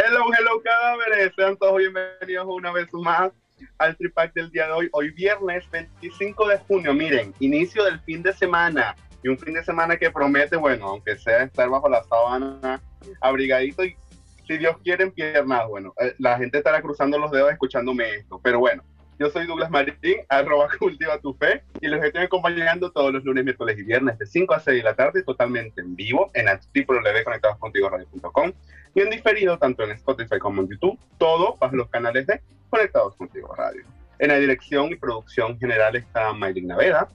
Hello, 0.00 0.20
hello 0.32 0.62
cadáveres, 0.62 1.32
sean 1.34 1.56
todos 1.56 1.78
bienvenidos 1.78 2.46
una 2.46 2.70
vez 2.70 2.86
más 2.92 3.32
al 3.78 3.96
Tripac 3.96 4.32
del 4.32 4.48
día 4.52 4.66
de 4.66 4.72
hoy, 4.72 4.88
hoy 4.92 5.10
viernes 5.10 5.68
25 5.72 6.46
de 6.46 6.58
junio, 6.58 6.94
miren, 6.94 7.34
inicio 7.40 7.82
del 7.82 7.98
fin 8.02 8.22
de 8.22 8.32
semana. 8.32 8.94
Y 9.24 9.28
un 9.28 9.36
fin 9.36 9.54
de 9.54 9.64
semana 9.64 9.96
que 9.96 10.12
promete, 10.12 10.54
bueno, 10.54 10.86
aunque 10.86 11.18
sea 11.18 11.42
estar 11.42 11.68
bajo 11.68 11.88
la 11.88 12.04
sábana 12.04 12.80
abrigadito 13.20 13.84
y 13.84 13.96
si 14.46 14.58
Dios 14.58 14.76
quiere 14.84 15.10
piernas, 15.10 15.66
bueno, 15.66 15.92
eh, 16.00 16.14
la 16.18 16.38
gente 16.38 16.58
estará 16.58 16.80
cruzando 16.80 17.18
los 17.18 17.32
dedos 17.32 17.50
escuchándome 17.50 18.08
esto, 18.14 18.40
pero 18.40 18.60
bueno, 18.60 18.84
yo 19.18 19.28
soy 19.30 19.48
Douglas 19.48 19.68
Marín, 19.68 19.96
arroba 20.28 20.68
cultiva 20.78 21.18
tu 21.18 21.34
fe, 21.34 21.64
y 21.80 21.88
los 21.88 22.00
estoy 22.04 22.22
acompañando 22.22 22.92
todos 22.92 23.12
los 23.12 23.24
lunes, 23.24 23.42
miércoles 23.42 23.76
y 23.76 23.82
viernes 23.82 24.16
de 24.16 24.26
5 24.26 24.54
a 24.54 24.60
6 24.60 24.76
de 24.76 24.84
la 24.84 24.94
tarde, 24.94 25.24
totalmente 25.24 25.80
en 25.80 25.96
vivo, 25.96 26.30
en 26.34 26.46
www.conectadoscontigo.radio.com 26.46 28.52
y 28.94 29.00
en 29.00 29.10
diferido 29.10 29.58
tanto 29.58 29.82
en 29.84 29.92
Spotify 29.92 30.38
como 30.38 30.62
en 30.62 30.68
YouTube, 30.68 30.98
todo 31.18 31.56
bajo 31.56 31.76
los 31.76 31.88
canales 31.88 32.26
de 32.26 32.40
Conectados 32.70 33.16
Contigo 33.16 33.54
Radio. 33.54 33.84
En 34.18 34.28
la 34.28 34.38
dirección 34.38 34.90
y 34.90 34.96
producción 34.96 35.58
general 35.58 35.96
está 35.96 36.32
Maylin 36.32 36.66
Naveda, 36.66 37.08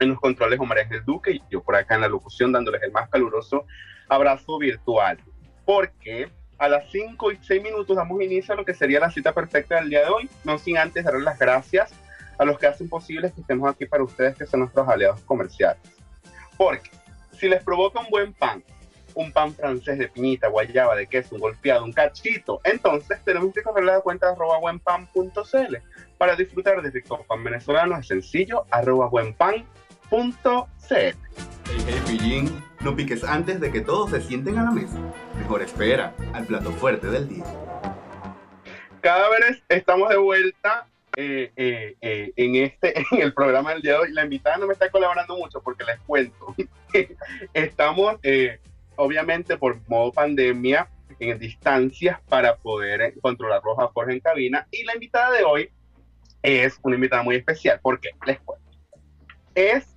en 0.00 0.10
los 0.10 0.20
controles 0.20 0.58
Omar 0.58 0.78
Ángel 0.78 1.04
Duque 1.04 1.32
y 1.32 1.42
yo 1.50 1.62
por 1.62 1.76
acá 1.76 1.94
en 1.94 2.02
la 2.02 2.08
locución 2.08 2.52
dándoles 2.52 2.82
el 2.82 2.92
más 2.92 3.08
caluroso 3.08 3.66
abrazo 4.08 4.58
virtual. 4.58 5.18
Porque 5.64 6.28
a 6.58 6.68
las 6.68 6.90
5 6.90 7.32
y 7.32 7.38
6 7.40 7.62
minutos 7.62 7.96
damos 7.96 8.20
inicio 8.22 8.54
a 8.54 8.56
lo 8.56 8.64
que 8.64 8.74
sería 8.74 9.00
la 9.00 9.10
cita 9.10 9.32
perfecta 9.32 9.76
del 9.76 9.90
día 9.90 10.00
de 10.00 10.08
hoy, 10.08 10.28
no 10.44 10.58
sin 10.58 10.78
antes 10.78 11.04
darles 11.04 11.24
las 11.24 11.38
gracias 11.38 11.92
a 12.38 12.44
los 12.44 12.58
que 12.58 12.66
hacen 12.66 12.88
posible 12.88 13.32
que 13.32 13.40
estemos 13.40 13.70
aquí 13.70 13.86
para 13.86 14.02
ustedes, 14.02 14.36
que 14.36 14.46
son 14.46 14.60
nuestros 14.60 14.88
aliados 14.88 15.20
comerciales. 15.22 15.82
Porque 16.56 16.90
si 17.32 17.48
les 17.48 17.62
provoca 17.62 18.00
un 18.00 18.10
buen 18.10 18.32
pan, 18.32 18.62
un 19.14 19.32
pan 19.32 19.54
francés 19.54 19.98
de 19.98 20.08
piñita, 20.08 20.48
guayaba, 20.48 20.96
de 20.96 21.06
queso, 21.06 21.34
un 21.34 21.40
golpeado, 21.40 21.84
un 21.84 21.92
cachito, 21.92 22.60
entonces 22.64 23.18
tenemos 23.24 23.52
que 23.52 23.62
correr 23.62 23.84
la 23.84 24.00
cuenta 24.00 24.30
arroba 24.30 24.58
buenpan.cl 24.58 25.76
para 26.18 26.36
disfrutar 26.36 26.80
de 26.82 26.90
rico 26.90 27.24
pan 27.26 27.42
venezolano. 27.42 27.98
Es 27.98 28.06
sencillo, 28.06 28.64
arroba 28.70 29.08
buenpan.cl. 29.08 29.66
Hey, 30.90 31.14
hey, 31.86 32.02
pillín, 32.06 32.62
no 32.80 32.94
piques 32.94 33.24
antes 33.24 33.60
de 33.60 33.72
que 33.72 33.80
todos 33.80 34.10
se 34.10 34.20
sienten 34.20 34.58
a 34.58 34.64
la 34.64 34.70
mesa. 34.70 34.98
Mejor 35.38 35.62
espera 35.62 36.14
al 36.34 36.46
plato 36.46 36.70
fuerte 36.72 37.08
del 37.08 37.28
día. 37.28 37.44
Cadáveres, 39.00 39.62
estamos 39.68 40.10
de 40.10 40.16
vuelta 40.16 40.86
eh, 41.16 41.50
eh, 41.56 41.96
eh, 42.00 42.32
en 42.36 42.56
este 42.56 42.98
en 43.10 43.22
el 43.22 43.34
programa 43.34 43.72
del 43.72 43.82
día 43.82 43.92
de 43.92 43.98
hoy. 43.98 44.12
La 44.12 44.24
invitada 44.24 44.58
no 44.58 44.66
me 44.66 44.74
está 44.74 44.90
colaborando 44.90 45.36
mucho 45.36 45.60
porque 45.60 45.84
les 45.84 45.98
cuento. 46.00 46.54
estamos, 47.52 48.16
obviamente, 48.96 49.56
por 49.56 49.78
modo 49.88 50.12
pandemia, 50.12 50.88
en 51.18 51.38
distancias 51.38 52.20
para 52.28 52.56
poder 52.56 53.14
controlar 53.20 53.62
Roja 53.62 53.88
Jorge 53.88 54.12
en 54.14 54.20
cabina. 54.20 54.66
Y 54.70 54.84
la 54.84 54.94
invitada 54.94 55.30
de 55.30 55.44
hoy 55.44 55.70
es 56.42 56.78
una 56.82 56.96
invitada 56.96 57.22
muy 57.22 57.36
especial. 57.36 57.78
porque 57.82 58.10
Les 58.26 58.40
cuento. 58.40 58.64
Es 59.54 59.96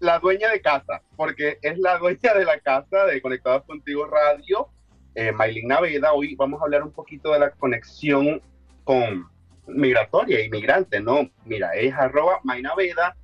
la 0.00 0.18
dueña 0.18 0.50
de 0.50 0.60
casa, 0.60 1.02
porque 1.16 1.58
es 1.62 1.78
la 1.78 1.98
dueña 1.98 2.34
de 2.34 2.44
la 2.44 2.58
casa 2.58 3.06
de 3.06 3.20
Conectados 3.20 3.64
Contigo 3.64 4.06
Radio, 4.06 4.68
eh, 5.14 5.32
Maylin 5.32 5.68
Naveda. 5.68 6.12
Hoy 6.12 6.34
vamos 6.34 6.60
a 6.60 6.64
hablar 6.64 6.82
un 6.82 6.92
poquito 6.92 7.32
de 7.32 7.38
la 7.38 7.50
conexión 7.50 8.42
con 8.84 9.28
migratoria, 9.66 10.44
inmigrante, 10.44 11.00
¿no? 11.00 11.30
Mira, 11.44 11.74
es 11.74 11.94
arroba 11.94 12.40
Naveda, 12.44 13.16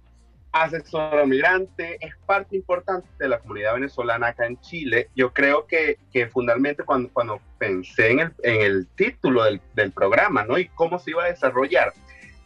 asesora 0.53 1.25
migrante, 1.27 1.99
es 2.01 2.15
parte 2.27 2.57
importante 2.57 3.09
de 3.19 3.29
la 3.29 3.39
comunidad 3.39 3.75
venezolana 3.75 4.29
acá 4.29 4.47
en 4.47 4.61
Chile. 4.61 5.09
Yo 5.15 5.33
creo 5.33 5.67
que, 5.67 5.99
que 6.13 6.27
fundamentalmente 6.29 6.85
cuando, 6.85 7.11
cuando 7.13 7.41
pensé 7.59 8.11
en 8.11 8.21
el, 8.21 8.33
en 8.43 8.63
el 8.63 8.87
título 8.97 9.45
del, 9.45 9.61
del 9.75 9.93
programa, 9.93 10.45
¿no? 10.45 10.59
Y 10.59 10.69
cómo 10.69 10.99
se 10.99 11.11
iba 11.11 11.25
a 11.25 11.29
desarrollar, 11.29 11.93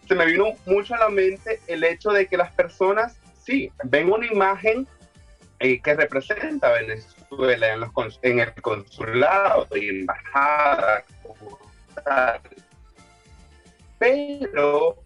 se 0.08 0.14
me 0.14 0.26
vino 0.26 0.46
mucho 0.66 0.94
a 0.94 0.98
la 0.98 1.08
mente 1.08 1.60
el 1.68 1.84
hecho 1.84 2.10
de 2.10 2.26
que 2.26 2.36
las 2.36 2.52
personas 2.52 3.16
sí, 3.44 3.70
ven 3.84 4.10
una 4.10 4.26
imagen 4.26 4.86
eh, 5.60 5.80
que 5.80 5.94
representa 5.94 6.68
a 6.68 6.72
Venezuela 6.72 7.72
en, 7.72 7.80
los, 7.80 8.20
en 8.22 8.40
el 8.40 8.52
consulado 8.62 9.68
y 9.76 9.88
embajada, 10.00 11.04
pero 13.98 14.96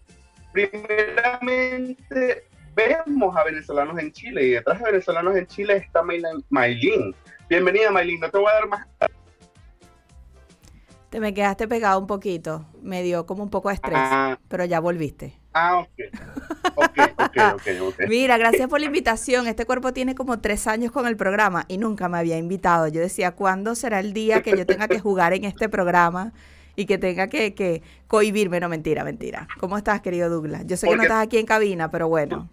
primeramente 0.51 2.43
vemos 2.77 3.35
a 3.35 3.43
venezolanos 3.43 3.97
en 3.97 4.11
Chile 4.11 4.43
y 4.43 4.49
detrás 4.51 4.79
de 4.79 4.85
venezolanos 4.91 5.35
en 5.35 5.47
Chile 5.47 5.77
está 5.77 6.03
Maylin. 6.49 7.15
Bienvenida 7.49 7.89
Maylin, 7.89 8.19
no 8.19 8.29
te 8.29 8.37
voy 8.37 8.47
a 8.51 8.53
dar 8.53 8.67
más 8.67 8.87
te 11.09 11.21
me 11.21 11.33
quedaste 11.33 11.69
pegado 11.69 11.99
un 11.99 12.07
poquito. 12.07 12.65
Me 12.81 13.01
dio 13.01 13.25
como 13.25 13.41
un 13.41 13.49
poco 13.49 13.69
de 13.69 13.75
estrés, 13.75 13.97
ah. 13.97 14.37
pero 14.49 14.65
ya 14.65 14.81
volviste. 14.81 15.39
Ah, 15.53 15.77
ok. 15.77 15.89
Ok, 16.75 16.99
ok, 17.17 17.37
ok, 17.81 17.99
Mira, 18.09 18.37
gracias 18.37 18.67
por 18.67 18.81
la 18.81 18.87
invitación. 18.87 19.47
Este 19.47 19.65
cuerpo 19.65 19.93
tiene 19.93 20.15
como 20.15 20.39
tres 20.39 20.67
años 20.67 20.91
con 20.91 21.07
el 21.07 21.15
programa 21.15 21.63
y 21.69 21.77
nunca 21.77 22.09
me 22.09 22.17
había 22.17 22.37
invitado. 22.37 22.89
Yo 22.89 22.99
decía, 22.99 23.31
¿cuándo 23.31 23.73
será 23.73 24.01
el 24.01 24.11
día 24.11 24.43
que 24.43 24.57
yo 24.57 24.65
tenga 24.65 24.89
que 24.89 24.99
jugar 24.99 25.33
en 25.33 25.45
este 25.45 25.69
programa? 25.69 26.33
y 26.79 26.85
que 26.85 26.99
tenga 26.99 27.27
que, 27.27 27.55
que 27.55 27.81
cohibirme. 28.05 28.59
No, 28.59 28.69
mentira, 28.69 29.03
mentira. 29.03 29.47
¿Cómo 29.59 29.79
estás, 29.79 29.99
querido 30.01 30.29
Douglas? 30.29 30.61
Yo 30.67 30.77
sé 30.77 30.87
que 30.87 30.95
no 30.95 31.01
estás 31.01 31.23
aquí 31.23 31.39
en 31.39 31.47
cabina, 31.47 31.89
pero 31.89 32.07
bueno 32.07 32.51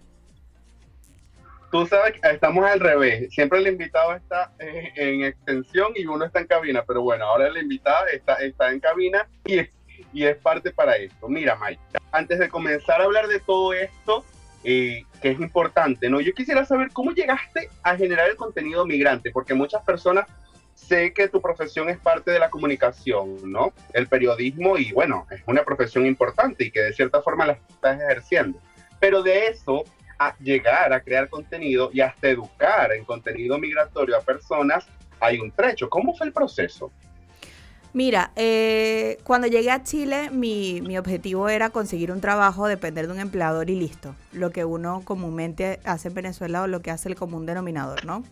tú 1.74 1.84
sabes 1.88 2.12
que 2.12 2.30
estamos 2.30 2.64
al 2.64 2.78
revés. 2.78 3.34
Siempre 3.34 3.58
el 3.58 3.66
invitado 3.66 4.14
está 4.14 4.52
en, 4.60 5.24
extensión 5.24 5.92
y 5.96 6.06
uno 6.06 6.24
está 6.24 6.38
en 6.38 6.46
cabina, 6.46 6.84
pero 6.86 7.02
bueno, 7.02 7.24
ahora 7.24 7.48
el 7.48 7.56
invitado 7.56 8.06
está, 8.12 8.34
está 8.34 8.70
en 8.70 8.78
cabina 8.78 9.26
y 9.44 9.58
es, 9.58 9.70
y 10.12 10.22
es 10.22 10.36
parte 10.36 10.70
para 10.70 10.94
esto. 10.94 11.28
Mira, 11.28 11.58
Mike, 11.60 11.80
antes 12.12 12.38
de 12.38 12.48
comenzar 12.48 13.00
a 13.00 13.04
hablar 13.06 13.26
de 13.26 13.40
todo 13.40 13.72
esto, 13.72 14.24
eh, 14.62 15.02
que 15.20 15.30
es 15.32 15.40
importante, 15.40 16.08
¿no? 16.08 16.20
Yo 16.20 16.32
quisiera 16.32 16.64
saber 16.64 16.90
cómo 16.92 17.10
llegaste 17.10 17.68
a 17.82 17.96
generar 17.96 18.30
el 18.30 18.36
contenido 18.36 18.86
migrante, 18.86 19.32
porque 19.32 19.54
muchas 19.54 19.82
personas 19.82 20.28
sé 20.76 21.12
que 21.12 21.26
tu 21.26 21.42
profesión 21.42 21.88
es 21.88 21.98
parte 21.98 22.30
de 22.30 22.38
la 22.38 22.50
comunicación, 22.50 23.50
¿no? 23.50 23.72
El 23.92 24.06
periodismo 24.06 24.78
y 24.78 24.92
bueno, 24.92 25.26
es 25.28 25.42
una 25.48 25.64
profesión 25.64 26.06
importante 26.06 26.66
y 26.66 26.70
que 26.70 26.82
de 26.82 26.92
cierta 26.92 27.20
forma 27.20 27.46
la 27.46 27.58
estás 27.68 28.00
ejerciendo. 28.00 28.60
Pero 29.00 29.24
de 29.24 29.48
eso 29.48 29.84
a 30.18 30.36
llegar 30.38 30.92
a 30.92 31.00
crear 31.00 31.28
contenido 31.28 31.90
y 31.92 32.00
hasta 32.00 32.28
educar 32.28 32.92
en 32.92 33.04
contenido 33.04 33.58
migratorio 33.58 34.16
a 34.16 34.20
personas, 34.20 34.86
hay 35.20 35.38
un 35.38 35.50
trecho. 35.50 35.88
¿Cómo 35.88 36.14
fue 36.14 36.26
el 36.26 36.32
proceso? 36.32 36.90
Mira, 37.92 38.32
eh, 38.34 39.18
cuando 39.22 39.46
llegué 39.46 39.70
a 39.70 39.84
Chile, 39.84 40.28
mi, 40.30 40.80
mi, 40.80 40.98
objetivo 40.98 41.48
era 41.48 41.70
conseguir 41.70 42.10
un 42.10 42.20
trabajo, 42.20 42.66
depender 42.66 43.06
de 43.06 43.12
un 43.12 43.20
empleador 43.20 43.70
y 43.70 43.76
listo. 43.76 44.16
Lo 44.32 44.50
que 44.50 44.64
uno 44.64 45.02
comúnmente 45.04 45.78
hace 45.84 46.08
en 46.08 46.14
Venezuela 46.14 46.62
o 46.62 46.66
lo 46.66 46.82
que 46.82 46.90
hace 46.90 47.08
el 47.08 47.14
común 47.14 47.46
denominador, 47.46 48.04
¿no? 48.04 48.24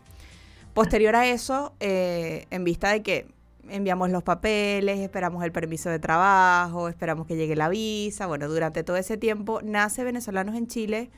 Posterior 0.75 1.15
a 1.15 1.29
eso, 1.29 1.75
eh, 1.79 2.47
en 2.51 2.65
vista 2.65 2.91
de 2.91 3.03
que 3.03 3.27
enviamos 3.69 4.11
los 4.11 4.25
papeles, 4.25 4.99
esperamos 4.99 5.45
el 5.45 5.53
permiso 5.53 5.91
de 5.91 5.99
trabajo, 5.99 6.89
esperamos 6.89 7.29
que 7.29 7.37
llegue 7.37 7.55
la 7.55 7.69
visa, 7.69 8.27
bueno, 8.27 8.49
durante 8.49 8.83
todo 8.83 8.97
ese 8.97 9.17
tiempo 9.17 9.61
nace 9.63 10.03
Venezolanos 10.03 10.57
en 10.57 10.67
Chile 10.67 11.11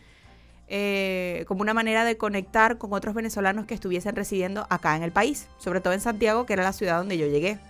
eh, 0.76 1.44
como 1.47 1.62
una 1.62 1.73
manera 1.73 2.05
de 2.05 2.17
conectar 2.17 2.79
con 2.79 2.93
otros 2.93 3.15
venezolanos 3.15 3.65
que 3.65 3.75
estuviesen 3.75 4.17
residiendo 4.17 4.67
acá 4.71 4.97
en 4.97 5.05
el 5.05 5.12
país, 5.12 5.47
sobre 5.56 5.81
todo 5.81 5.93
en 5.93 6.00
Santiago, 6.00 6.47
que 6.47 6.53
era 6.53 6.65
la 6.65 6.73
ciudad 6.73 6.99
donde 6.99 7.17
yo 7.17 7.29
llegué. 7.29 7.61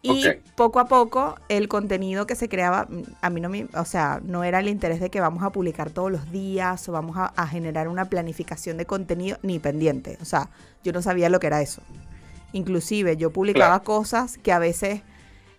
Y 0.00 0.24
poco 0.56 0.80
a 0.80 0.86
poco 0.86 1.36
el 1.50 1.68
contenido 1.68 2.26
que 2.26 2.34
se 2.34 2.48
creaba, 2.48 2.88
a 3.20 3.28
mí 3.28 3.42
no 3.42 3.50
me, 3.50 3.66
o 3.74 3.84
sea, 3.84 4.22
no 4.24 4.42
era 4.42 4.60
el 4.60 4.68
interés 4.68 5.00
de 5.00 5.10
que 5.10 5.20
vamos 5.20 5.42
a 5.42 5.50
publicar 5.50 5.90
todos 5.90 6.10
los 6.10 6.32
días 6.32 6.88
o 6.88 6.92
vamos 6.92 7.18
a, 7.18 7.46
generar 7.46 7.88
una 7.88 8.06
planificación 8.06 8.78
de 8.78 8.86
contenido 8.86 9.36
ni 9.42 9.58
pendiente. 9.58 10.16
O 10.22 10.24
sea, 10.24 10.48
yo 10.82 10.94
no 10.94 11.02
sabía 11.02 11.28
lo 11.28 11.40
que 11.40 11.48
era 11.48 11.60
eso. 11.60 11.82
Inclusive 12.54 13.18
yo 13.18 13.34
publicaba 13.34 13.82
cosas 13.82 14.38
que 14.38 14.52
a 14.52 14.58
veces 14.58 15.02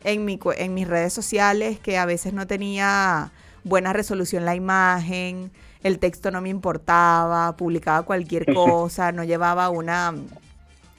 en, 0.03 0.25
mi, 0.25 0.39
en 0.57 0.73
mis 0.73 0.87
redes 0.87 1.13
sociales, 1.13 1.79
que 1.79 1.99
a 1.99 2.07
veces 2.07 2.33
no 2.33 2.47
tenía 2.47 3.31
buena 3.63 3.93
resolución 3.93 4.45
la 4.45 4.55
imagen, 4.55 5.51
el 5.83 5.99
texto 5.99 6.31
no 6.31 6.41
me 6.41 6.49
importaba, 6.49 7.55
publicaba 7.55 8.03
cualquier 8.03 8.51
cosa, 8.53 9.11
no 9.11 9.23
llevaba 9.23 9.69
una, 9.69 10.13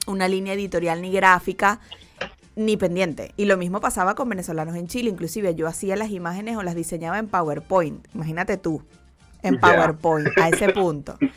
una 0.07 0.27
línea 0.27 0.53
editorial 0.53 1.01
ni 1.01 1.11
gráfica. 1.11 1.79
ni 2.55 2.77
pendiente. 2.77 3.33
Y 3.35 3.45
lo 3.45 3.57
mismo 3.57 3.81
pasaba 3.81 4.15
con 4.15 4.29
venezolanos 4.29 4.75
en 4.75 4.87
Chile. 4.87 5.09
Inclusive 5.09 5.55
yo 5.55 5.67
hacía 5.67 5.97
las 5.97 6.11
imágenes 6.11 6.55
o 6.55 6.63
las 6.63 6.75
diseñaba 6.75 7.19
en 7.19 7.27
PowerPoint. 7.27 8.07
Imagínate 8.13 8.55
tú, 8.55 8.81
en 9.41 9.59
PowerPoint, 9.59 10.29
a 10.37 10.49
ese 10.49 10.69
punto. 10.69 11.17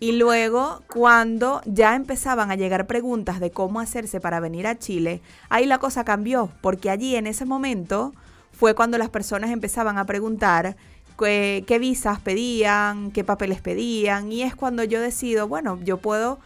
Y 0.00 0.12
luego, 0.12 0.82
cuando 0.92 1.60
ya 1.64 1.96
empezaban 1.96 2.52
a 2.52 2.54
llegar 2.54 2.86
preguntas 2.86 3.40
de 3.40 3.50
cómo 3.50 3.80
hacerse 3.80 4.20
para 4.20 4.38
venir 4.38 4.68
a 4.68 4.78
Chile, 4.78 5.20
ahí 5.48 5.66
la 5.66 5.78
cosa 5.78 6.04
cambió, 6.04 6.52
porque 6.60 6.88
allí 6.88 7.16
en 7.16 7.26
ese 7.26 7.44
momento 7.44 8.12
fue 8.52 8.76
cuando 8.76 8.96
las 8.96 9.08
personas 9.08 9.50
empezaban 9.50 9.98
a 9.98 10.06
preguntar 10.06 10.76
qué, 11.18 11.78
visas 11.80 12.20
pedían, 12.20 13.10
qué 13.10 13.24
papeles 13.24 13.60
pedían, 13.60 14.32
y 14.32 14.42
es 14.42 14.54
cuando 14.54 14.84
yo 14.84 15.00
decido, 15.00 15.48
bueno, 15.48 15.78
yo 15.82 15.98
puedo, 15.98 16.38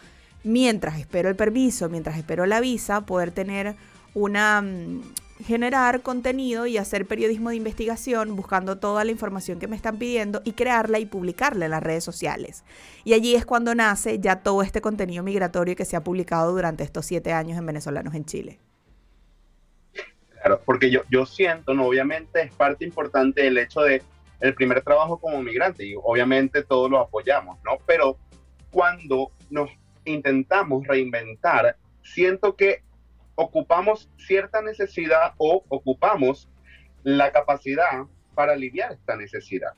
mientras 0.44 0.98
espero 0.98 1.28
el 1.28 1.36
permiso, 1.36 1.88
mientras 1.88 2.16
espero 2.16 2.46
la 2.46 2.60
visa, 2.60 3.02
poder 3.02 3.30
tener 3.30 3.74
una 4.14 4.62
mm, 4.62 5.02
generar 5.44 6.02
contenido 6.02 6.66
y 6.66 6.78
hacer 6.78 7.06
periodismo 7.06 7.50
de 7.50 7.56
investigación 7.56 8.36
buscando 8.36 8.78
toda 8.78 9.04
la 9.04 9.10
información 9.10 9.58
que 9.58 9.66
me 9.66 9.76
están 9.76 9.98
pidiendo 9.98 10.40
y 10.44 10.52
crearla 10.52 10.98
y 10.98 11.06
publicarla 11.06 11.64
en 11.64 11.72
las 11.72 11.82
redes 11.82 12.04
sociales. 12.04 12.64
Y 13.04 13.14
allí 13.14 13.34
es 13.34 13.44
cuando 13.44 13.74
nace 13.74 14.18
ya 14.20 14.36
todo 14.36 14.62
este 14.62 14.80
contenido 14.80 15.22
migratorio 15.22 15.76
que 15.76 15.84
se 15.84 15.96
ha 15.96 16.04
publicado 16.04 16.52
durante 16.52 16.84
estos 16.84 17.06
siete 17.06 17.32
años 17.32 17.58
en 17.58 17.66
Venezolanos 17.66 18.14
en 18.14 18.24
Chile. 18.24 18.58
Claro, 20.40 20.60
porque 20.64 20.90
yo, 20.90 21.02
yo 21.10 21.26
siento, 21.26 21.74
¿no? 21.74 21.86
obviamente 21.86 22.42
es 22.42 22.52
parte 22.52 22.84
importante 22.84 23.46
el 23.46 23.58
hecho 23.58 23.80
de 23.80 24.02
el 24.42 24.54
primer 24.54 24.82
trabajo 24.82 25.18
como 25.20 25.40
migrante 25.40 25.86
y 25.86 25.94
obviamente 25.94 26.64
todos 26.64 26.90
lo 26.90 26.98
apoyamos, 26.98 27.58
¿no? 27.64 27.78
Pero 27.86 28.18
cuando 28.72 29.30
nos 29.50 29.70
intentamos 30.04 30.84
reinventar, 30.86 31.76
siento 32.02 32.56
que 32.56 32.82
ocupamos 33.36 34.10
cierta 34.18 34.60
necesidad 34.60 35.34
o 35.38 35.64
ocupamos 35.68 36.48
la 37.04 37.30
capacidad 37.30 38.02
para 38.34 38.54
aliviar 38.54 38.92
esta 38.92 39.14
necesidad. 39.14 39.74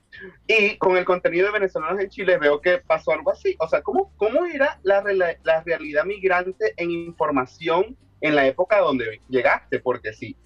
Y 0.46 0.78
con 0.78 0.96
el 0.96 1.04
contenido 1.04 1.46
de 1.46 1.52
venezolanos 1.52 2.00
en 2.00 2.08
Chile 2.08 2.38
veo 2.38 2.62
que 2.62 2.78
pasó 2.78 3.12
algo 3.12 3.32
así. 3.32 3.56
O 3.58 3.68
sea, 3.68 3.82
¿cómo, 3.82 4.12
cómo 4.16 4.46
era 4.46 4.80
la, 4.82 5.02
la 5.42 5.62
realidad 5.62 6.04
migrante 6.06 6.72
en 6.78 6.90
información 6.90 7.98
en 8.22 8.34
la 8.34 8.46
época 8.46 8.78
donde 8.78 9.20
llegaste? 9.28 9.78
Porque 9.80 10.14
si 10.14 10.38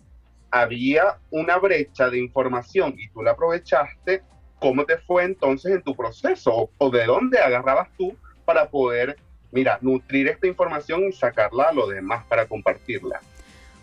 había 0.51 1.19
una 1.31 1.59
brecha 1.59 2.11
de 2.11 2.19
información 2.19 2.95
y 2.99 3.09
tú 3.11 3.23
la 3.23 3.33
aprovechaste, 3.33 4.23
¿cómo 4.59 4.85
te 4.85 4.99
fue 4.99 5.25
entonces 5.25 5.73
en 5.73 5.83
tu 5.83 5.95
proceso? 5.95 6.71
¿O 6.79 6.91
de 6.91 7.05
dónde 7.07 7.39
agarrabas 7.39 7.89
tú 7.97 8.17
para 8.45 8.69
poder 8.69 9.17
mira, 9.51 9.79
nutrir 9.81 10.29
esta 10.29 10.47
información 10.47 11.05
y 11.09 11.13
sacarla 11.13 11.65
a 11.65 11.73
los 11.73 11.89
demás 11.89 12.25
para 12.29 12.47
compartirla. 12.47 13.21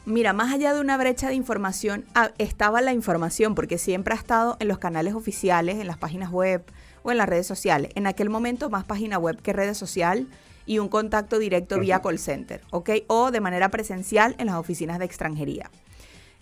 Mira, 0.06 0.34
más 0.34 0.54
allá 0.54 0.74
de 0.74 0.82
una 0.82 0.98
brecha 0.98 1.30
de 1.30 1.34
información, 1.34 2.06
ah, 2.14 2.32
estaba 2.38 2.82
la 2.82 2.94
información, 2.94 3.56
porque 3.56 3.80
siempre 3.80 4.14
ha 4.14 4.18
estado 4.18 4.56
en 4.60 4.68
los 4.68 4.78
canales 4.78 5.16
oficiales, 5.16 5.80
en 5.80 5.88
las 5.88 5.98
páginas 5.98 6.30
web 6.30 6.64
o 7.02 7.12
en 7.12 7.18
las 7.18 7.28
redes 7.28 7.48
sociales. 7.48 7.92
En 7.96 8.06
aquel 8.06 8.30
momento, 8.30 8.70
más 8.70 8.84
página 8.84 9.18
web 9.18 9.42
que 9.42 9.52
redes 9.52 9.78
social 9.78 10.28
y 10.68 10.78
un 10.78 10.90
contacto 10.90 11.40
directo 11.40 11.80
vía 11.80 12.02
call 12.02 12.20
center, 12.20 12.62
¿ok? 12.70 12.92
O 13.08 13.32
de 13.32 13.42
manera 13.42 13.70
presencial 13.70 14.36
en 14.38 14.48
las 14.48 14.56
oficinas 14.56 15.00
de 15.00 15.06
extranjería. 15.06 15.72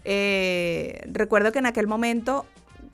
Eh, 0.06 1.02
recuerdo 1.12 1.52
que 1.52 1.60
en 1.60 1.66
aquel 1.66 1.88
momento 1.88 2.46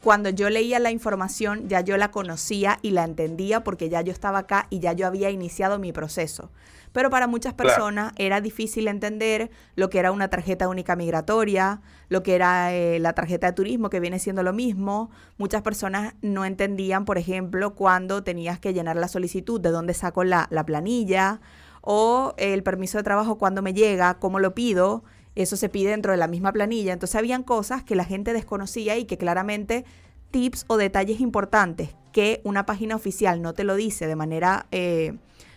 cuando 0.01 0.29
yo 0.29 0.49
leía 0.49 0.79
la 0.79 0.91
información 0.91 1.67
ya 1.67 1.81
yo 1.81 1.97
la 1.97 2.11
conocía 2.11 2.79
y 2.81 2.91
la 2.91 3.03
entendía 3.03 3.63
porque 3.63 3.89
ya 3.89 4.01
yo 4.01 4.13
estaba 4.13 4.39
acá 4.39 4.67
y 4.69 4.79
ya 4.79 4.93
yo 4.93 5.07
había 5.07 5.29
iniciado 5.29 5.79
mi 5.79 5.91
proceso. 5.91 6.51
Pero 6.91 7.09
para 7.09 7.27
muchas 7.27 7.53
personas 7.53 8.13
era 8.15 8.41
difícil 8.41 8.87
entender 8.87 9.51
lo 9.75 9.89
que 9.89 9.99
era 9.99 10.11
una 10.11 10.29
tarjeta 10.29 10.67
única 10.67 10.95
migratoria, 10.95 11.81
lo 12.07 12.23
que 12.23 12.33
era 12.33 12.73
eh, 12.73 12.97
la 12.99 13.13
tarjeta 13.13 13.47
de 13.47 13.53
turismo, 13.53 13.91
que 13.91 13.99
viene 13.99 14.17
siendo 14.17 14.41
lo 14.41 14.53
mismo. 14.53 15.11
Muchas 15.37 15.61
personas 15.61 16.15
no 16.21 16.45
entendían, 16.45 17.05
por 17.05 17.19
ejemplo, 17.19 17.75
cuando 17.75 18.23
tenías 18.23 18.57
que 18.57 18.73
llenar 18.73 18.95
la 18.95 19.07
solicitud, 19.07 19.61
de 19.61 19.69
dónde 19.69 19.93
saco 19.93 20.23
la, 20.23 20.47
la 20.49 20.65
planilla, 20.65 21.41
o 21.81 22.33
el 22.37 22.63
permiso 22.63 22.97
de 22.97 23.03
trabajo, 23.03 23.37
cuándo 23.37 23.61
me 23.61 23.73
llega, 23.73 24.15
cómo 24.15 24.39
lo 24.39 24.55
pido 24.55 25.03
eso 25.43 25.55
se 25.57 25.69
pide 25.69 25.91
dentro 25.91 26.11
de 26.11 26.17
la 26.17 26.27
misma 26.27 26.51
planilla. 26.51 26.93
Entonces 26.93 27.15
habían 27.15 27.43
cosas 27.43 27.83
que 27.83 27.95
la 27.95 28.05
gente 28.05 28.33
desconocía 28.33 28.97
y 28.97 29.05
que 29.05 29.17
claramente 29.17 29.85
tips 30.31 30.65
o 30.67 30.77
detalles 30.77 31.19
importantes 31.19 31.89
que 32.11 32.41
una 32.43 32.65
página 32.65 32.95
oficial 32.95 33.41
no 33.41 33.53
te 33.53 33.63
lo 33.63 33.75
dice 33.75 34.07
de 34.07 34.15
manera, 34.15 34.65
eh, 34.71 35.15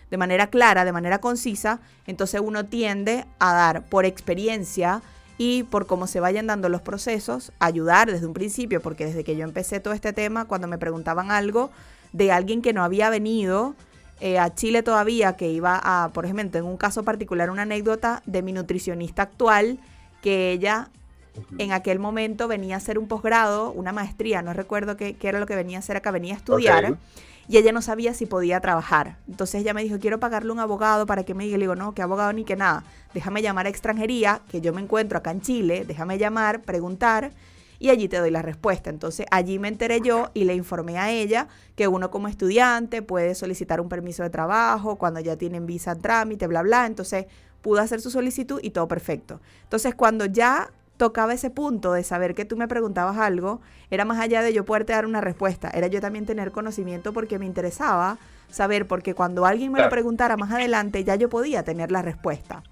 de 0.09 0.17
manera 0.17 0.47
clara, 0.47 0.85
de 0.85 0.91
manera 0.91 1.19
concisa, 1.19 1.81
entonces 2.05 2.41
uno 2.43 2.65
tiende 2.65 3.25
a 3.39 3.53
dar 3.53 3.85
por 3.89 4.05
experiencia 4.05 5.01
y 5.37 5.63
por 5.63 5.87
cómo 5.87 6.07
se 6.07 6.19
vayan 6.19 6.47
dando 6.47 6.69
los 6.69 6.81
procesos, 6.81 7.51
ayudar 7.59 8.11
desde 8.11 8.27
un 8.27 8.33
principio, 8.33 8.81
porque 8.81 9.05
desde 9.05 9.23
que 9.23 9.35
yo 9.35 9.43
empecé 9.43 9.79
todo 9.79 9.93
este 9.93 10.13
tema, 10.13 10.45
cuando 10.45 10.67
me 10.67 10.77
preguntaban 10.77 11.31
algo 11.31 11.71
de 12.11 12.31
alguien 12.31 12.61
que 12.61 12.73
no 12.73 12.83
había 12.83 13.09
venido, 13.09 13.75
eh, 14.19 14.39
a 14.39 14.53
Chile 14.53 14.83
todavía, 14.83 15.35
que 15.35 15.49
iba 15.49 15.79
a, 15.83 16.09
por 16.09 16.25
ejemplo, 16.25 16.59
en 16.59 16.65
un 16.65 16.77
caso 16.77 17.03
particular, 17.03 17.49
una 17.49 17.63
anécdota 17.63 18.21
de 18.25 18.41
mi 18.41 18.53
nutricionista 18.53 19.23
actual, 19.23 19.79
que 20.21 20.51
ella 20.51 20.89
en 21.57 21.71
aquel 21.71 21.99
momento 21.99 22.47
venía 22.47 22.75
a 22.75 22.77
hacer 22.77 22.99
un 22.99 23.07
posgrado, 23.07 23.71
una 23.71 23.91
maestría, 23.91 24.41
no 24.41 24.53
recuerdo 24.53 24.97
qué, 24.97 25.17
era 25.21 25.39
lo 25.39 25.45
que 25.45 25.55
venía 25.55 25.77
a 25.77 25.79
hacer 25.79 25.97
acá, 25.97 26.11
venía 26.11 26.35
a 26.35 26.37
estudiar. 26.37 26.97
Y 27.49 27.57
ella 27.57 27.73
no 27.73 27.81
sabía 27.81 28.13
si 28.13 28.25
podía 28.25 28.61
trabajar. 28.61 29.17
Entonces 29.27 29.61
ella 29.61 29.73
me 29.73 29.83
dijo, 29.83 29.99
quiero 29.99 30.19
pagarle 30.19 30.53
un 30.53 30.59
abogado 30.59 31.05
para 31.05 31.23
que 31.23 31.33
me 31.33 31.43
diga. 31.43 31.57
Le 31.57 31.63
digo, 31.63 31.75
no, 31.75 31.93
que 31.93 32.01
abogado 32.01 32.31
ni 32.31 32.45
que 32.45 32.55
nada. 32.55 32.85
Déjame 33.13 33.41
llamar 33.41 33.65
a 33.65 33.69
extranjería, 33.69 34.39
que 34.49 34.61
yo 34.61 34.71
me 34.71 34.79
encuentro 34.79 35.17
acá 35.17 35.31
en 35.31 35.41
Chile. 35.41 35.83
Déjame 35.85 36.17
llamar, 36.17 36.61
preguntar 36.61 37.31
y 37.83 37.89
allí 37.89 38.07
te 38.07 38.17
doy 38.17 38.31
la 38.31 38.41
respuesta. 38.41 38.89
Entonces 38.89 39.25
allí 39.29 39.59
me 39.59 39.67
enteré 39.67 39.99
yo 39.99 40.31
y 40.33 40.45
le 40.45 40.55
informé 40.55 40.97
a 40.97 41.11
ella 41.11 41.49
que 41.75 41.89
uno 41.89 42.11
como 42.11 42.29
estudiante 42.29 43.01
puede 43.01 43.35
solicitar 43.35 43.81
un 43.81 43.89
permiso 43.89 44.23
de 44.23 44.29
trabajo 44.29 44.95
cuando 44.95 45.19
ya 45.19 45.35
tienen 45.35 45.65
visa 45.65 45.93
trámite, 45.95 46.47
bla, 46.47 46.61
bla. 46.61 46.85
Entonces 46.85 47.25
pudo 47.61 47.81
hacer 47.81 47.99
su 47.99 48.09
solicitud 48.09 48.61
y 48.63 48.69
todo 48.69 48.87
perfecto. 48.87 49.41
Entonces 49.63 49.95
cuando 49.95 50.25
ya 50.25 50.71
tocaba 50.95 51.33
ese 51.33 51.49
punto 51.49 51.91
de 51.91 52.05
saber 52.05 52.35
que 52.35 52.45
tú 52.45 52.55
me 52.55 52.69
preguntabas 52.69 53.17
algo, 53.17 53.59
era 53.91 54.05
más 54.05 54.17
allá 54.21 54.41
de 54.43 54.53
yo 54.53 54.63
poderte 54.63 54.93
dar 54.93 55.05
una 55.05 55.19
respuesta, 55.19 55.69
era 55.69 55.87
yo 55.87 55.99
también 55.99 56.25
tener 56.25 56.53
conocimiento 56.53 57.11
porque 57.11 57.37
me 57.37 57.45
interesaba 57.45 58.17
saber, 58.49 58.87
porque 58.87 59.13
cuando 59.13 59.45
alguien 59.45 59.73
me 59.73 59.81
lo 59.81 59.89
preguntara 59.89 60.37
más 60.37 60.53
adelante, 60.53 61.03
ya 61.03 61.15
yo 61.15 61.27
podía 61.27 61.63
tener 61.63 61.91
la 61.91 62.01
respuesta. 62.01 62.63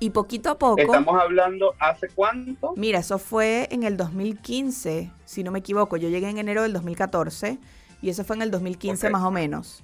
Y 0.00 0.10
poquito 0.10 0.50
a 0.50 0.58
poco... 0.58 0.80
Estamos 0.80 1.20
hablando 1.20 1.74
hace 1.78 2.08
cuánto? 2.08 2.74
Mira, 2.76 2.98
eso 2.98 3.18
fue 3.18 3.68
en 3.70 3.82
el 3.84 3.96
2015, 3.96 5.10
si 5.24 5.44
no 5.44 5.50
me 5.50 5.60
equivoco. 5.60 5.96
Yo 5.96 6.08
llegué 6.08 6.28
en 6.28 6.38
enero 6.38 6.62
del 6.62 6.72
2014 6.72 7.58
y 8.02 8.10
eso 8.10 8.24
fue 8.24 8.36
en 8.36 8.42
el 8.42 8.50
2015 8.50 9.10
más 9.10 9.22
o 9.22 9.30
menos. 9.30 9.82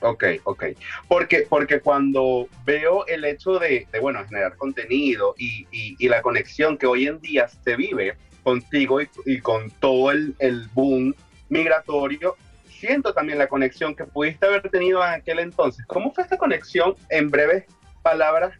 Ok, 0.00 0.24
ok. 0.44 0.64
Porque, 1.08 1.46
porque 1.48 1.80
cuando 1.80 2.48
veo 2.64 3.06
el 3.06 3.24
hecho 3.24 3.58
de, 3.58 3.86
bueno, 4.00 4.24
generar 4.28 4.56
contenido 4.56 5.34
y, 5.36 5.66
y, 5.70 6.08
la 6.08 6.22
conexión 6.22 6.78
que 6.78 6.86
hoy 6.86 7.06
en 7.06 7.20
día 7.20 7.48
se 7.48 7.76
vive 7.76 8.16
contigo 8.42 9.00
y, 9.02 9.08
y 9.26 9.40
con 9.40 9.70
todo 9.70 10.10
el, 10.12 10.34
el, 10.38 10.68
boom 10.68 11.14
migratorio, 11.48 12.36
siento 12.68 13.12
también 13.12 13.38
la 13.38 13.48
conexión 13.48 13.94
que 13.94 14.04
pudiste 14.04 14.46
haber 14.46 14.68
tenido 14.70 15.04
en 15.04 15.10
aquel 15.14 15.40
entonces. 15.40 15.84
¿Cómo 15.86 16.12
fue 16.12 16.24
esta 16.24 16.36
conexión 16.36 16.94
en 17.10 17.30
breves 17.30 17.64
palabras, 18.08 18.54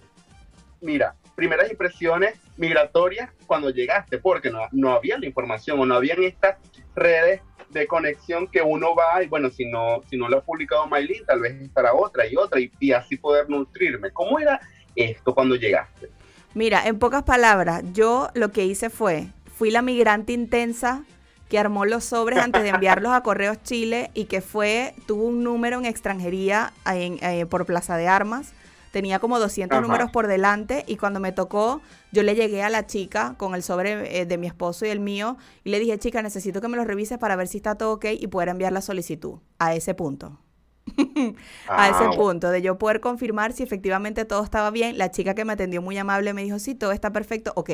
mira, 0.83 1.15
primeras 1.35 1.71
impresiones 1.71 2.35
migratorias 2.59 3.31
cuando 3.47 3.71
llegaste, 3.71 4.19
porque 4.19 4.51
no, 4.51 4.61
no 4.73 4.93
había 4.93 5.19
la 5.19 5.25
información 5.25 5.81
o 5.81 5.87
no 5.87 5.95
habían 5.95 6.23
estas 6.23 6.59
redes 6.95 7.41
de 7.71 7.87
conexión 7.87 8.47
que 8.47 8.61
uno 8.61 8.95
va 8.95 9.23
y 9.23 9.27
bueno, 9.27 9.49
si 9.49 9.65
no, 9.65 10.03
si 10.11 10.19
no 10.19 10.29
lo 10.29 10.39
ha 10.39 10.41
publicado 10.43 10.87
Maylin, 10.87 11.25
tal 11.25 11.41
vez 11.41 11.55
estará 11.63 11.95
otra 11.95 12.27
y 12.27 12.37
otra 12.37 12.61
y, 12.61 12.93
así 12.93 13.17
poder 13.17 13.49
nutrirme. 13.49 14.11
¿Cómo 14.11 14.39
era 14.39 14.61
esto 14.95 15.35
cuando 15.35 15.55
llegaste? 15.55 16.11
Mira, 16.53 16.87
en 16.87 16.99
pocas 16.99 17.23
palabras, 17.23 17.83
yo 17.95 18.29
lo 18.35 18.53
que 18.53 18.67
hice 18.67 18.91
fue, 18.91 19.29
fui 19.57 19.71
la 19.71 19.81
migrante 19.81 20.35
intensa 20.35 21.05
que 21.49 21.59
armó 21.59 21.87
los 21.87 22.05
sobres 22.05 22.39
antes 22.41 22.63
de 22.63 22.69
enviarlos 22.69 23.13
a 23.13 23.23
Correos 23.23 23.63
Chile 23.63 24.11
y 24.13 24.27
que 24.27 24.43
fue, 24.43 24.95
tuvo 25.07 25.25
un 25.25 25.43
número 25.43 25.79
en 25.79 25.87
extranjería 25.87 26.75
en, 26.85 27.19
eh, 27.23 27.47
por 27.47 27.65
Plaza 27.65 27.97
de 27.97 28.09
Armas 28.09 28.53
tenía 28.91 29.19
como 29.19 29.39
200 29.39 29.81
números 29.83 30.11
por 30.11 30.27
delante 30.27 30.85
y 30.87 30.97
cuando 30.97 31.21
me 31.21 31.33
tocó, 31.33 31.81
yo 32.13 32.23
le 32.23 32.35
llegué 32.35 32.63
a 32.63 32.71
la 32.71 32.87
chica 32.87 33.35
con 33.37 33.55
el 33.55 33.63
sobre 33.63 34.21
eh, 34.21 34.27
de 34.27 34.39
mi 34.39 34.47
esposo 34.47 34.87
y 34.87 34.91
el 34.91 35.01
mío 35.01 35.37
y 35.65 35.71
le 35.71 35.79
dije, 35.81 35.99
chica, 35.99 36.23
necesito 36.23 36.61
que 36.61 36.69
me 36.69 36.77
lo 36.77 36.85
revises 36.85 37.19
para 37.19 37.37
ver 37.37 37.49
si 37.49 37.59
está 37.59 37.77
todo 37.77 37.93
ok 37.93 38.07
y 38.19 38.27
poder 38.29 38.49
enviar 38.49 38.73
la 38.73 38.81
solicitud 38.81 39.39
a 39.59 39.75
ese 39.75 39.95
punto. 39.95 40.39
a 41.69 41.89
ese 41.89 42.05
ah, 42.05 42.11
punto 42.17 42.51
de 42.51 42.63
yo 42.63 42.79
poder 42.79 43.01
confirmar 43.01 43.53
si 43.53 43.63
efectivamente 43.63 44.25
todo 44.25 44.43
estaba 44.43 44.71
bien. 44.71 44.99
La 44.99 45.11
chica 45.11 45.35
que 45.35 45.45
me 45.45 45.53
atendió 45.53 45.83
muy 45.83 45.99
amable 45.99 46.33
me 46.33 46.43
dijo, 46.43 46.59
sí, 46.59 46.75
todo 46.75 46.93
está 46.93 47.13
perfecto, 47.13 47.53
ok. 47.57 47.71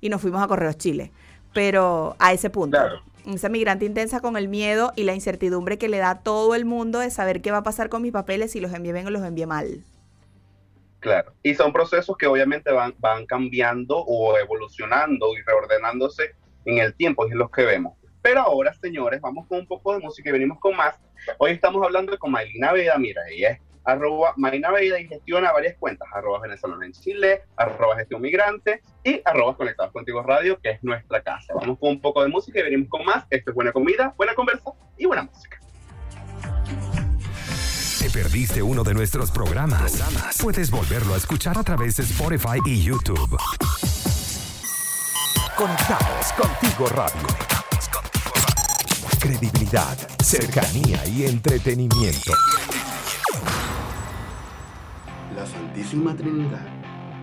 Y 0.00 0.08
nos 0.08 0.20
fuimos 0.20 0.42
a 0.42 0.48
Correos 0.48 0.76
Chile. 0.76 1.12
Pero 1.54 2.14
a 2.18 2.32
ese 2.32 2.50
punto. 2.50 2.78
Esa 3.26 3.48
migrante 3.48 3.84
intensa 3.84 4.20
con 4.20 4.36
el 4.36 4.48
miedo 4.48 4.92
y 4.96 5.04
la 5.04 5.14
incertidumbre 5.14 5.78
que 5.78 5.88
le 5.88 5.98
da 5.98 6.10
a 6.10 6.20
todo 6.20 6.54
el 6.54 6.64
mundo 6.64 6.98
de 6.98 7.10
saber 7.10 7.42
qué 7.42 7.50
va 7.50 7.58
a 7.58 7.62
pasar 7.62 7.88
con 7.88 8.02
mis 8.02 8.12
papeles 8.12 8.52
si 8.52 8.60
los 8.60 8.72
envié 8.72 8.92
bien 8.92 9.06
o 9.06 9.10
los 9.10 9.24
envié 9.24 9.46
mal. 9.46 9.84
Claro, 11.00 11.32
y 11.42 11.54
son 11.54 11.72
procesos 11.72 12.16
que 12.16 12.26
obviamente 12.26 12.72
van, 12.72 12.94
van 12.98 13.24
cambiando 13.24 13.98
o 13.98 14.36
evolucionando 14.36 15.36
y 15.36 15.42
reordenándose 15.42 16.34
en 16.64 16.78
el 16.78 16.94
tiempo, 16.94 17.26
es 17.26 17.34
lo 17.34 17.48
que 17.50 17.64
vemos. 17.64 17.96
Pero 18.20 18.40
ahora, 18.40 18.74
señores, 18.74 19.20
vamos 19.20 19.46
con 19.46 19.60
un 19.60 19.66
poco 19.66 19.92
de 19.94 20.00
música 20.00 20.28
y 20.28 20.32
venimos 20.32 20.58
con 20.58 20.76
más. 20.76 20.96
Hoy 21.38 21.52
estamos 21.52 21.84
hablando 21.84 22.18
con 22.18 22.32
Maylina 22.32 22.72
Veda, 22.72 22.98
mira, 22.98 23.22
ella 23.30 23.50
es 23.52 23.60
arroba 23.84 24.34
Maylina 24.36 24.70
Veda 24.70 25.00
y 25.00 25.06
gestiona 25.06 25.52
varias 25.52 25.76
cuentas, 25.78 26.08
arroba 26.12 26.40
venezolano 26.40 26.82
en 26.82 26.92
Chile, 26.92 27.42
arroba 27.56 27.96
gestión 27.96 28.20
migrante 28.20 28.82
y 29.04 29.22
arroba 29.24 29.56
conectados 29.56 29.92
contigo 29.92 30.22
radio, 30.22 30.58
que 30.60 30.70
es 30.70 30.82
nuestra 30.82 31.22
casa. 31.22 31.54
Vamos 31.54 31.78
con 31.78 31.90
un 31.90 32.00
poco 32.00 32.22
de 32.22 32.28
música 32.28 32.58
y 32.58 32.64
venimos 32.64 32.88
con 32.88 33.04
más. 33.04 33.24
Esto 33.30 33.52
es 33.52 33.54
buena 33.54 33.72
comida, 33.72 34.12
buena 34.16 34.34
conversa 34.34 34.72
y 34.98 35.06
buena 35.06 35.22
música. 35.22 35.58
¿Te 38.08 38.22
perdiste 38.22 38.62
uno 38.62 38.82
de 38.84 38.94
nuestros 38.94 39.30
programas? 39.30 40.02
Puedes 40.40 40.70
volverlo 40.70 41.12
a 41.12 41.18
escuchar 41.18 41.58
a 41.58 41.62
través 41.62 41.96
de 41.96 42.04
Spotify 42.04 42.58
y 42.64 42.80
YouTube. 42.82 43.36
Conectados 45.54 46.32
contigo 46.32 46.86
radio. 46.88 47.26
Credibilidad, 49.20 49.98
cercanía 50.24 51.06
y 51.06 51.26
entretenimiento. 51.26 52.32
La 55.36 55.44
Santísima 55.44 56.16
Trinidad. 56.16 56.66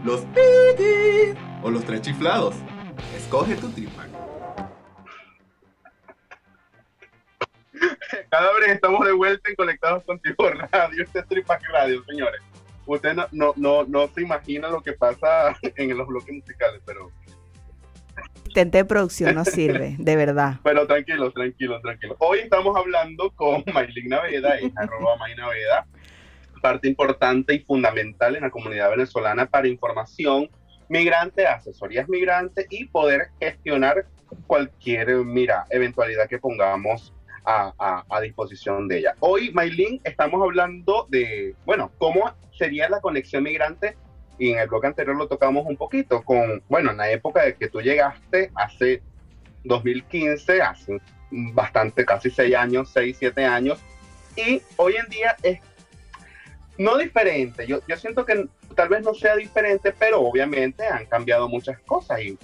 Los 0.04 0.22
Piggy 0.22 1.36
o 1.64 1.72
los 1.72 1.84
tres 1.84 2.02
chiflados. 2.02 2.54
Escoge 3.18 3.56
tu 3.56 3.70
tripac. 3.70 4.35
Cadáveres, 8.30 8.70
estamos 8.70 9.06
de 9.06 9.14
vuelta 9.14 9.50
en 9.50 9.56
Conectados 9.56 10.04
Contigo 10.04 10.50
Radio. 10.50 11.04
Este 11.04 11.20
es 11.20 11.28
Tripac 11.28 11.62
Radio, 11.70 12.04
señores. 12.06 12.42
Usted 12.86 13.14
no, 13.14 13.28
no, 13.32 13.54
no, 13.56 13.84
no 13.84 14.08
se 14.14 14.22
imagina 14.22 14.70
lo 14.70 14.82
que 14.82 14.94
pasa 14.94 15.56
en 15.76 15.98
los 15.98 16.08
bloques 16.08 16.34
musicales, 16.34 16.82
pero 16.86 17.12
Tente 18.54 18.78
de 18.78 18.86
producción 18.86 19.36
no 19.36 19.44
sirve, 19.44 19.96
de 20.00 20.16
verdad. 20.16 20.60
Pero 20.64 20.88
tranquilo, 20.88 21.30
tranquilo, 21.32 21.82
tranquilo. 21.82 22.16
Hoy 22.20 22.40
estamos 22.40 22.74
hablando 22.78 23.30
con 23.32 23.66
Maylin 23.74 24.08
Naveda, 24.08 24.62
y 24.62 24.72
arroba 24.78 25.18
May 25.18 25.36
Naveda, 25.36 25.86
parte 26.62 26.88
importante 26.88 27.54
y 27.54 27.60
fundamental 27.60 28.38
en 28.38 28.44
la 28.44 28.50
comunidad 28.50 28.92
venezolana 28.92 29.46
para 29.46 29.68
información 29.68 30.50
migrante, 30.88 31.46
asesorías 31.46 32.08
migrantes 32.08 32.66
y 32.70 32.86
poder 32.86 33.28
gestionar 33.42 34.06
cualquier, 34.48 35.14
mira, 35.26 35.66
eventualidad 35.70 36.30
que 36.30 36.40
pongamos 36.40 37.14
a, 37.46 37.74
a, 37.78 38.06
a, 38.10 38.22
disposición 38.22 38.88
de 38.88 39.00
ella. 39.00 39.16
Hoy, 39.20 39.52
Maylin, 39.54 40.02
estamos 40.04 40.42
hablando 40.42 41.06
de, 41.10 41.56
bueno, 41.66 41.92
cómo 41.98 42.34
sería 42.58 42.90
la 42.90 43.02
conexión 43.02 43.44
migrante 43.44 43.96
y 44.38 44.52
en 44.52 44.60
el 44.60 44.68
blog 44.68 44.86
anterior 44.86 45.16
lo 45.16 45.28
tocamos 45.28 45.66
un 45.66 45.78
poquito 45.78 46.24
con, 46.24 46.62
bueno, 46.68 46.92
en 46.92 46.98
la 46.98 47.10
época 47.10 47.44
de 47.44 47.56
que 47.56 47.70
tú 47.70 47.82
llegaste, 47.82 48.52
hace 48.56 49.02
2015, 49.64 50.62
hace 50.62 51.02
bastante, 51.32 52.06
casi 52.06 52.30
seis 52.30 52.56
años, 52.56 52.90
seis, 52.92 53.18
siete 53.18 53.46
años, 53.46 53.80
y 54.36 54.62
hoy 54.78 54.96
en 54.96 55.10
día 55.10 55.36
es 55.44 55.60
no 56.78 56.98
diferente, 56.98 57.66
yo, 57.66 57.80
yo 57.88 57.96
siento 57.96 58.26
que 58.26 58.48
tal 58.76 58.90
vez 58.90 59.02
no 59.02 59.14
sea 59.14 59.36
diferente, 59.38 59.94
pero 59.98 60.22
obviamente 60.22 60.86
han 60.86 61.06
cambiado 61.06 61.48
muchas 61.48 61.80
cosas 61.80 62.20
y 62.22 62.38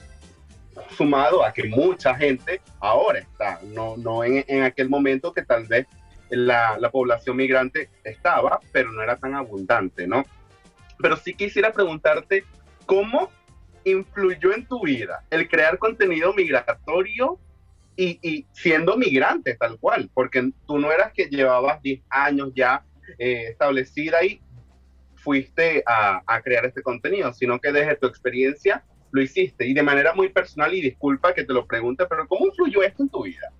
sumado 0.95 1.43
a 1.43 1.53
que 1.53 1.65
mucha 1.65 2.15
gente 2.15 2.61
ahora 2.79 3.19
está, 3.19 3.59
no, 3.73 3.97
no 3.97 4.23
en, 4.23 4.43
en 4.47 4.63
aquel 4.63 4.89
momento 4.89 5.33
que 5.33 5.43
tal 5.43 5.65
vez 5.65 5.87
la, 6.29 6.77
la 6.77 6.89
población 6.89 7.35
migrante 7.35 7.89
estaba, 8.03 8.59
pero 8.71 8.91
no 8.91 9.01
era 9.01 9.17
tan 9.17 9.35
abundante, 9.35 10.07
¿no? 10.07 10.23
pero 11.01 11.17
sí 11.17 11.33
quisiera 11.33 11.73
preguntarte 11.73 12.45
cómo 12.85 13.31
influyó 13.83 14.53
en 14.53 14.65
tu 14.65 14.83
vida 14.83 15.25
el 15.29 15.49
crear 15.49 15.77
contenido 15.77 16.33
migratorio 16.33 17.39
y, 17.95 18.19
y, 18.21 18.45
siendo 18.53 18.95
migrante 18.95 19.55
tal 19.55 19.77
cual, 19.77 20.09
porque 20.13 20.51
tú 20.65 20.79
no 20.79 20.91
eras 20.91 21.11
que 21.13 21.25
llevabas 21.25 21.81
10 21.81 22.01
años 22.09 22.51
ya 22.55 22.85
eh, 23.17 23.47
establecida 23.49 24.23
y 24.23 24.41
fuiste 25.15 25.83
a, 25.85 26.21
a, 26.25 26.41
crear 26.41 26.65
este 26.65 26.81
contenido, 26.81 27.33
sino 27.33 27.59
que 27.59 27.71
desde 27.71 27.95
tu 27.95 28.07
experiencia 28.07 28.83
lo 29.12 29.22
hiciste 29.22 29.68
y 29.68 29.74
de 29.74 29.84
manera 29.84 30.13
muy 30.13 30.30
personal 30.30 30.74
y 30.74 30.82
disculpa 30.82 31.34
que 31.34 31.44
te 31.44 31.53
lo 31.53 31.65
pregunte, 31.65 32.06
pero 32.08 32.27
¿cómo 32.27 32.48
influyó 32.48 32.84
esto 32.84 33.03
en 33.03 33.10
tu 33.10 33.24
vida? 33.24 33.51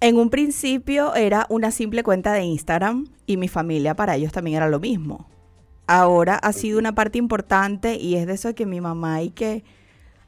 En 0.00 0.16
un 0.16 0.30
principio 0.30 1.14
era 1.14 1.46
una 1.48 1.70
simple 1.70 2.02
cuenta 2.02 2.32
de 2.32 2.42
Instagram 2.42 3.06
y 3.26 3.36
mi 3.36 3.48
familia 3.48 3.94
para 3.94 4.16
ellos 4.16 4.32
también 4.32 4.58
era 4.58 4.68
lo 4.68 4.80
mismo 4.80 5.28
ahora 5.86 6.36
ha 6.36 6.52
sido 6.52 6.78
una 6.78 6.94
parte 6.94 7.18
importante 7.18 7.94
y 7.96 8.16
es 8.16 8.26
de 8.26 8.34
eso 8.34 8.54
que 8.54 8.66
mi 8.66 8.80
mamá 8.80 9.22
y 9.22 9.30
que 9.30 9.64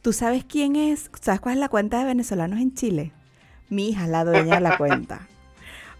tú 0.02 0.12
sabes 0.12 0.44
quién 0.44 0.76
es, 0.76 1.10
sabes 1.20 1.40
cuál 1.40 1.54
es 1.54 1.60
la 1.60 1.68
cuenta 1.68 1.98
de 1.98 2.04
venezolanos 2.04 2.60
en 2.60 2.74
Chile. 2.74 3.12
Mi 3.68 3.90
hija, 3.90 4.06
la 4.06 4.24
dueña 4.24 4.56
de 4.56 4.60
la 4.60 4.76
cuenta. 4.78 5.26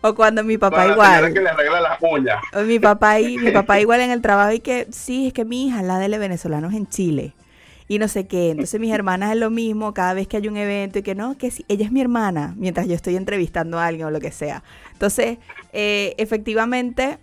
O 0.01 0.15
cuando 0.15 0.45
mi 0.45 0.59
papá 0.59 0.87
igual. 0.87 1.35
Que 1.35 1.41
le 1.41 1.49
arregla 1.49 1.81
las 1.81 1.99
uñas. 2.01 2.41
O 2.55 2.61
mi 2.61 2.79
papá 2.79 3.21
y 3.21 3.37
mi 3.37 3.51
papá 3.51 3.81
igual 3.81 4.01
en 4.01 4.11
el 4.11 4.23
trabajo 4.23 4.53
y 4.53 4.61
que 4.61 4.87
sí, 4.91 5.27
es 5.29 5.33
que 5.33 5.45
mi 5.45 5.67
hija 5.67 5.83
la 5.83 5.99
de 5.99 6.19
venezolanos 6.19 6.73
en 6.73 6.87
Chile. 6.87 7.35
Y 7.89 7.99
no 7.99 8.07
sé 8.07 8.27
qué. 8.27 8.51
Entonces 8.51 8.79
mis 8.79 8.93
hermanas 8.93 9.33
es 9.33 9.39
lo 9.39 9.51
mismo 9.51 9.95
cada 9.95 10.13
vez 10.13 10.29
que 10.29 10.37
hay 10.37 10.47
un 10.47 10.59
evento 10.59 10.99
y 10.99 11.03
que 11.03 11.15
no, 11.15 11.39
que 11.39 11.51
sí, 11.51 11.65
ella 11.69 11.87
es 11.87 11.93
mi 11.93 12.03
hermana, 12.03 12.55
mientras 12.59 12.87
yo 12.87 12.95
estoy 12.95 13.17
entrevistando 13.17 13.79
a 13.79 13.87
alguien 13.87 14.07
o 14.07 14.11
lo 14.11 14.21
que 14.21 14.31
sea. 14.31 14.63
Entonces, 14.93 15.39
eh, 15.73 16.15
efectivamente, 16.19 17.19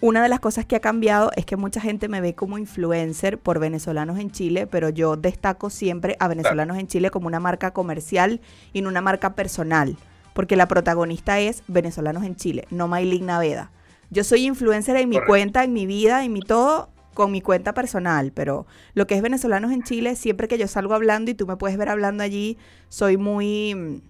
una 0.00 0.20
de 0.22 0.28
las 0.28 0.40
cosas 0.40 0.66
que 0.66 0.74
ha 0.74 0.80
cambiado 0.80 1.30
es 1.36 1.46
que 1.46 1.56
mucha 1.56 1.80
gente 1.80 2.08
me 2.08 2.20
ve 2.20 2.34
como 2.34 2.58
influencer 2.58 3.38
por 3.38 3.60
venezolanos 3.60 4.18
en 4.18 4.32
Chile, 4.32 4.66
pero 4.66 4.88
yo 4.88 5.16
destaco 5.16 5.70
siempre 5.70 6.16
a 6.18 6.26
venezolanos 6.26 6.76
en 6.78 6.88
Chile 6.88 7.10
como 7.10 7.28
una 7.28 7.38
marca 7.38 7.72
comercial 7.72 8.40
y 8.72 8.82
no 8.82 8.88
una 8.88 9.00
marca 9.00 9.36
personal, 9.36 9.96
porque 10.32 10.56
la 10.56 10.66
protagonista 10.66 11.38
es 11.38 11.62
venezolanos 11.68 12.24
en 12.24 12.34
Chile, 12.34 12.66
no 12.70 12.88
Maylin 12.88 13.26
Naveda. 13.26 13.70
Yo 14.10 14.24
soy 14.24 14.44
influencer 14.44 14.96
en 14.96 15.08
mi 15.08 15.16
Correcto. 15.16 15.30
cuenta, 15.30 15.64
en 15.64 15.72
mi 15.72 15.86
vida, 15.86 16.24
en 16.24 16.32
mi 16.32 16.40
todo, 16.40 16.88
con 17.14 17.30
mi 17.30 17.40
cuenta 17.40 17.74
personal, 17.74 18.32
pero 18.32 18.66
lo 18.94 19.06
que 19.06 19.14
es 19.14 19.22
venezolanos 19.22 19.72
en 19.72 19.82
Chile, 19.82 20.16
siempre 20.16 20.48
que 20.48 20.58
yo 20.58 20.68
salgo 20.68 20.94
hablando 20.94 21.30
y 21.30 21.34
tú 21.34 21.46
me 21.46 21.56
puedes 21.56 21.76
ver 21.76 21.88
hablando 21.88 22.22
allí, 22.22 22.58
soy 22.88 23.16
muy 23.16 24.02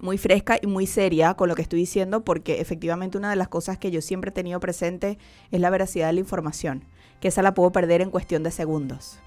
muy 0.00 0.16
fresca 0.16 0.58
y 0.60 0.66
muy 0.66 0.86
seria 0.86 1.34
con 1.34 1.48
lo 1.48 1.54
que 1.54 1.62
estoy 1.62 1.80
diciendo 1.80 2.24
porque 2.24 2.60
efectivamente 2.60 3.18
una 3.18 3.28
de 3.28 3.36
las 3.36 3.48
cosas 3.48 3.76
que 3.76 3.90
yo 3.90 4.00
siempre 4.00 4.30
he 4.30 4.32
tenido 4.32 4.58
presente 4.58 5.18
es 5.50 5.60
la 5.60 5.68
veracidad 5.68 6.06
de 6.06 6.14
la 6.14 6.20
información, 6.20 6.84
que 7.20 7.28
esa 7.28 7.42
la 7.42 7.52
puedo 7.54 7.72
perder 7.72 8.00
en 8.00 8.10
cuestión 8.10 8.42
de 8.42 8.50
segundos. 8.50 9.18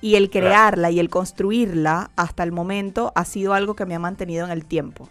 Y 0.00 0.16
el 0.16 0.30
crearla 0.30 0.90
y 0.90 0.98
el 0.98 1.08
construirla 1.08 2.10
hasta 2.16 2.42
el 2.42 2.50
momento 2.50 3.12
ha 3.14 3.24
sido 3.24 3.54
algo 3.54 3.76
que 3.76 3.86
me 3.86 3.94
ha 3.94 4.00
mantenido 4.00 4.44
en 4.44 4.50
el 4.50 4.64
tiempo. 4.64 5.08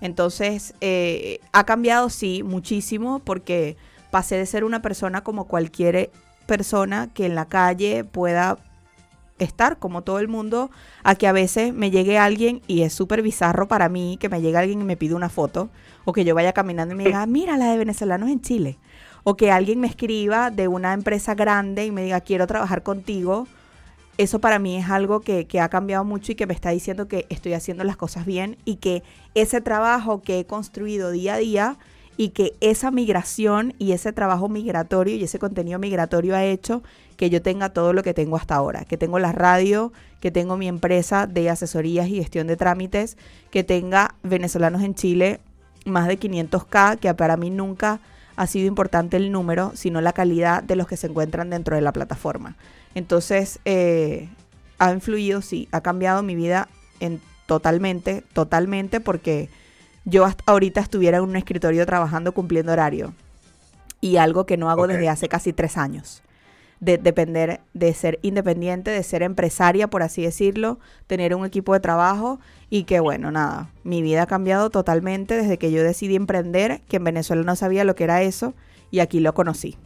Entonces, 0.00 0.74
eh, 0.80 1.40
ha 1.52 1.64
cambiado, 1.64 2.08
sí, 2.08 2.42
muchísimo 2.42 3.18
porque 3.18 3.76
pasé 4.10 4.36
de 4.36 4.46
ser 4.46 4.64
una 4.64 4.80
persona 4.80 5.22
como 5.22 5.46
cualquier 5.46 6.10
persona 6.46 7.10
que 7.12 7.26
en 7.26 7.34
la 7.34 7.46
calle 7.46 8.04
pueda 8.04 8.58
estar 9.38 9.78
como 9.78 10.02
todo 10.02 10.18
el 10.20 10.28
mundo 10.28 10.70
a 11.02 11.14
que 11.16 11.26
a 11.26 11.32
veces 11.32 11.74
me 11.74 11.90
llegue 11.90 12.18
alguien 12.18 12.62
y 12.66 12.82
es 12.82 12.92
súper 12.92 13.22
bizarro 13.22 13.66
para 13.66 13.88
mí 13.88 14.16
que 14.20 14.28
me 14.28 14.40
llegue 14.40 14.56
alguien 14.56 14.80
y 14.80 14.84
me 14.84 14.96
pide 14.96 15.14
una 15.14 15.28
foto 15.28 15.70
o 16.04 16.12
que 16.12 16.24
yo 16.24 16.34
vaya 16.34 16.52
caminando 16.52 16.94
y 16.94 16.98
me 16.98 17.04
diga, 17.04 17.26
mira 17.26 17.56
la 17.56 17.70
de 17.70 17.78
venezolanos 17.78 18.28
en 18.28 18.40
Chile. 18.40 18.78
O 19.24 19.36
que 19.36 19.50
alguien 19.50 19.80
me 19.80 19.86
escriba 19.86 20.50
de 20.50 20.68
una 20.68 20.92
empresa 20.92 21.34
grande 21.34 21.86
y 21.86 21.90
me 21.90 22.04
diga, 22.04 22.20
quiero 22.20 22.46
trabajar 22.46 22.82
contigo. 22.82 23.48
Eso 24.18 24.38
para 24.38 24.58
mí 24.58 24.76
es 24.76 24.90
algo 24.90 25.20
que, 25.20 25.46
que 25.46 25.60
ha 25.60 25.70
cambiado 25.70 26.04
mucho 26.04 26.32
y 26.32 26.34
que 26.34 26.46
me 26.46 26.52
está 26.52 26.70
diciendo 26.70 27.08
que 27.08 27.26
estoy 27.30 27.54
haciendo 27.54 27.84
las 27.84 27.96
cosas 27.96 28.26
bien 28.26 28.58
y 28.66 28.76
que 28.76 29.02
ese 29.34 29.62
trabajo 29.62 30.20
que 30.20 30.40
he 30.40 30.44
construido 30.44 31.10
día 31.10 31.34
a 31.34 31.38
día 31.38 31.78
y 32.16 32.30
que 32.30 32.54
esa 32.60 32.90
migración 32.90 33.74
y 33.78 33.92
ese 33.92 34.12
trabajo 34.12 34.48
migratorio 34.48 35.16
y 35.16 35.24
ese 35.24 35.38
contenido 35.38 35.78
migratorio 35.78 36.36
ha 36.36 36.44
hecho 36.44 36.82
que 37.16 37.30
yo 37.30 37.42
tenga 37.42 37.70
todo 37.70 37.92
lo 37.92 38.02
que 38.02 38.14
tengo 38.14 38.36
hasta 38.36 38.54
ahora, 38.54 38.84
que 38.84 38.96
tengo 38.96 39.18
la 39.18 39.32
radio, 39.32 39.92
que 40.20 40.30
tengo 40.30 40.56
mi 40.56 40.68
empresa 40.68 41.26
de 41.26 41.50
asesorías 41.50 42.08
y 42.08 42.16
gestión 42.16 42.46
de 42.46 42.56
trámites, 42.56 43.16
que 43.50 43.64
tenga 43.64 44.14
venezolanos 44.22 44.82
en 44.82 44.94
Chile 44.94 45.40
más 45.84 46.08
de 46.08 46.18
500k, 46.18 46.98
que 46.98 47.12
para 47.14 47.36
mí 47.36 47.50
nunca 47.50 48.00
ha 48.36 48.46
sido 48.46 48.66
importante 48.66 49.16
el 49.16 49.30
número, 49.30 49.72
sino 49.74 50.00
la 50.00 50.12
calidad 50.12 50.62
de 50.62 50.76
los 50.76 50.86
que 50.86 50.96
se 50.96 51.06
encuentran 51.06 51.50
dentro 51.50 51.76
de 51.76 51.82
la 51.82 51.92
plataforma. 51.92 52.56
Entonces, 52.94 53.60
eh, 53.64 54.28
ha 54.78 54.92
influido, 54.92 55.42
sí, 55.42 55.68
ha 55.72 55.82
cambiado 55.82 56.22
mi 56.22 56.34
vida 56.34 56.68
en 57.00 57.20
totalmente, 57.46 58.24
totalmente, 58.32 59.00
porque 59.00 59.48
yo 60.04 60.24
hasta 60.24 60.44
ahorita 60.46 60.80
estuviera 60.80 61.18
en 61.18 61.24
un 61.24 61.36
escritorio 61.36 61.84
trabajando 61.86 62.32
cumpliendo 62.32 62.72
horario 62.72 63.14
y 64.00 64.18
algo 64.18 64.44
que 64.44 64.56
no 64.56 64.70
hago 64.70 64.86
desde 64.86 65.08
hace 65.08 65.28
casi 65.28 65.52
tres 65.52 65.78
años. 65.78 66.22
De 66.80 66.98
depender 66.98 67.60
de 67.72 67.94
ser 67.94 68.18
independiente, 68.20 68.90
de 68.90 69.02
ser 69.02 69.22
empresaria, 69.22 69.88
por 69.88 70.02
así 70.02 70.22
decirlo, 70.22 70.78
tener 71.06 71.34
un 71.34 71.46
equipo 71.46 71.72
de 71.72 71.80
trabajo 71.80 72.38
y 72.68 72.84
que 72.84 73.00
bueno, 73.00 73.30
nada, 73.30 73.70
mi 73.82 74.02
vida 74.02 74.24
ha 74.24 74.26
cambiado 74.26 74.68
totalmente 74.68 75.36
desde 75.36 75.56
que 75.56 75.72
yo 75.72 75.82
decidí 75.82 76.16
emprender, 76.16 76.82
que 76.88 76.96
en 76.96 77.04
Venezuela 77.04 77.42
no 77.42 77.56
sabía 77.56 77.84
lo 77.84 77.94
que 77.94 78.04
era 78.04 78.20
eso 78.22 78.52
y 78.90 79.00
aquí 79.00 79.20
lo 79.20 79.32
conocí. 79.32 79.78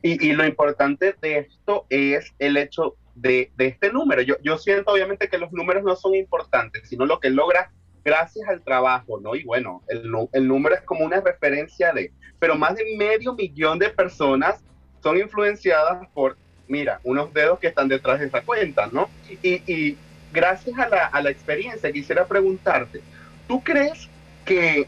Y, 0.00 0.32
lo 0.32 0.46
importante 0.46 1.16
de 1.20 1.38
esto 1.38 1.86
es 1.90 2.32
el 2.38 2.56
hecho 2.56 2.94
de, 3.16 3.50
este 3.58 3.92
número. 3.92 4.22
Yo, 4.22 4.36
yo 4.44 4.56
siento 4.56 4.92
obviamente 4.92 5.28
que 5.28 5.38
los 5.38 5.52
números 5.52 5.82
no 5.82 5.96
son 5.96 6.14
importantes, 6.14 6.88
sino 6.88 7.04
lo 7.04 7.18
que 7.18 7.30
logra 7.30 7.72
gracias 8.08 8.48
al 8.48 8.62
trabajo, 8.62 9.20
¿no? 9.20 9.34
Y 9.34 9.44
bueno, 9.44 9.82
el, 9.88 10.10
el 10.32 10.48
número 10.48 10.74
es 10.74 10.82
como 10.82 11.04
una 11.04 11.20
referencia 11.20 11.92
de, 11.92 12.12
pero 12.38 12.56
más 12.56 12.74
de 12.74 12.84
medio 12.96 13.34
millón 13.34 13.78
de 13.78 13.90
personas 13.90 14.60
son 15.02 15.18
influenciadas 15.18 16.06
por, 16.14 16.36
mira, 16.66 17.00
unos 17.04 17.32
dedos 17.34 17.58
que 17.58 17.68
están 17.68 17.88
detrás 17.88 18.20
de 18.20 18.26
esa 18.26 18.42
cuenta, 18.42 18.88
¿no? 18.92 19.08
Y, 19.42 19.96
gracias 20.30 20.78
a 20.78 21.20
la 21.22 21.30
experiencia, 21.30 21.90
quisiera 21.90 22.26
preguntarte, 22.26 23.00
¿tú 23.46 23.64
crees 23.64 24.08
que 24.44 24.86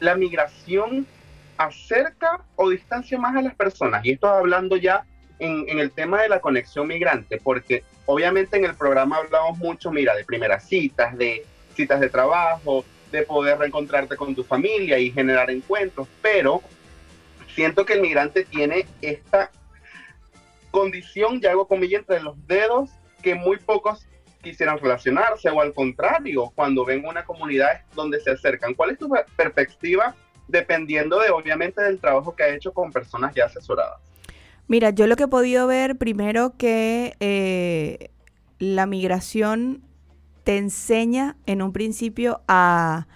la 0.00 0.14
migración 0.14 1.06
acerca 1.58 2.40
o 2.56 2.70
distancia 2.70 3.18
más 3.18 3.36
a 3.36 3.42
las 3.42 3.54
personas. 3.54 4.04
Y 4.04 4.12
esto 4.12 4.28
hablando 4.28 4.76
ya 4.76 5.04
en, 5.38 5.78
el 5.78 5.90
tema 5.90 6.22
de 6.22 6.28
la 6.28 6.40
conexión 6.40 6.86
migrante, 6.86 7.38
porque 7.42 7.82
obviamente 8.06 8.56
en 8.56 8.64
el 8.64 8.74
programa 8.74 9.16
hablamos 9.16 9.58
mucho, 9.58 9.90
mira, 9.90 10.14
de 10.14 10.24
primeras 10.24 10.66
citas, 10.66 11.16
de 11.18 11.44
citas 11.78 12.00
de 12.00 12.10
trabajo, 12.10 12.84
de 13.12 13.22
poder 13.22 13.58
reencontrarte 13.58 14.16
con 14.16 14.34
tu 14.34 14.44
familia 14.44 14.98
y 14.98 15.10
generar 15.10 15.50
encuentros, 15.50 16.08
pero 16.20 16.60
siento 17.54 17.86
que 17.86 17.94
el 17.94 18.02
migrante 18.02 18.44
tiene 18.44 18.86
esta 19.00 19.50
condición, 20.70 21.40
ya 21.40 21.52
hago 21.52 21.66
comillas 21.66 22.00
entre 22.00 22.20
los 22.20 22.36
dedos, 22.46 22.90
que 23.22 23.34
muy 23.34 23.56
pocos 23.56 24.06
quisieran 24.42 24.78
relacionarse 24.78 25.48
o 25.48 25.60
al 25.60 25.72
contrario, 25.72 26.52
cuando 26.54 26.84
ven 26.84 27.06
una 27.06 27.24
comunidad 27.24 27.82
donde 27.94 28.20
se 28.20 28.32
acercan. 28.32 28.74
¿Cuál 28.74 28.90
es 28.90 28.98
tu 28.98 29.08
perspectiva 29.36 30.14
dependiendo 30.48 31.20
de 31.20 31.30
obviamente 31.30 31.82
del 31.82 32.00
trabajo 32.00 32.34
que 32.34 32.42
ha 32.42 32.48
hecho 32.48 32.72
con 32.72 32.90
personas 32.90 33.34
ya 33.34 33.44
asesoradas. 33.44 34.00
Mira, 34.66 34.90
yo 34.90 35.06
lo 35.06 35.16
que 35.16 35.24
he 35.24 35.28
podido 35.28 35.66
ver 35.66 35.96
primero 35.96 36.54
que 36.58 37.14
eh, 37.20 38.10
la 38.58 38.86
migración 38.86 39.82
te 40.48 40.56
enseña 40.56 41.36
en 41.44 41.60
un 41.60 41.74
principio 41.74 42.40
a, 42.48 43.06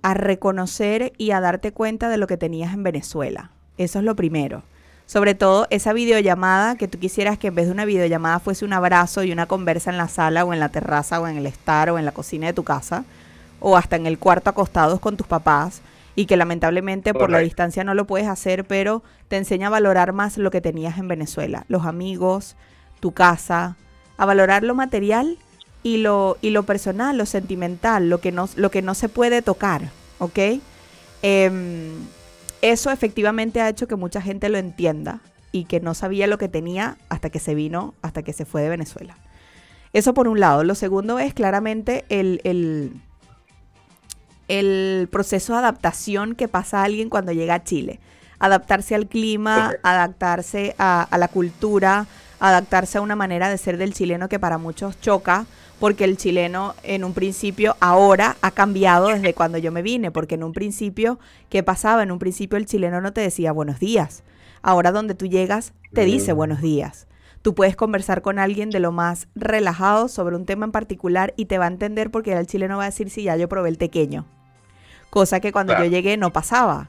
a 0.00 0.14
reconocer 0.14 1.12
y 1.18 1.32
a 1.32 1.42
darte 1.42 1.72
cuenta 1.72 2.08
de 2.08 2.16
lo 2.16 2.26
que 2.26 2.38
tenías 2.38 2.72
en 2.72 2.82
Venezuela. 2.82 3.50
Eso 3.76 3.98
es 3.98 4.04
lo 4.06 4.16
primero. 4.16 4.62
Sobre 5.04 5.34
todo 5.34 5.66
esa 5.68 5.92
videollamada 5.92 6.76
que 6.76 6.88
tú 6.88 6.98
quisieras 6.98 7.36
que 7.36 7.48
en 7.48 7.54
vez 7.54 7.66
de 7.66 7.72
una 7.72 7.84
videollamada 7.84 8.38
fuese 8.38 8.64
un 8.64 8.72
abrazo 8.72 9.22
y 9.24 9.30
una 9.30 9.44
conversa 9.44 9.90
en 9.90 9.98
la 9.98 10.08
sala 10.08 10.46
o 10.46 10.54
en 10.54 10.60
la 10.60 10.70
terraza 10.70 11.20
o 11.20 11.28
en 11.28 11.36
el 11.36 11.44
estar 11.44 11.90
o 11.90 11.98
en 11.98 12.06
la 12.06 12.12
cocina 12.12 12.46
de 12.46 12.54
tu 12.54 12.64
casa 12.64 13.04
o 13.60 13.76
hasta 13.76 13.96
en 13.96 14.06
el 14.06 14.18
cuarto 14.18 14.48
acostados 14.48 15.00
con 15.00 15.18
tus 15.18 15.26
papás 15.26 15.82
y 16.16 16.24
que 16.24 16.38
lamentablemente 16.38 17.12
por 17.12 17.28
la 17.28 17.40
distancia 17.40 17.84
no 17.84 17.92
lo 17.92 18.06
puedes 18.06 18.26
hacer, 18.26 18.64
pero 18.64 19.02
te 19.28 19.36
enseña 19.36 19.66
a 19.66 19.70
valorar 19.70 20.14
más 20.14 20.38
lo 20.38 20.50
que 20.50 20.62
tenías 20.62 20.96
en 20.96 21.08
Venezuela, 21.08 21.66
los 21.68 21.84
amigos, 21.84 22.56
tu 23.00 23.12
casa, 23.12 23.76
a 24.16 24.24
valorar 24.24 24.62
lo 24.62 24.74
material 24.74 25.36
y 25.82 25.98
lo, 25.98 26.38
y 26.40 26.50
lo 26.50 26.64
personal, 26.64 27.18
lo 27.18 27.26
sentimental, 27.26 28.08
lo 28.08 28.20
que 28.20 28.32
no, 28.32 28.48
lo 28.56 28.70
que 28.70 28.82
no 28.82 28.94
se 28.94 29.08
puede 29.08 29.42
tocar, 29.42 29.90
¿ok? 30.18 30.38
Em, 31.22 31.92
eso 32.60 32.90
efectivamente 32.90 33.60
ha 33.60 33.68
hecho 33.68 33.88
que 33.88 33.96
mucha 33.96 34.20
gente 34.20 34.48
lo 34.48 34.58
entienda 34.58 35.20
y 35.50 35.64
que 35.64 35.80
no 35.80 35.94
sabía 35.94 36.26
lo 36.26 36.38
que 36.38 36.48
tenía 36.48 36.96
hasta 37.08 37.30
que 37.30 37.40
se 37.40 37.54
vino, 37.54 37.94
hasta 38.02 38.22
que 38.22 38.32
se 38.32 38.44
fue 38.44 38.62
de 38.62 38.68
Venezuela. 38.68 39.16
Eso 39.92 40.14
por 40.14 40.28
un 40.28 40.40
lado. 40.40 40.64
Lo 40.64 40.74
segundo 40.74 41.18
es 41.18 41.34
claramente 41.34 42.04
el 42.08 42.40
el 44.52 45.08
proceso 45.10 45.54
de 45.54 45.60
adaptación 45.60 46.34
que 46.34 46.46
pasa 46.46 46.82
alguien 46.82 47.08
cuando 47.08 47.32
llega 47.32 47.54
a 47.54 47.64
Chile. 47.64 48.00
Adaptarse 48.38 48.94
al 48.94 49.06
clima, 49.06 49.72
adaptarse 49.82 50.74
a, 50.78 51.08
la 51.16 51.28
cultura, 51.28 52.06
adaptarse 52.48 52.98
a 52.98 53.00
una 53.00 53.16
manera 53.16 53.48
de 53.48 53.58
ser 53.58 53.78
del 53.78 53.94
chileno 53.94 54.28
que 54.28 54.38
para 54.38 54.58
muchos 54.58 55.00
choca, 55.00 55.46
porque 55.78 56.04
el 56.04 56.16
chileno 56.16 56.74
en 56.82 57.04
un 57.04 57.12
principio 57.12 57.76
ahora 57.80 58.36
ha 58.40 58.50
cambiado 58.50 59.08
desde 59.08 59.34
cuando 59.34 59.58
yo 59.58 59.72
me 59.72 59.82
vine, 59.82 60.10
porque 60.10 60.36
en 60.36 60.44
un 60.44 60.52
principio, 60.52 61.18
¿qué 61.48 61.62
pasaba? 61.62 62.02
En 62.02 62.12
un 62.12 62.18
principio 62.18 62.58
el 62.58 62.66
chileno 62.66 63.00
no 63.00 63.12
te 63.12 63.20
decía 63.20 63.52
buenos 63.52 63.78
días. 63.80 64.22
Ahora 64.62 64.92
donde 64.92 65.14
tú 65.14 65.26
llegas, 65.26 65.72
te 65.92 66.04
dice 66.04 66.32
buenos 66.32 66.60
días. 66.60 67.06
Tú 67.42 67.54
puedes 67.54 67.74
conversar 67.74 68.22
con 68.22 68.38
alguien 68.38 68.70
de 68.70 68.78
lo 68.78 68.92
más 68.92 69.26
relajado 69.34 70.06
sobre 70.06 70.36
un 70.36 70.46
tema 70.46 70.66
en 70.66 70.72
particular 70.72 71.34
y 71.36 71.46
te 71.46 71.58
va 71.58 71.64
a 71.64 71.68
entender 71.68 72.10
porque 72.10 72.32
el 72.32 72.46
chileno 72.46 72.76
va 72.76 72.84
a 72.84 72.90
decir 72.90 73.10
si 73.10 73.24
ya 73.24 73.36
yo 73.36 73.48
probé 73.48 73.68
el 73.68 73.78
tequeño 73.78 74.24
cosa 75.12 75.40
que 75.40 75.52
cuando 75.52 75.78
yo 75.78 75.84
llegué 75.84 76.16
no 76.16 76.32
pasaba. 76.32 76.88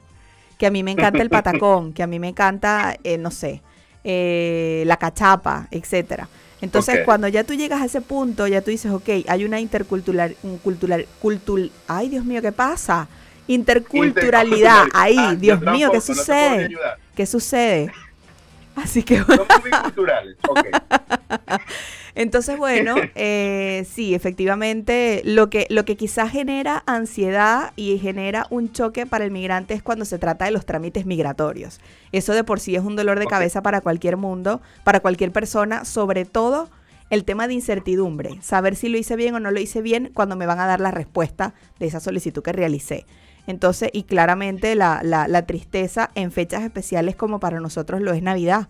Que 0.56 0.66
a 0.66 0.70
mí 0.70 0.82
me 0.82 0.92
encanta 0.92 1.20
el 1.20 1.28
patacón, 1.28 1.92
que 1.92 2.02
a 2.02 2.06
mí 2.06 2.18
me 2.18 2.28
encanta, 2.28 2.96
eh, 3.04 3.18
no 3.18 3.30
sé, 3.30 3.60
eh, 4.04 4.84
la 4.86 4.96
cachapa, 4.96 5.66
etcétera. 5.70 6.28
Entonces, 6.60 7.00
cuando 7.04 7.28
ya 7.28 7.44
tú 7.44 7.54
llegas 7.54 7.82
a 7.82 7.84
ese 7.84 8.00
punto, 8.00 8.46
ya 8.46 8.62
tú 8.62 8.70
dices, 8.70 8.90
ok, 8.90 9.08
hay 9.28 9.44
una 9.44 9.60
intercultural, 9.60 10.34
un 10.42 10.56
cultural, 10.58 11.06
cultul, 11.20 11.70
ay 11.88 12.08
Dios 12.08 12.24
mío, 12.24 12.40
¿qué 12.40 12.52
pasa? 12.52 13.06
Interculturalidad, 13.46 14.86
ahí, 14.94 15.16
ah, 15.18 15.34
Dios 15.34 15.60
mío, 15.60 15.90
¿qué 15.92 16.00
sucede? 16.00 16.70
¿Qué 17.14 17.26
sucede? 17.26 17.92
Así 18.76 19.02
que 19.02 19.22
bueno. 19.22 19.44
Entonces, 22.14 22.58
bueno, 22.58 22.94
eh, 23.14 23.86
sí, 23.90 24.14
efectivamente, 24.14 25.22
lo 25.24 25.50
que, 25.50 25.66
lo 25.70 25.84
que 25.84 25.96
quizás 25.96 26.30
genera 26.30 26.82
ansiedad 26.86 27.72
y 27.76 27.98
genera 27.98 28.46
un 28.50 28.72
choque 28.72 29.06
para 29.06 29.24
el 29.24 29.30
migrante 29.30 29.74
es 29.74 29.82
cuando 29.82 30.04
se 30.04 30.18
trata 30.18 30.44
de 30.44 30.50
los 30.50 30.66
trámites 30.66 31.06
migratorios. 31.06 31.80
Eso 32.12 32.32
de 32.32 32.44
por 32.44 32.60
sí 32.60 32.76
es 32.76 32.82
un 32.82 32.96
dolor 32.96 33.18
de 33.18 33.26
cabeza 33.26 33.62
para 33.62 33.80
cualquier 33.80 34.16
mundo, 34.16 34.62
para 34.84 35.00
cualquier 35.00 35.32
persona, 35.32 35.84
sobre 35.84 36.24
todo 36.24 36.70
el 37.10 37.24
tema 37.24 37.46
de 37.46 37.54
incertidumbre, 37.54 38.38
saber 38.40 38.76
si 38.76 38.88
lo 38.88 38.96
hice 38.96 39.16
bien 39.16 39.34
o 39.34 39.40
no 39.40 39.50
lo 39.50 39.60
hice 39.60 39.82
bien 39.82 40.10
cuando 40.14 40.36
me 40.36 40.46
van 40.46 40.58
a 40.58 40.66
dar 40.66 40.80
la 40.80 40.90
respuesta 40.90 41.54
de 41.78 41.86
esa 41.86 42.00
solicitud 42.00 42.42
que 42.42 42.52
realicé. 42.52 43.06
Entonces, 43.46 43.90
y 43.92 44.04
claramente 44.04 44.74
la, 44.74 45.00
la, 45.02 45.28
la 45.28 45.44
tristeza 45.44 46.10
en 46.14 46.32
fechas 46.32 46.62
especiales 46.62 47.14
como 47.14 47.40
para 47.40 47.60
nosotros 47.60 48.00
lo 48.00 48.12
es 48.12 48.22
Navidad 48.22 48.68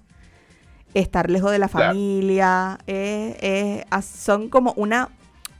estar 0.95 1.31
lejos 1.31 1.51
de 1.51 1.59
la 1.59 1.69
familia, 1.69 2.79
son 4.03 4.49
como 4.49 4.73
una, 4.77 5.11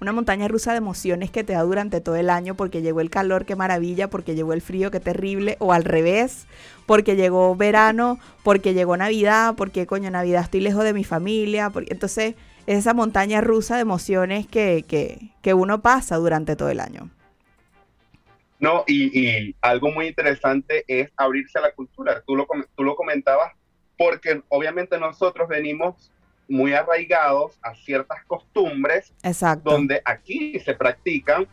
una 0.01 0.13
montaña 0.13 0.49
rusa 0.49 0.73
de 0.73 0.79
emociones 0.79 1.31
que 1.31 1.45
te 1.45 1.55
da 1.55 1.63
durante 1.63 2.01
todo 2.01 2.17
el 2.17 2.31
año 2.31 2.55
porque 2.55 2.83
llegó 2.83 3.01
el 3.01 3.11
calor, 3.11 3.45
qué 3.45 3.57
maravilla, 3.57 4.09
porque 4.09 4.35
llegó 4.35 4.53
el 4.53 4.61
frío, 4.61 4.91
qué 4.91 5.01
terrible, 5.01 5.57
o 5.61 5.73
al 5.73 5.85
revés, 5.85 6.47
porque 6.87 7.17
llegó 7.17 7.57
verano, 7.57 8.19
porque 8.43 8.75
llegó 8.75 8.97
Navidad, 8.97 9.55
porque 9.57 9.87
coño, 9.87 10.11
Navidad 10.11 10.43
estoy 10.43 10.61
lejos 10.61 10.85
de 10.85 10.93
mi 10.93 11.05
familia, 11.05 11.71
porque, 11.71 11.93
entonces 11.93 12.35
es 12.67 12.79
esa 12.79 12.95
montaña 12.95 13.41
rusa 13.41 13.77
de 13.77 13.83
emociones 13.83 14.47
que, 14.47 14.85
que, 14.87 15.31
que 15.43 15.55
uno 15.55 15.83
pasa 15.83 16.17
durante 16.17 16.57
todo 16.57 16.71
el 16.71 16.81
año. 16.81 17.11
No, 18.61 18.85
y, 18.87 19.19
y, 19.19 19.57
algo 19.61 19.91
muy 19.91 20.07
interesante 20.07 20.85
es 20.87 21.11
abrirse 21.17 21.59
a 21.59 21.63
la 21.63 21.73
cultura. 21.73 22.23
Tú 22.27 22.37
lo, 22.37 22.47
tú 22.75 22.83
lo 22.83 22.97
comentabas 22.97 23.53
porque 23.97 24.43
obviamente 24.49 24.99
nosotros 24.99 25.49
venimos 25.49 26.13
muy 26.49 26.75
arraigados 26.75 27.59
a 27.63 27.75
ciertas 27.75 28.25
costumbres 28.27 29.13
donde 29.63 30.03
aquí 30.05 30.59
se 30.61 30.75
practican 30.75 31.47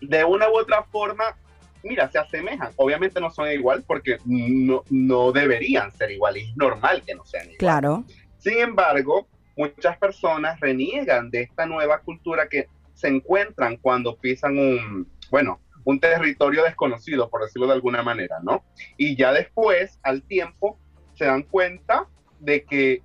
de 0.00 0.24
una 0.24 0.48
u 0.48 0.56
otra 0.58 0.82
forma, 0.84 1.36
mira, 1.82 2.10
se 2.10 2.18
asemejan. 2.18 2.72
Obviamente 2.76 3.20
no 3.20 3.30
son 3.30 3.50
igual 3.50 3.84
porque 3.86 4.18
no, 4.24 4.82
no 4.90 5.32
deberían 5.32 5.92
ser 5.92 6.10
igual 6.10 6.36
es 6.36 6.56
normal 6.56 7.02
que 7.06 7.14
no 7.14 7.24
sean 7.24 7.44
igual. 7.44 7.58
Claro. 7.58 8.04
Sin 8.38 8.58
embargo, 8.58 9.26
muchas 9.56 9.96
personas 9.98 10.60
reniegan 10.60 11.30
de 11.30 11.42
esta 11.42 11.66
nueva 11.66 12.00
cultura 12.00 12.48
que 12.48 12.68
se 12.94 13.08
encuentran 13.08 13.76
cuando 13.76 14.16
pisan 14.16 14.58
un, 14.58 15.08
bueno, 15.30 15.60
un 15.84 16.00
territorio 16.00 16.64
desconocido, 16.64 17.28
por 17.28 17.42
decirlo 17.42 17.66
de 17.66 17.74
alguna 17.74 18.02
manera, 18.02 18.38
¿no? 18.42 18.64
Y 18.96 19.16
ya 19.16 19.32
después, 19.32 19.98
al 20.02 20.22
tiempo, 20.22 20.78
se 21.14 21.24
dan 21.24 21.42
cuenta 21.42 22.06
de 22.40 22.64
que 22.64 23.02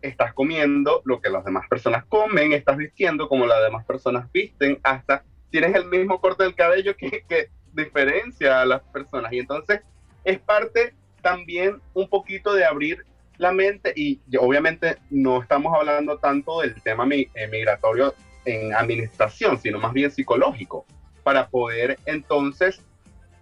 estás 0.00 0.32
comiendo 0.32 1.02
lo 1.04 1.20
que 1.20 1.30
las 1.30 1.44
demás 1.44 1.66
personas 1.68 2.04
comen, 2.06 2.52
estás 2.52 2.76
vistiendo 2.76 3.28
como 3.28 3.46
las 3.46 3.62
demás 3.62 3.84
personas 3.84 4.30
visten, 4.32 4.78
hasta 4.82 5.24
tienes 5.50 5.74
el 5.74 5.86
mismo 5.86 6.20
corte 6.20 6.44
del 6.44 6.54
cabello 6.54 6.96
que, 6.96 7.24
que 7.28 7.50
diferencia 7.72 8.60
a 8.60 8.66
las 8.66 8.82
personas. 8.82 9.32
Y 9.32 9.40
entonces 9.40 9.80
es 10.24 10.38
parte 10.38 10.94
también 11.22 11.80
un 11.94 12.08
poquito 12.08 12.54
de 12.54 12.64
abrir 12.64 13.04
la 13.38 13.52
mente 13.52 13.92
y 13.94 14.20
obviamente 14.38 14.98
no 15.10 15.40
estamos 15.40 15.74
hablando 15.74 16.18
tanto 16.18 16.60
del 16.60 16.80
tema 16.82 17.06
eh, 17.10 17.48
migratorio 17.50 18.14
en 18.44 18.74
administración, 18.74 19.58
sino 19.58 19.78
más 19.78 19.92
bien 19.92 20.10
psicológico, 20.10 20.84
para 21.22 21.48
poder 21.48 21.98
entonces 22.04 22.84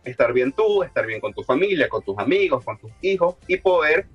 estar 0.07 0.33
bien 0.33 0.53
tú, 0.53 0.83
estar 0.83 1.07
bien 1.07 1.21
con 1.21 1.35
tu 1.35 1.43
familia, 1.43 1.89
con 1.89 2.03
tus 2.03 2.19
amigos, 2.19 2.65
con 2.65 2.79
tus 2.79 2.91
hijos 3.03 3.37
y 3.47 3.59
poder 3.59 4.07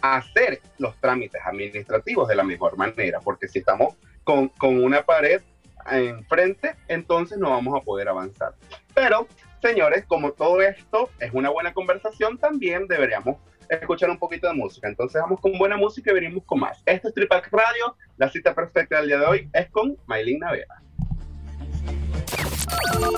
hacer 0.00 0.60
los 0.78 0.96
trámites 1.00 1.40
administrativos 1.44 2.28
de 2.28 2.36
la 2.36 2.44
mejor 2.44 2.76
manera, 2.76 3.20
porque 3.20 3.48
si 3.48 3.58
estamos 3.58 3.94
con, 4.24 4.48
con 4.48 4.82
una 4.82 5.02
pared 5.02 5.42
enfrente, 5.90 6.76
entonces 6.88 7.38
no 7.38 7.50
vamos 7.50 7.80
a 7.80 7.84
poder 7.84 8.08
avanzar. 8.08 8.54
Pero, 8.94 9.26
señores, 9.62 10.04
como 10.06 10.32
todo 10.32 10.62
esto 10.62 11.10
es 11.20 11.32
una 11.32 11.50
buena 11.50 11.72
conversación, 11.72 12.38
también 12.38 12.86
deberíamos 12.88 13.36
escuchar 13.68 14.10
un 14.10 14.18
poquito 14.18 14.46
de 14.46 14.54
música. 14.54 14.88
Entonces 14.88 15.20
vamos 15.20 15.40
con 15.40 15.58
buena 15.58 15.76
música 15.76 16.10
y 16.10 16.14
venimos 16.14 16.44
con 16.44 16.60
más. 16.60 16.82
Este 16.86 17.08
es 17.08 17.14
Tripac 17.14 17.48
Radio. 17.52 17.96
La 18.16 18.30
cita 18.30 18.54
perfecta 18.54 18.98
del 18.98 19.08
día 19.08 19.18
de 19.18 19.26
hoy 19.26 19.50
es 19.52 19.70
con 19.70 19.96
Maylin 20.06 20.40
Navera. 20.40 20.85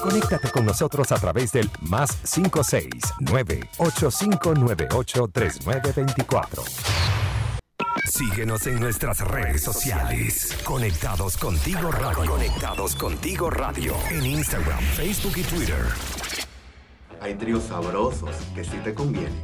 Conéctate 0.00 0.50
con 0.50 0.64
nosotros 0.64 1.12
a 1.12 1.16
través 1.16 1.52
del 1.52 1.70
más 1.82 2.16
569 2.16 3.68
8598 3.78 5.28
3924. 5.32 6.62
Síguenos 8.04 8.66
en 8.66 8.80
nuestras 8.80 9.20
redes 9.20 9.62
sociales. 9.62 10.56
Conectados 10.64 11.36
contigo 11.36 11.90
radio. 11.90 12.30
Conectados 12.30 12.96
contigo 12.96 13.50
radio. 13.50 13.94
En 14.10 14.24
Instagram, 14.24 14.80
Facebook 14.80 15.34
y 15.36 15.42
Twitter. 15.42 15.84
Hay 17.20 17.34
tríos 17.34 17.64
sabrosos 17.64 18.30
que 18.54 18.64
sí 18.64 18.78
te 18.82 18.94
convienen. 18.94 19.40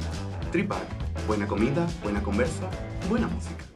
Tripac, 0.51 0.83
buena 1.27 1.47
comida, 1.47 1.85
buena 2.01 2.23
conversa, 2.23 2.69
buena 3.07 3.27
música. 3.27 3.74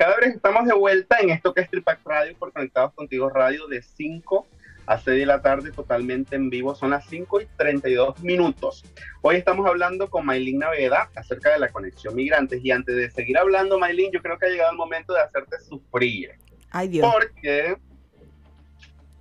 Cada 0.00 0.16
vez 0.16 0.34
estamos 0.34 0.64
de 0.64 0.72
vuelta 0.72 1.18
en 1.20 1.28
esto 1.28 1.52
que 1.52 1.60
es 1.60 1.68
Tripac 1.68 2.00
Radio 2.06 2.34
por 2.38 2.54
Conectados 2.54 2.94
Contigo 2.94 3.28
Radio 3.28 3.66
de 3.66 3.82
5 3.82 4.46
a 4.86 4.96
6 4.96 5.20
de 5.20 5.26
la 5.26 5.42
tarde 5.42 5.72
totalmente 5.72 6.36
en 6.36 6.48
vivo. 6.48 6.74
Son 6.74 6.88
las 6.88 7.04
5 7.04 7.42
y 7.42 7.46
32 7.58 8.18
minutos. 8.22 8.82
Hoy 9.20 9.36
estamos 9.36 9.66
hablando 9.66 10.08
con 10.08 10.24
Maylin 10.24 10.60
Naveda 10.60 11.10
acerca 11.14 11.52
de 11.52 11.58
la 11.58 11.68
conexión 11.68 12.14
migrantes. 12.14 12.64
Y 12.64 12.70
antes 12.70 12.96
de 12.96 13.10
seguir 13.10 13.36
hablando, 13.36 13.78
Maylin, 13.78 14.10
yo 14.10 14.22
creo 14.22 14.38
que 14.38 14.46
ha 14.46 14.48
llegado 14.48 14.70
el 14.70 14.78
momento 14.78 15.12
de 15.12 15.20
hacerte 15.20 15.60
sufrir. 15.60 16.30
Ay, 16.70 16.88
Dios. 16.88 17.06
Porque 17.12 17.76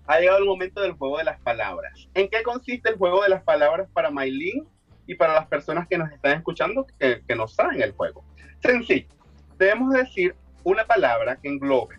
ha 0.07 0.19
llegado 0.21 0.37
el 0.37 0.45
momento 0.45 0.79
del 0.79 0.93
juego 0.93 1.17
de 1.17 1.25
las 1.25 1.41
palabras. 1.41 2.07
¿En 2.13 2.29
qué 2.29 2.41
consiste 2.41 2.87
el 2.87 2.95
juego 2.95 3.21
de 3.23 3.27
las 3.27 3.43
palabras 3.43 3.89
para 3.91 4.11
Maylin 4.11 4.65
y 5.07 5.15
para 5.15 5.33
las 5.33 5.47
personas 5.47 5.89
que 5.89 5.97
nos 5.97 6.09
están 6.09 6.37
escuchando 6.37 6.87
que, 6.97 7.21
que 7.27 7.35
no 7.35 7.49
saben 7.49 7.81
el 7.81 7.91
juego? 7.91 8.23
Sencillo. 8.61 9.09
Debemos 9.57 9.91
decir 9.91 10.33
una 10.63 10.85
palabra 10.85 11.37
que 11.37 11.47
englobe 11.47 11.97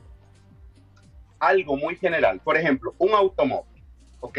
algo 1.39 1.77
muy 1.77 1.97
general. 1.97 2.41
Por 2.41 2.57
ejemplo, 2.57 2.95
un 2.99 3.13
automóvil, 3.13 3.83
¿ok? 4.21 4.39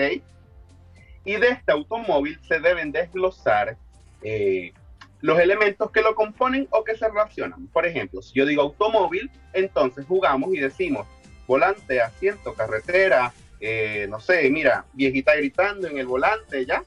Y 1.26 1.36
de 1.36 1.50
este 1.50 1.72
automóvil 1.72 2.40
se 2.48 2.60
deben 2.60 2.92
desglosar 2.92 3.78
eh, 4.22 4.74
los 5.20 5.40
elementos 5.40 5.92
que 5.92 6.02
lo 6.02 6.16
componen 6.16 6.68
o 6.72 6.84
que 6.84 6.96
se 6.96 7.08
relacionan. 7.08 7.68
Por 7.68 7.86
ejemplo, 7.86 8.22
si 8.22 8.34
yo 8.34 8.46
digo 8.46 8.62
automóvil, 8.62 9.30
entonces 9.54 10.06
jugamos 10.08 10.54
y 10.54 10.60
decimos 10.60 11.08
volante, 11.48 12.02
asiento, 12.02 12.54
carretera, 12.54 13.34
eh, 13.60 14.08
no 14.10 14.20
sé, 14.20 14.50
mira, 14.50 14.86
viejita 14.94 15.36
gritando 15.36 15.88
en 15.88 15.98
el 15.98 16.08
volante, 16.08 16.66
¿ya? 16.66 16.84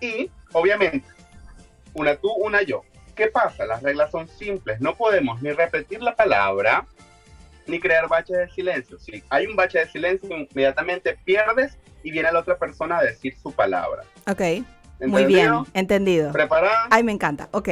Y 0.00 0.30
obviamente, 0.52 1.06
una 1.94 2.16
tú, 2.16 2.30
una 2.32 2.62
yo. 2.62 2.82
¿Qué 3.14 3.28
pasa? 3.28 3.64
Las 3.66 3.82
reglas 3.82 4.10
son 4.10 4.28
simples. 4.28 4.80
No 4.80 4.94
podemos 4.96 5.40
ni 5.42 5.52
repetir 5.52 6.02
la 6.02 6.14
palabra 6.14 6.86
ni 7.66 7.80
crear 7.80 8.08
baches 8.08 8.36
de 8.36 8.48
silencio. 8.50 8.98
Si 8.98 9.22
hay 9.30 9.46
un 9.46 9.56
bache 9.56 9.78
de 9.78 9.86
silencio, 9.88 10.36
inmediatamente 10.36 11.16
pierdes 11.24 11.78
y 12.02 12.10
viene 12.10 12.30
la 12.32 12.40
otra 12.40 12.58
persona 12.58 12.98
a 12.98 13.02
decir 13.02 13.34
su 13.42 13.52
palabra. 13.52 14.02
Ok. 14.28 14.40
Muy 15.00 15.24
bien, 15.24 15.46
¿Entendido? 15.46 15.66
entendido. 15.74 16.32
¿Preparada? 16.32 16.88
Ay, 16.90 17.02
me 17.02 17.12
encanta. 17.12 17.48
Ok. 17.52 17.68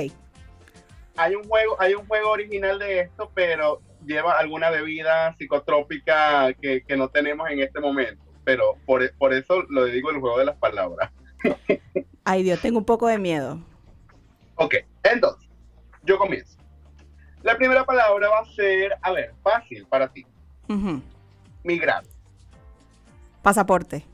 Hay 1.17 1.35
un 1.35 1.45
juego, 1.45 1.77
hay 1.79 1.95
un 1.95 2.07
juego 2.07 2.31
original 2.31 2.79
de 2.79 3.01
esto, 3.01 3.31
pero 3.35 3.81
lleva 4.07 4.39
alguna 4.39 4.71
bebida 4.71 5.35
psicotrópica 5.37 6.53
que, 6.55 6.83
que 6.83 6.97
no 6.97 7.09
tenemos 7.09 7.51
en 7.51 7.61
este 7.61 7.81
momento. 7.81 8.23
Pero 8.45 8.77
por, 8.87 9.09
por 9.17 9.33
eso 9.33 9.63
lo 9.69 9.85
digo 9.85 10.11
el 10.11 10.19
juego 10.21 10.39
de 10.39 10.47
las 10.47 10.57
palabras. 10.57 11.11
Ay, 12.25 12.43
Dios, 12.43 12.61
tengo 12.61 12.79
un 12.79 12.85
poco 12.85 13.07
de 13.09 13.19
miedo. 13.19 13.61
Ok, 14.57 14.77
entonces, 15.05 15.49
yo 16.05 16.19
comienzo. 16.19 16.57
La 17.43 17.57
primera 17.57 17.85
palabra 17.85 18.29
va 18.29 18.41
a 18.41 18.45
ser, 18.55 18.97
a 19.03 19.11
ver, 19.13 19.35
fácil 19.43 19.87
para 19.87 20.09
ti. 20.09 20.27
Ujú. 20.69 21.03
Migrar, 21.65 22.05
Pasaporte. 23.43 24.05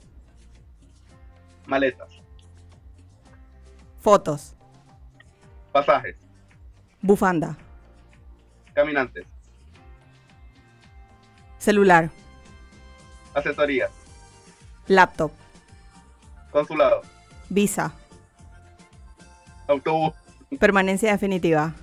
maletas, 1.67 2.09
Fotos. 4.01 4.55
pasajes, 5.73 6.17
Bufanda. 7.03 7.57
caminantes, 8.75 9.27
Celular. 11.59 12.11
asesorías, 13.35 13.91
Laptop. 14.87 15.33
consulado, 16.51 17.03
Visa. 17.51 17.93
autobús, 19.67 20.15
Permanencia 20.59 21.13
definitiva. 21.13 21.75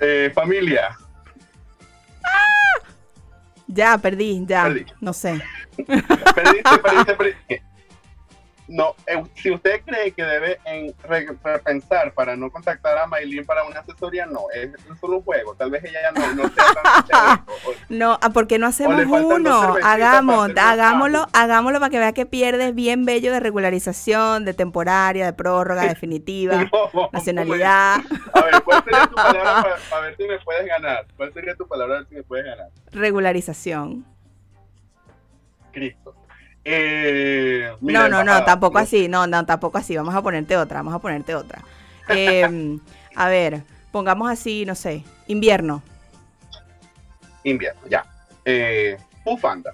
eh, 0.00 0.30
familia, 0.34 0.96
Ya, 3.66 3.96
perdí, 3.96 4.44
ya. 4.46 4.64
Perdí. 4.64 4.84
No 5.00 5.12
sé. 5.14 5.40
Perdiste, 5.86 6.78
perdiste, 6.82 7.14
perdiste. 7.14 7.62
No, 8.72 8.94
eh, 9.06 9.22
si 9.34 9.50
usted 9.50 9.82
cree 9.84 10.12
que 10.12 10.24
debe 10.24 10.58
en 10.64 10.94
re- 11.02 11.26
repensar 11.44 12.14
para 12.14 12.36
no 12.36 12.50
contactar 12.50 12.96
a 12.96 13.06
Maylin 13.06 13.44
para 13.44 13.64
una 13.64 13.80
asesoría, 13.80 14.24
no, 14.24 14.46
es, 14.54 14.70
es 14.72 14.98
solo 14.98 15.18
un 15.18 15.22
juego. 15.24 15.54
Tal 15.54 15.70
vez 15.70 15.84
ella 15.84 16.00
ya 16.04 16.12
no, 16.12 16.20
no 16.32 16.42
sea 16.54 16.64
tan 16.72 17.04
chévere, 17.06 17.42
o- 17.46 17.70
o- 17.70 17.74
No, 17.90 18.18
ah, 18.22 18.30
¿por 18.30 18.46
qué 18.46 18.58
no 18.58 18.66
hacemos 18.68 18.96
uno? 19.06 19.76
Hagamos, 19.82 20.48
hagámoslo, 20.56 21.26
hagámoslo 21.34 21.80
para 21.80 21.90
que 21.90 21.98
vea 21.98 22.12
que 22.14 22.24
pierdes 22.24 22.74
bien 22.74 23.04
bello 23.04 23.30
de 23.30 23.40
regularización, 23.40 24.46
de 24.46 24.54
temporaria, 24.54 25.26
de 25.26 25.32
prórroga, 25.34 25.82
definitiva, 25.88 26.70
No, 26.94 27.10
nacionalidad, 27.12 28.00
A 28.32 28.40
ver, 28.40 28.62
¿cuál 28.62 28.82
sería 28.84 29.06
tu 29.06 29.16
palabra 29.16 29.42
para, 29.62 29.76
para 29.90 30.02
ver 30.02 30.16
si 30.16 30.24
me 30.26 30.38
puedes 30.38 30.66
ganar? 30.66 31.06
¿Cuál 31.14 31.30
sería 31.34 31.54
tu 31.54 31.68
palabra 31.68 31.96
para 31.96 32.00
ver 32.00 32.08
si 32.08 32.14
me 32.14 32.22
puedes 32.22 32.46
ganar? 32.46 32.68
regularización. 32.90 34.06
Cristo. 35.72 36.14
Eh, 36.64 37.72
mira, 37.80 38.08
No, 38.08 38.10
no, 38.22 38.24
no, 38.24 38.44
tampoco 38.44 38.78
así, 38.78 39.08
no, 39.08 39.26
no, 39.26 39.44
tampoco 39.44 39.78
así. 39.78 39.96
Vamos 39.96 40.14
a 40.14 40.22
ponerte 40.22 40.56
otra, 40.56 40.78
vamos 40.78 40.94
a 40.94 40.98
ponerte 40.98 41.34
otra. 41.34 41.62
Eh, 42.08 42.78
a 43.14 43.28
ver, 43.28 43.62
pongamos 43.92 44.28
así, 44.28 44.66
no 44.66 44.74
sé, 44.74 45.04
invierno, 45.28 45.82
Invierno, 47.44 47.80
ya. 47.88 48.04
Eh, 48.44 48.98
bufanda, 49.24 49.72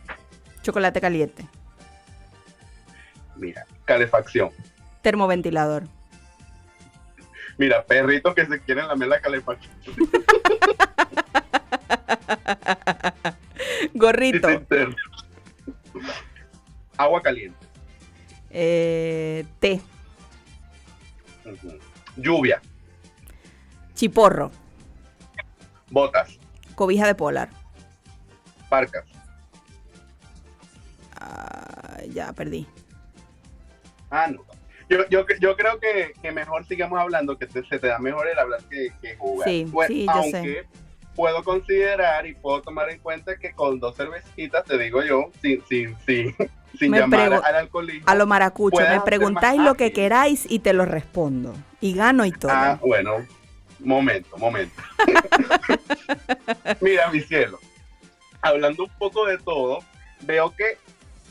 chocolate 0.62 1.00
caliente, 1.00 1.46
mira. 3.36 3.64
Calefacción. 3.86 4.50
termoventilador, 5.00 5.84
Mira, 7.56 7.82
perritos 7.82 8.34
que 8.34 8.44
se 8.46 8.60
quieren 8.60 8.86
lamer 8.86 9.08
la 9.08 9.20
calefacción. 9.20 9.72
gorrito. 13.94 14.48
Agua 16.98 17.22
caliente. 17.22 17.56
eh, 18.50 19.44
té. 19.60 19.80
Lluvia. 22.16 22.60
chiporro, 23.94 24.50
Botas. 25.90 26.38
cobija 26.74 27.06
de 27.06 27.14
polar. 27.14 27.48
Parcas. 28.68 29.04
Ah, 31.20 32.00
ya 32.12 32.32
perdí. 32.32 32.66
Ah, 34.10 34.28
no. 34.28 34.42
Yo, 34.88 35.06
yo, 35.10 35.24
yo 35.40 35.56
creo 35.56 35.78
que, 35.80 36.12
que 36.22 36.32
mejor 36.32 36.64
sigamos 36.66 36.98
hablando, 36.98 37.36
que 37.38 37.46
te- 37.46 37.64
se 37.64 37.78
te 37.78 37.86
da 37.88 37.98
mejor 37.98 38.26
el 38.28 38.38
hablar 38.38 38.62
que, 38.70 38.88
que 39.02 39.16
jugar. 39.16 39.48
Sí, 39.48 39.66
Pues, 39.70 39.88
sí, 39.88 40.04
yo 40.06 40.12
aunque 40.12 40.62
sé. 40.62 40.66
puedo 41.14 41.42
considerar 41.44 42.26
y 42.26 42.34
puedo 42.34 42.62
tomar 42.62 42.88
en 42.90 42.98
cuenta 43.00 43.36
que 43.36 43.52
con 43.52 43.78
dos 43.80 43.96
cervecitas, 43.96 44.64
te 44.64 44.78
digo 44.78 45.02
yo, 45.02 45.30
sin, 45.42 45.62
sin, 45.66 45.96
sin, 46.06 46.34
sin 46.78 46.90
Me 46.92 46.98
llamar 47.00 47.32
al 47.44 47.54
alcoholismo. 47.56 48.04
A 48.06 48.14
lo 48.14 48.26
maracucho, 48.26 48.80
me 48.88 49.00
preguntáis 49.00 49.60
lo 49.60 49.74
que 49.74 49.92
queráis 49.92 50.46
y 50.48 50.60
te 50.60 50.72
lo 50.72 50.84
respondo. 50.84 51.54
Y 51.80 51.94
gano 51.94 52.24
y 52.24 52.32
todo. 52.32 52.52
Ah, 52.52 52.78
bueno, 52.82 53.24
momento, 53.80 54.36
momento. 54.38 54.82
Mira, 56.80 57.10
mi 57.10 57.20
cielo, 57.20 57.58
hablando 58.42 58.84
un 58.84 58.90
poco 58.98 59.26
de 59.26 59.38
todo, 59.38 59.80
veo 60.22 60.54
que 60.56 60.76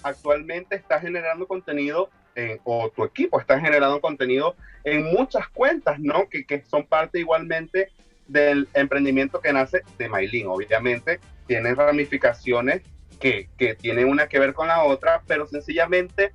actualmente 0.03 0.75
está 0.75 0.99
generando 0.99 1.47
contenido, 1.47 2.09
en- 2.35 2.59
o 2.63 2.89
tu 2.89 3.03
equipo 3.03 3.39
está 3.39 3.59
generando 3.59 3.99
contenido 3.99 4.55
en 4.83 5.03
muchas 5.05 5.47
cuentas, 5.49 5.99
¿no? 5.99 6.29
Que, 6.29 6.45
que 6.45 6.63
son 6.69 6.85
parte 6.85 7.19
igualmente 7.19 7.91
del 8.27 8.67
emprendimiento 8.73 9.41
que 9.41 9.51
nace 9.53 9.81
de 9.97 10.07
Mailin. 10.09 10.47
Obviamente 10.47 11.19
tiene 11.47 11.73
ramificaciones 11.73 12.81
que, 13.17 13.49
que 13.57 13.75
tienen 13.75 14.07
una 14.07 14.27
que 14.27 14.39
ver 14.39 14.53
con 14.53 14.67
la 14.67 14.83
otra, 14.83 15.21
pero 15.27 15.47
sencillamente 15.47 16.31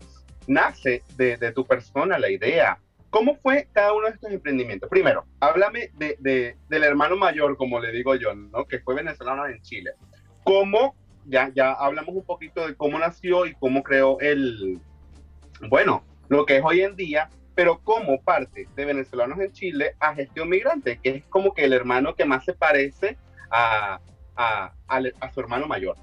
nace 0.47 1.03
de, 1.17 1.37
tu 1.53 1.65
persona 1.67 2.19
la 2.19 2.31
idea, 2.31 2.79
¿Cómo 3.11 3.37
fue 3.43 3.69
cada 3.73 3.93
uno 3.93 4.07
de 4.07 4.15
estos 4.15 4.31
emprendimientos? 4.31 4.89
Primero, 4.89 5.27
háblame 5.39 5.91
de- 5.99 6.57
del 6.71 6.83
hermano 6.83 7.15
mayor, 7.15 7.59
como 7.59 7.79
le 7.79 7.93
digo 7.93 8.15
yo, 8.15 8.35
¿no? 8.35 8.65
que 8.65 8.79
fue 8.79 8.95
venezolano 8.95 9.47
en 9.47 9.61
Chile. 9.61 9.91
¿Cómo, 10.45 10.97
ya, 11.27 11.53
ya 11.55 11.73
hablamos 11.73 12.15
un 12.15 12.25
poquito 12.25 12.67
de 12.67 12.75
cómo 12.75 12.99
nació 12.99 13.45
y 13.45 13.53
cómo 13.57 13.83
creó 13.83 14.19
el, 14.21 14.81
bueno, 15.69 16.03
lo 16.31 16.47
que 16.47 16.57
es 16.57 16.63
hoy 16.65 16.81
en 16.81 16.97
día 16.97 17.29
pero 17.55 17.81
como 17.81 18.21
parte 18.23 18.69
de 18.75 18.85
venezolanos 18.85 19.39
en 19.39 19.53
Chile 19.53 19.95
a 20.01 20.15
gestión 20.15 20.49
migrante, 20.49 20.99
que 21.03 21.11
es 21.11 21.25
como 21.27 21.53
que 21.53 21.65
el 21.65 21.73
hermano 21.73 22.15
que 22.15 22.25
más 22.25 22.45
se 22.45 22.55
parece 22.55 23.19
a, 23.51 24.01
a, 24.37 24.73
su 25.33 25.41
hermano 25.41 25.67
mayor. 25.67 25.97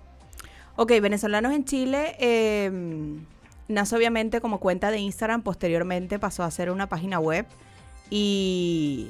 Ok, 0.82 0.94
venezolanos 1.02 1.52
en 1.52 1.66
Chile 1.66 2.16
em, 2.20 3.26
nace 3.68 3.98
obviamente 3.98 4.40
como 4.40 4.62
cuenta 4.62 4.92
de 4.92 5.00
Instagram, 5.00 5.42
posteriormente 5.42 6.20
pasó 6.20 6.44
a 6.44 6.52
ser 6.52 6.72
una 6.72 6.88
página 6.88 7.20
web 7.20 7.46
y, 8.10 9.10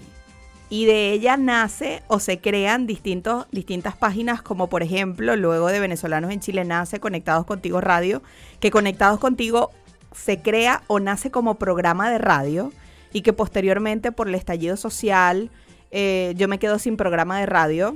y 0.71 0.86
de 0.86 1.12
ella 1.12 1.38
nace 1.38 2.01
o 2.08 2.19
se 2.19 2.39
crean 2.39 2.88
distintos, 2.88 3.45
distintas 3.51 3.95
páginas 3.95 4.41
como 4.41 4.67
por 4.67 4.82
ejemplo 4.82 5.36
luego 5.36 5.67
de 5.67 5.79
venezolanos 5.79 6.32
en 6.32 6.39
Chile 6.39 6.65
nace 6.65 6.99
Conectados 6.99 7.45
Contigo 7.45 7.82
Radio, 7.82 8.23
que 8.60 8.71
Conectados 8.71 9.19
Contigo 9.19 9.69
se 10.12 10.41
crea 10.41 10.82
o 10.88 10.99
nace 10.99 11.29
como 11.29 11.60
programa 11.60 12.10
de 12.10 12.17
radio 12.17 12.73
y 13.13 13.21
que 13.21 13.32
posteriormente 13.32 14.12
por 14.12 14.27
el 14.27 14.34
estallido 14.34 14.75
social 14.75 15.51
eh, 15.91 16.34
yo 16.36 16.47
me 16.47 16.58
quedo 16.58 16.79
sin 16.79 16.97
programa 16.97 17.39
de 17.39 17.45
radio 17.45 17.95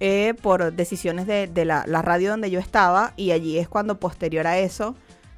eh, 0.00 0.34
por 0.42 0.72
decisiones 0.72 1.26
de, 1.26 1.64
la, 1.64 1.84
radio 2.02 2.30
donde 2.30 2.50
yo 2.50 2.60
estaba 2.60 3.12
y 3.16 3.30
allí 3.30 3.58
es 3.58 3.68
cuando 3.68 3.98
posterior 3.98 4.46
a 4.46 4.58
eso 4.58 4.94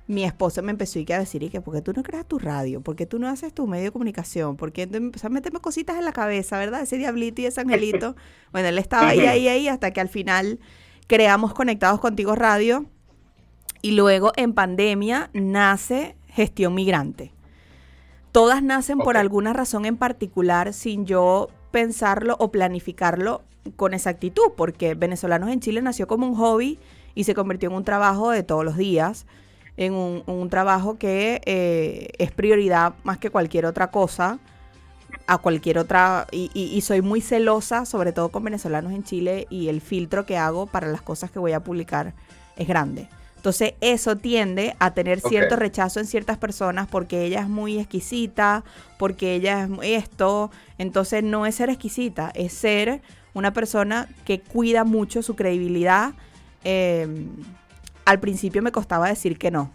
mi 0.08 0.24
esposo 0.24 0.62
me 0.62 0.70
empezó 0.70 0.98
a 0.98 1.18
decir, 1.18 1.42
y 1.42 1.50
que, 1.50 1.60
¿por 1.60 1.74
qué 1.74 1.82
tú 1.82 1.92
no 1.94 2.02
creas 2.02 2.24
tu 2.26 2.38
radio? 2.38 2.80
¿Por 2.80 2.96
qué 2.96 3.04
tú 3.04 3.18
no 3.18 3.28
haces 3.28 3.52
tu 3.52 3.66
medio 3.66 3.84
de 3.84 3.90
comunicación? 3.92 4.56
¿Por 4.56 4.72
qué 4.72 4.88
empezó 4.90 5.26
a 5.26 5.30
meterme 5.30 5.60
cositas 5.60 5.98
en 5.98 6.06
la 6.06 6.12
cabeza, 6.12 6.56
verdad? 6.56 6.80
Ese 6.80 6.96
diablito 6.96 7.42
y 7.42 7.44
ese 7.44 7.60
angelito. 7.60 8.16
bueno, 8.52 8.68
él 8.68 8.78
estaba 8.78 9.08
ahí, 9.08 9.20
ahí, 9.20 9.48
ahí, 9.48 9.68
hasta 9.68 9.90
que 9.90 10.00
al 10.00 10.08
final 10.08 10.60
creamos 11.08 11.52
Conectados 11.52 12.00
Contigo 12.00 12.34
Radio 12.34 12.86
y 13.82 13.90
luego 13.92 14.32
en 14.36 14.54
pandemia 14.54 15.28
nace 15.34 16.16
Gestión 16.28 16.74
Migrante. 16.74 17.32
Todas 18.32 18.62
nacen 18.62 18.98
por 18.98 19.18
alguna 19.18 19.52
razón 19.52 19.84
en 19.84 19.98
particular 19.98 20.72
sin 20.72 21.04
yo 21.04 21.48
pensarlo 21.70 22.36
o 22.38 22.50
planificarlo 22.50 23.42
con 23.76 23.94
exactitud, 23.94 24.52
porque 24.56 24.94
Venezolanos 24.94 25.50
en 25.50 25.60
Chile 25.60 25.82
nació 25.82 26.06
como 26.06 26.26
un 26.26 26.34
hobby 26.34 26.78
y 27.14 27.24
se 27.24 27.34
convirtió 27.34 27.68
en 27.70 27.76
un 27.76 27.84
trabajo 27.84 28.30
de 28.30 28.42
todos 28.42 28.64
los 28.64 28.76
días, 28.76 29.26
en 29.76 29.94
un, 29.94 30.48
trabajo 30.50 30.98
que 30.98 31.40
eh, 31.44 32.08
es 32.18 32.32
prioridad 32.32 32.94
más 33.04 33.18
que 33.18 33.30
cualquier 33.30 33.64
otra 33.66 33.90
cosa, 33.90 34.38
a 35.26 35.38
cualquier 35.38 35.78
otra, 35.78 36.26
y, 36.32 36.50
y, 36.54 36.80
soy 36.80 37.00
muy 37.00 37.20
celosa, 37.20 37.86
sobre 37.86 38.12
todo 38.12 38.30
con 38.30 38.44
venezolanos 38.44 38.92
en 38.92 39.04
Chile, 39.04 39.46
y 39.50 39.68
el 39.68 39.80
filtro 39.80 40.26
que 40.26 40.36
hago 40.36 40.66
para 40.66 40.88
las 40.88 41.02
cosas 41.02 41.30
que 41.30 41.38
voy 41.38 41.52
a 41.52 41.60
publicar 41.60 42.14
es 42.56 42.66
grande. 42.66 43.08
Entonces 43.38 43.74
eso 43.80 44.16
tiende 44.16 44.74
a 44.80 44.94
tener 44.94 45.20
cierto 45.20 45.54
rechazo 45.54 46.00
en 46.00 46.06
ciertas 46.06 46.38
personas 46.38 46.88
porque 46.88 47.22
ella 47.22 47.40
es 47.40 47.48
muy 47.48 47.78
exquisita, 47.78 48.64
porque 48.98 49.36
ella 49.36 49.68
es 49.80 50.02
esto. 50.04 50.50
Entonces 50.76 51.22
no 51.22 51.46
es 51.46 51.54
ser 51.54 51.70
exquisita, 51.70 52.32
es 52.34 52.52
ser 52.52 53.00
una 53.34 53.52
persona 53.52 54.08
que 54.24 54.40
cuida 54.40 54.82
mucho 54.82 55.22
su 55.22 55.36
credibilidad. 55.36 56.14
Em, 56.64 57.28
al 58.04 58.18
principio 58.18 58.60
me 58.60 58.72
costaba 58.72 59.06
decir 59.06 59.38
que 59.38 59.52
no. 59.52 59.70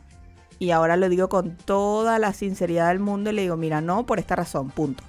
Y 0.59 0.71
ahora 0.71 0.97
lo 0.97 1.07
digo 1.07 1.29
con 1.29 1.55
toda 1.55 2.19
la 2.19 2.33
sinceridad 2.33 2.89
del 2.89 2.99
mundo 2.99 3.29
y 3.29 3.33
le 3.33 3.43
digo, 3.43 3.55
mira, 3.55 3.79
no 3.79 4.05
por 4.05 4.19
esta 4.19 4.35
razón, 4.35 4.71
punto. 4.71 5.05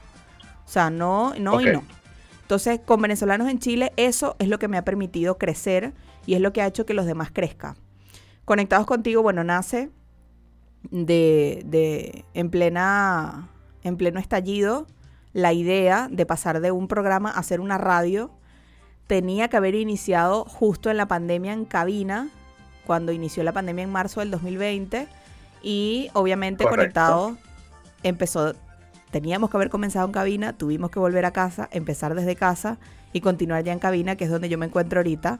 O 0.64 0.68
sea, 0.68 0.90
no, 0.90 1.34
no 1.40 1.60
y 1.60 1.72
no. 1.72 1.82
Entonces, 2.42 2.78
con 2.78 3.02
venezolanos 3.02 3.48
en 3.48 3.58
Chile, 3.58 3.92
eso 3.96 4.36
es 4.38 4.46
lo 4.46 4.60
que 4.60 4.68
me 4.68 4.78
ha 4.78 4.84
permitido 4.84 5.38
crecer 5.38 5.92
y 6.24 6.34
es 6.34 6.40
lo 6.40 6.52
que 6.52 6.62
ha 6.62 6.68
hecho 6.68 6.86
que 6.86 6.94
los 6.94 7.04
demás 7.04 7.32
crezcan. 7.32 7.74
Conectados 8.44 8.86
contigo, 8.86 9.22
bueno, 9.22 9.44
nace 9.44 9.90
de, 10.90 11.62
de 11.66 12.24
en 12.34 12.50
plena 12.50 13.48
en 13.82 13.96
pleno 13.96 14.18
estallido 14.18 14.86
la 15.32 15.52
idea 15.52 16.08
de 16.10 16.26
pasar 16.26 16.60
de 16.60 16.70
un 16.70 16.88
programa 16.88 17.30
a 17.30 17.38
hacer 17.38 17.60
una 17.60 17.78
radio 17.78 18.30
tenía 19.06 19.48
que 19.48 19.56
haber 19.56 19.74
iniciado 19.74 20.44
justo 20.44 20.90
en 20.90 20.96
la 20.96 21.06
pandemia 21.06 21.52
en 21.52 21.64
cabina, 21.64 22.28
cuando 22.86 23.12
inició 23.12 23.42
la 23.42 23.52
pandemia 23.52 23.84
en 23.84 23.92
marzo 23.92 24.20
del 24.20 24.30
2020 24.30 25.08
y 25.62 26.08
obviamente 26.14 26.64
conectado 26.64 27.36
empezó 28.02 28.54
teníamos 29.10 29.50
que 29.50 29.56
haber 29.56 29.70
comenzado 29.70 30.06
en 30.06 30.12
cabina, 30.12 30.52
tuvimos 30.54 30.90
que 30.90 30.98
volver 30.98 31.24
a 31.24 31.32
casa, 31.32 31.68
empezar 31.72 32.14
desde 32.14 32.34
casa 32.34 32.78
y 33.12 33.20
continuar 33.20 33.62
ya 33.62 33.72
en 33.72 33.78
cabina, 33.78 34.16
que 34.16 34.24
es 34.24 34.30
donde 34.30 34.48
yo 34.48 34.58
me 34.58 34.66
encuentro 34.66 34.98
ahorita. 34.98 35.38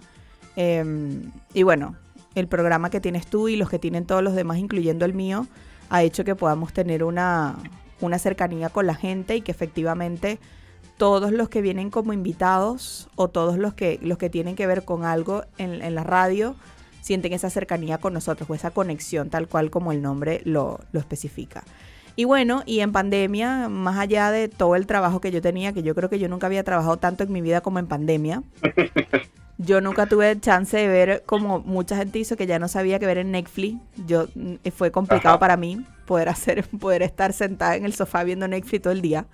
Em, 0.55 1.33
y 1.55 1.65
bueno, 1.65 1.97
el 2.35 2.49
programa 2.49 2.91
que 2.91 3.01
tienes 3.01 3.27
tú 3.27 3.49
y 3.49 3.57
los 3.57 3.69
que 3.71 3.79
tienen 3.79 4.07
todos 4.07 4.23
los 4.23 4.35
demás, 4.35 4.59
incluyendo 4.59 5.05
el 5.05 5.15
mío, 5.15 5.47
ha 5.91 6.03
hecho 6.03 6.25
que 6.25 6.35
podamos 6.35 6.73
tener 6.73 7.05
una, 7.05 7.57
cercanía 8.19 8.69
con 8.69 8.87
la 8.87 8.95
gente 8.95 9.37
y 9.37 9.41
que 9.41 9.51
efectivamente 9.51 10.39
todos 10.97 11.33
los 11.33 11.49
que 11.49 11.63
vienen 11.63 11.91
como 11.91 12.13
invitados 12.13 13.09
o 13.17 13.29
todos 13.29 13.59
los 13.59 13.75
que, 13.75 13.99
los 14.03 14.19
que 14.19 14.31
tienen 14.31 14.57
que 14.57 14.67
ver 14.67 14.85
con 14.85 15.05
algo 15.05 15.45
en, 15.59 15.95
la 15.95 16.05
radio 16.05 16.55
sienten 17.01 17.33
esa 17.33 17.51
cercanía 17.51 17.99
con 17.99 18.13
nosotros 18.13 18.49
o 18.49 18.55
esa 18.55 18.71
conexión 18.71 19.31
tal 19.31 19.49
cual 19.49 19.71
como 19.71 19.93
el 19.93 20.03
nombre 20.03 20.43
lo, 20.45 20.81
lo 20.93 21.01
especifica. 21.01 21.65
Y 22.17 22.25
bueno, 22.25 22.63
y 22.65 22.81
en 22.81 22.93
pandemia, 22.93 23.69
más 23.69 23.99
allá 23.99 24.31
de 24.31 24.49
todo 24.49 24.77
el 24.77 24.87
trabajo 24.87 25.21
que 25.21 25.33
yo 25.33 25.43
tenía, 25.43 25.73
que 25.73 25.83
yo 25.83 25.97
creo 25.97 26.09
que 26.09 26.21
yo 26.21 26.29
nunca 26.29 26.47
había 26.47 26.63
trabajado 26.63 26.97
tanto 26.97 27.25
en 27.25 27.33
mi 27.33 27.41
vida 27.41 27.61
como 27.61 27.81
en 27.81 27.89
pandemia, 27.89 28.43
Yo 29.59 29.81
nunca 29.81 30.07
tuve 30.07 30.39
chance 30.41 30.77
de 30.77 30.89
ver 30.89 31.23
como 31.27 31.61
mucha 31.61 31.97
gente 31.97 32.19
hizo 32.19 32.37
que 32.37 32.47
ya 32.47 32.59
no 32.59 32.67
sabía 32.67 32.99
que 32.99 33.07
ver 33.07 33.19
en 33.19 33.31
Netflix. 33.31 33.79
Yo 34.07 34.27
mm, 34.35 34.55
fue 34.75 34.91
complicado 34.91 35.39
para 35.39 35.57
mí 35.57 35.85
poder 36.07 36.29
hacer, 36.29 36.65
poder 36.81 37.03
estar 37.03 37.33
sentada 37.33 37.77
en 37.77 37.85
el 37.85 37.95
sofá 37.95 38.25
viendo 38.25 38.49
Netflix 38.49 38.83
todo 38.83 38.93
el 38.93 39.01
día. 39.01 39.27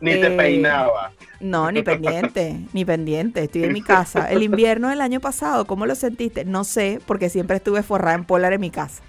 Ni 0.00 0.12
te 0.14 0.34
eh, 0.34 0.36
peinaba. 0.36 1.12
No, 1.38 1.70
ni 1.70 1.82
pendiente, 1.84 2.58
ni 2.72 2.84
pendiente. 2.84 3.44
Estoy 3.44 3.64
en 3.64 3.72
mi 3.72 3.82
casa. 3.82 4.32
El 4.32 4.42
invierno 4.42 4.88
del 4.88 5.00
año 5.00 5.20
pasado, 5.20 5.64
¿cómo 5.64 5.86
lo 5.86 5.94
sentiste? 5.94 6.44
No 6.44 6.64
sé, 6.64 7.00
porque 7.06 7.28
siempre 7.28 7.58
estuve 7.58 7.84
forrada 7.84 8.16
en 8.16 8.24
polar 8.24 8.52
en 8.52 8.60
mi 8.60 8.70
casa. 8.70 9.00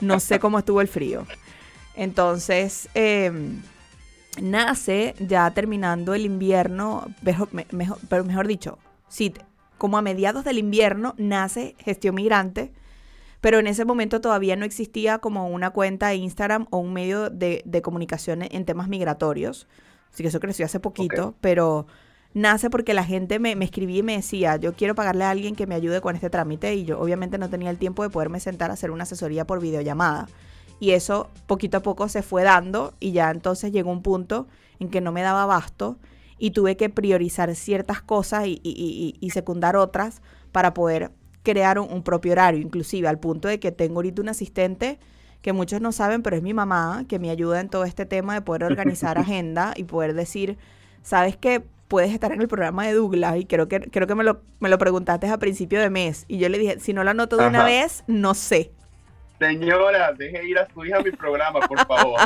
No 0.00 0.18
sé 0.18 0.40
cómo 0.40 0.58
estuvo 0.58 0.80
el 0.80 0.88
frío. 0.88 1.24
Entonces, 1.94 2.88
em, 2.94 3.62
nace 4.42 5.14
ya 5.20 5.48
terminando 5.52 6.14
el 6.14 6.24
invierno, 6.24 7.06
mejor, 7.22 7.48
mejor, 7.72 7.98
pero 8.08 8.24
mejor 8.24 8.48
dicho, 8.48 8.78
sí, 9.08 9.32
como 9.78 9.96
a 9.96 10.02
mediados 10.02 10.44
del 10.44 10.58
invierno 10.58 11.14
nace 11.16 11.74
Gestión 11.78 12.16
Migrante, 12.16 12.72
pero 13.40 13.58
en 13.58 13.68
ese 13.68 13.84
momento 13.84 14.20
todavía 14.20 14.56
no 14.56 14.64
existía 14.64 15.18
como 15.18 15.48
una 15.48 15.70
cuenta 15.70 16.08
de 16.08 16.16
Instagram 16.16 16.66
o 16.70 16.78
un 16.78 16.92
medio 16.92 17.30
de, 17.30 17.80
comunicación 17.82 18.42
en 18.42 18.64
temas 18.64 18.88
migratorios. 18.88 19.68
Así 20.12 20.22
que 20.22 20.28
eso 20.28 20.40
creció 20.40 20.66
hace 20.66 20.80
poquito, 20.80 21.34
pero 21.40 21.86
nace 22.34 22.68
porque 22.70 22.94
la 22.94 23.04
gente 23.04 23.38
me, 23.38 23.54
me, 23.54 23.64
escribía 23.64 23.98
y 23.98 24.02
me 24.02 24.16
decía, 24.16 24.56
yo 24.56 24.74
quiero 24.74 24.96
pagarle 24.96 25.24
a 25.24 25.30
alguien 25.30 25.54
que 25.54 25.66
me 25.66 25.76
ayude 25.76 26.00
con 26.00 26.16
este 26.16 26.30
trámite 26.30 26.74
y 26.74 26.84
yo 26.84 26.98
obviamente 27.00 27.38
no 27.38 27.48
tenía 27.48 27.70
el 27.70 27.78
tiempo 27.78 28.02
de 28.02 28.10
poderme 28.10 28.40
sentar 28.40 28.70
a 28.70 28.74
hacer 28.74 28.90
una 28.90 29.04
asesoría 29.04 29.46
por 29.46 29.60
videollamada. 29.60 30.28
Y 30.80 30.90
eso 30.90 31.30
poquito 31.46 31.78
a 31.78 31.82
poco 31.82 32.08
se 32.08 32.22
fue 32.22 32.42
dando 32.42 32.94
y 32.98 33.12
ya 33.12 33.30
entonces 33.30 33.70
llegó 33.72 33.90
un 33.90 34.02
punto 34.02 34.48
en 34.80 34.88
que 34.88 35.00
no 35.00 35.12
me 35.12 35.22
daba 35.22 35.44
abasto 35.44 35.96
y 36.38 36.52
tuve 36.52 36.76
que 36.76 36.88
priorizar 36.88 37.54
ciertas 37.54 38.00
cosas 38.02 38.44
y, 38.46 39.30
secundar 39.32 39.76
otras 39.76 40.22
para 40.52 40.74
poder 40.74 41.10
crear 41.42 41.78
un, 41.78 42.02
propio 42.02 42.32
horario, 42.32 42.60
inclusive 42.60 43.08
al 43.08 43.18
punto 43.18 43.48
de 43.48 43.60
que 43.60 43.72
tengo 43.72 43.96
ahorita 43.96 44.22
un 44.22 44.28
asistente 44.28 44.98
que 45.42 45.52
muchos 45.52 45.80
no 45.80 45.92
saben, 45.92 46.22
pero 46.22 46.36
es 46.36 46.42
mi 46.42 46.52
mamá, 46.52 47.04
que 47.08 47.18
me 47.18 47.30
ayuda 47.30 47.60
en 47.60 47.68
todo 47.68 47.84
este 47.84 48.06
tema 48.06 48.34
de 48.34 48.42
poder 48.42 48.64
organizar 48.64 49.18
agenda 49.18 49.72
y 49.76 49.84
poder 49.84 50.14
decir, 50.14 50.58
sabes 51.02 51.36
que 51.36 51.62
puedes 51.86 52.12
estar 52.12 52.32
en 52.32 52.40
el 52.40 52.48
programa 52.48 52.86
de 52.86 52.94
Douglas 52.94 53.36
y 53.38 53.44
creo 53.44 53.68
que, 53.68 53.80
creo 53.80 54.06
que 54.06 54.14
me, 54.14 54.24
lo, 54.24 54.42
me 54.60 54.68
lo 54.68 54.78
preguntaste 54.78 55.28
a 55.28 55.38
principio 55.38 55.80
de 55.80 55.90
mes 55.90 56.24
y 56.28 56.38
yo 56.38 56.48
le 56.48 56.58
dije, 56.58 56.80
si 56.80 56.92
no 56.92 57.04
lo 57.04 57.10
anoto 57.10 57.36
de 57.36 57.46
una 57.46 57.64
vez, 57.64 58.04
no 58.06 58.34
sé. 58.34 58.72
Señora, 59.38 60.12
deje 60.12 60.44
ir 60.46 60.58
a 60.58 60.66
su 60.72 60.84
hija 60.84 60.98
a 60.98 61.00
mi 61.00 61.12
programa, 61.12 61.60
por 61.60 61.86
favor. 61.86 62.18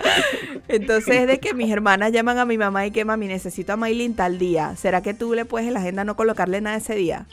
Entonces, 0.68 1.26
de 1.26 1.40
que 1.40 1.52
mis 1.52 1.70
hermanas 1.70 2.12
llaman 2.12 2.38
a 2.38 2.44
mi 2.44 2.56
mamá 2.56 2.86
y 2.86 2.92
que 2.92 3.04
mami 3.04 3.26
necesito 3.26 3.72
a 3.72 3.76
Maylin 3.76 4.14
tal 4.14 4.38
día. 4.38 4.76
¿Será 4.76 5.02
que 5.02 5.14
tú 5.14 5.34
le 5.34 5.44
puedes 5.44 5.66
en 5.66 5.74
la 5.74 5.80
agenda 5.80 6.04
no 6.04 6.14
colocarle 6.14 6.60
nada 6.60 6.76
ese 6.76 6.94
día? 6.94 7.26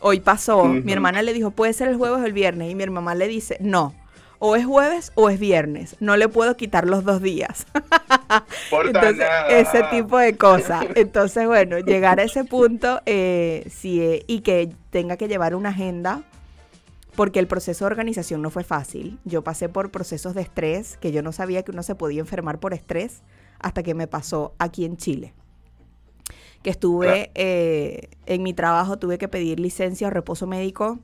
Hoy 0.00 0.20
pasó. 0.20 0.66
Mi 0.66 0.92
hermana 0.92 1.22
le 1.22 1.32
dijo, 1.32 1.50
puede 1.50 1.72
ser 1.72 1.88
el 1.88 1.96
jueves 1.96 2.20
o 2.20 2.24
el 2.24 2.32
viernes. 2.32 2.70
Y 2.70 2.74
mi 2.74 2.86
mamá 2.86 3.14
le 3.14 3.26
dice, 3.26 3.56
no. 3.60 3.94
O 4.38 4.54
es 4.54 4.66
jueves 4.66 5.10
o 5.14 5.30
es 5.30 5.40
viernes. 5.40 5.96
No 6.00 6.16
le 6.16 6.28
puedo 6.28 6.56
quitar 6.56 6.86
los 6.86 7.04
dos 7.04 7.22
días. 7.22 7.66
Entonces, 8.70 9.26
ese 9.48 9.82
tipo 9.90 10.18
de 10.18 10.36
cosas. 10.36 10.84
Entonces, 10.94 11.46
bueno, 11.46 11.78
llegar 11.78 12.20
a 12.20 12.24
ese 12.24 12.44
punto 12.44 13.00
eh, 13.06 13.66
sí, 13.70 14.00
eh, 14.00 14.24
y 14.26 14.40
que 14.40 14.70
tenga 14.90 15.16
que 15.16 15.26
llevar 15.26 15.54
una 15.54 15.70
agenda 15.70 16.22
porque 17.16 17.38
el 17.38 17.46
proceso 17.46 17.84
de 17.84 17.90
organización 17.90 18.42
no 18.42 18.50
fue 18.50 18.64
fácil. 18.64 19.18
Yo 19.24 19.44
pasé 19.44 19.68
por 19.68 19.90
procesos 19.90 20.34
de 20.34 20.42
estrés, 20.42 20.96
que 20.96 21.12
yo 21.12 21.22
no 21.22 21.32
sabía 21.32 21.62
que 21.62 21.70
uno 21.70 21.82
se 21.82 21.94
podía 21.94 22.20
enfermar 22.20 22.58
por 22.58 22.74
estrés, 22.74 23.22
hasta 23.60 23.82
que 23.82 23.94
me 23.94 24.06
pasó 24.06 24.54
aquí 24.58 24.84
en 24.84 24.96
Chile. 24.96 25.32
Que 26.62 26.70
estuve 26.70 27.30
eh, 27.34 28.08
en 28.26 28.42
mi 28.42 28.52
trabajo, 28.52 28.98
tuve 28.98 29.18
que 29.18 29.28
pedir 29.28 29.60
licencia 29.60 30.08
o 30.08 30.10
reposo 30.10 30.46
médico 30.46 30.98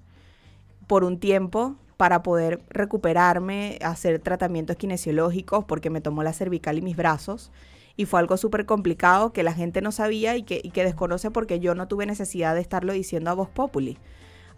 por 0.86 1.04
un 1.04 1.20
tiempo 1.20 1.76
para 1.96 2.22
poder 2.22 2.62
recuperarme, 2.70 3.78
hacer 3.82 4.20
tratamientos 4.20 4.76
kinesiológicos, 4.76 5.64
porque 5.66 5.90
me 5.90 6.00
tomó 6.00 6.22
la 6.22 6.32
cervical 6.32 6.78
y 6.78 6.82
mis 6.82 6.96
brazos. 6.96 7.52
Y 7.96 8.06
fue 8.06 8.20
algo 8.20 8.36
súper 8.36 8.64
complicado 8.64 9.32
que 9.32 9.42
la 9.42 9.52
gente 9.52 9.82
no 9.82 9.92
sabía 9.92 10.36
y 10.36 10.42
que, 10.42 10.60
y 10.64 10.70
que 10.70 10.82
desconoce 10.82 11.30
porque 11.30 11.60
yo 11.60 11.74
no 11.74 11.86
tuve 11.86 12.06
necesidad 12.06 12.54
de 12.54 12.62
estarlo 12.62 12.94
diciendo 12.94 13.30
a 13.30 13.34
voz 13.34 13.50
populi 13.50 13.98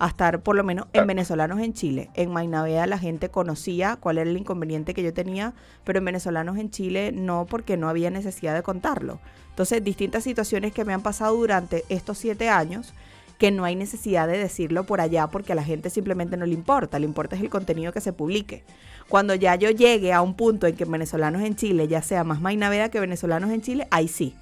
a 0.03 0.09
estar 0.09 0.43
por 0.43 0.57
lo 0.57 0.65
menos 0.65 0.89
en 0.95 1.07
venezolanos 1.07 1.61
en 1.61 1.75
Chile. 1.75 2.11
En 2.15 2.33
Mainavea 2.33 2.89
la 2.89 2.99
gente 2.99 3.29
conocía 3.29 3.97
cuál 4.01 4.19
era 4.19 4.29
el 4.29 4.37
inconveniente 4.37 4.95
que 4.95 5.03
yo 5.05 5.15
tenía, 5.15 5.55
pero 5.85 6.01
en 6.01 6.05
venezolanos 6.05 6.59
en 6.59 6.71
Chile 6.71 7.13
no 7.13 7.47
porque 7.49 7.77
no 7.77 7.89
había 7.89 8.11
necesidad 8.11 8.53
de 8.53 8.65
contarlo. 8.65 9.21
Entonces, 9.51 9.85
distintas 9.85 10.25
situaciones 10.25 10.73
que 10.73 10.85
me 10.85 10.93
han 10.93 11.03
pasado 11.03 11.37
durante 11.37 11.85
estos 11.89 12.19
siete 12.19 12.49
años 12.49 12.95
que 13.39 13.53
no 13.53 13.65
hay 13.65 13.77
necesidad 13.77 14.27
de 14.27 14.39
decirlo 14.39 14.83
por 14.83 15.01
allá 15.01 15.29
porque 15.29 15.53
a 15.53 15.55
la 15.55 15.63
gente 15.63 15.89
simplemente 15.89 16.37
no 16.37 16.47
le 16.47 16.55
importa, 16.55 16.99
le 16.99 17.07
importa 17.07 17.37
es 17.37 17.43
el 17.43 17.49
contenido 17.49 17.93
que 17.93 18.01
se 18.01 18.13
publique. 18.13 18.65
Cuando 19.09 19.37
ya 19.37 19.55
yo 19.55 19.71
llegue 19.71 20.13
a 20.13 20.21
un 20.21 20.35
punto 20.35 20.67
en 20.67 20.75
que 20.75 20.85
venezolanos 20.85 21.43
en 21.43 21.55
Chile 21.55 21.87
ya 21.87 22.03
sea 22.03 22.25
más 22.25 22.41
Mainavea 22.41 22.91
que 22.91 22.99
venezolanos 22.99 23.53
en 23.53 23.63
Chile, 23.63 23.87
ahí 23.93 24.09
sí, 24.09 24.35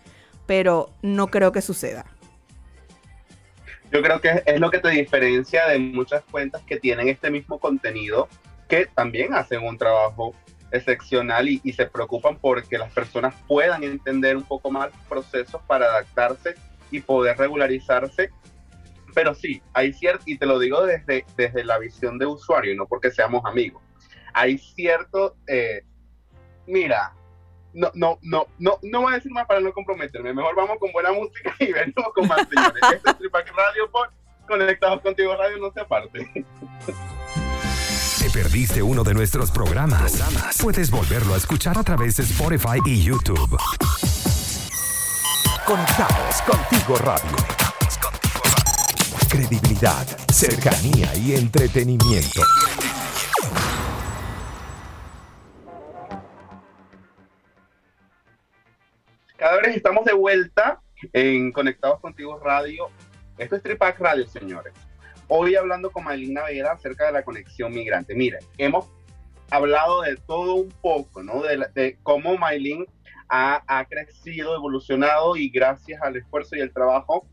pero 0.47 0.89
no 1.03 1.27
creo 1.27 1.53
que 1.53 1.61
suceda. 1.61 2.07
Yo 3.93 4.03
creo 4.03 4.21
que 4.21 4.43
es 4.47 4.61
lo 4.61 4.71
que 4.71 4.79
te 4.79 4.89
diferencia 4.91 5.67
de 5.67 5.79
muchas 5.79 6.23
cuentas 6.31 6.63
que 6.63 6.79
tienen 6.79 7.09
este 7.09 7.31
mismo 7.31 7.59
contenido, 7.59 8.29
que 8.69 8.87
también 8.87 9.35
hacen 9.35 9.65
un 9.65 9.77
trabajo 9.77 10.35
excepcional 10.71 11.49
y, 11.49 11.73
se 11.73 11.87
preocupan 11.87 12.39
porque 12.39 12.79
las 12.79 12.93
personas 12.93 13.35
puedan 13.49 13.83
entender 13.83 14.37
un 14.37 14.45
poco 14.45 14.71
más 14.71 14.91
procesos 15.09 15.61
para 15.67 15.87
adaptarse 15.87 16.55
y 16.93 17.01
poder 17.01 17.37
regularizarse. 17.37 18.31
Pero 19.13 19.35
sí, 19.35 19.61
hay 19.73 19.93
cierto, 19.93 20.23
y 20.27 20.39
te 20.39 20.47
lo 20.47 20.61
digo 20.61 20.87
desde, 20.87 21.25
desde 21.37 21.65
la 21.65 21.79
visión 21.79 22.17
de 22.19 22.27
usuario, 22.27 22.77
no 22.77 22.87
porque 22.87 23.11
seamos 23.11 23.45
amigos, 23.45 23.83
hay 24.33 24.57
cierto, 24.59 25.35
eh, 25.49 25.83
mira, 26.69 27.13
no, 27.73 27.91
no, 27.95 28.19
no, 28.23 28.47
no, 28.59 28.79
no 28.83 29.01
voy 29.03 29.13
a 29.13 29.17
decir 29.17 29.33
más 29.33 29.47
para 29.47 29.61
no 29.61 29.73
comprometerme. 29.73 30.33
Mejor 30.33 30.55
vamos 30.57 30.79
con 30.79 30.93
buena 30.93 31.13
música 31.13 31.55
y 31.59 31.73
venimos 31.73 32.13
con 32.15 32.29
más 32.29 32.47
señores. 32.49 32.83
Este 32.95 33.11
es 33.11 33.19
Tripac 33.19 33.47
Radio 33.55 33.91
por 33.91 34.11
Conectados 34.47 35.01
Contigo 35.01 35.37
Radio, 35.37 35.59
no 35.59 35.73
se 35.73 35.81
aparte. 35.81 36.31
¿Te 38.19 38.31
perdiste 38.31 38.83
uno 38.83 39.05
de 39.05 39.15
nuestros 39.15 39.51
programas? 39.51 40.21
Puedes 40.61 40.91
volverlo 40.91 41.35
a 41.35 41.37
escuchar 41.37 41.79
a 41.79 41.83
través 41.83 42.17
de 42.17 42.25
Spotify 42.25 42.79
y 42.85 43.03
YouTube. 43.03 43.57
Conectados 45.65 46.43
Contigo 46.43 46.97
Radio. 46.99 47.37
Credibilidad, 49.29 50.07
cercanía 50.33 51.15
y 51.15 51.37
entretenimiento. 51.37 52.43
Estamos 60.01 60.07
de 60.07 60.19
vuelta 60.19 60.81
en 61.13 61.53
Conectados 61.53 62.01
Contigo 62.01 62.39
Radio. 62.39 62.87
Esto 63.37 63.57
es 63.57 63.63
Tripac 63.63 64.01
Radio, 64.01 64.27
señores. 64.27 64.73
Hoy 65.29 65.57
hablando 65.57 65.91
con 65.91 66.05
Maylin 66.05 66.33
Navera 66.33 66.73
acerca 66.73 67.07
de 67.07 67.13
la 67.13 67.23
conexión 67.23 67.73
migrante. 67.73 68.15
Miren, 68.15 68.41
hemos 68.57 68.87
hablado 69.51 70.01
de 70.03 70.17
todo 70.17 70.55
un 70.55 70.71
poco, 70.81 71.23
¿no? 71.23 71.43
De, 71.43 71.99
cómo 72.03 72.39
Maylin 72.39 72.87
ha, 73.29 73.63
ha, 73.67 73.85
crecido, 73.85 74.55
evolucionado 74.55 75.37
y 75.37 75.51
gracias 75.51 76.01
al 76.01 76.17
esfuerzo 76.17 76.57
y 76.57 76.61
el 76.61 76.73
trabajo 76.73 77.27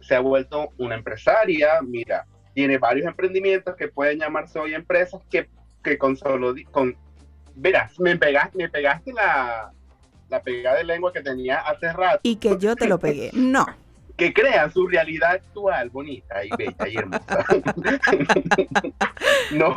se 0.00 0.14
ha 0.14 0.20
vuelto 0.20 0.70
una 0.78 0.94
empresaria. 0.94 1.82
Mira, 1.82 2.26
tiene 2.54 2.78
varios 2.78 3.06
emprendimientos 3.06 3.76
que 3.76 3.88
pueden 3.88 4.20
llamarse 4.20 4.58
hoy 4.58 4.72
empresas 4.74 5.20
que, 5.30 5.50
que 5.82 5.98
con 5.98 6.16
solo... 6.16 6.54
Con, 6.70 6.96
verás, 7.54 8.00
me 8.00 8.16
pegaste, 8.16 8.56
me 8.56 8.70
pegaste 8.70 9.12
la, 9.12 9.72
la 10.28 10.42
pegada 10.42 10.78
de 10.78 10.84
lengua 10.84 11.12
que 11.12 11.22
tenía 11.22 11.58
hace 11.58 11.92
rato. 11.92 12.20
Y 12.22 12.36
que 12.36 12.56
yo 12.58 12.76
te 12.76 12.88
lo 12.88 12.98
pegué. 12.98 13.30
No. 13.32 13.66
que 14.16 14.32
crea 14.32 14.70
su 14.70 14.86
realidad 14.86 15.32
actual 15.32 15.90
bonita 15.90 16.44
y 16.44 16.50
bella 16.56 16.88
y 16.88 16.96
hermosa. 16.96 17.44
no. 19.52 19.76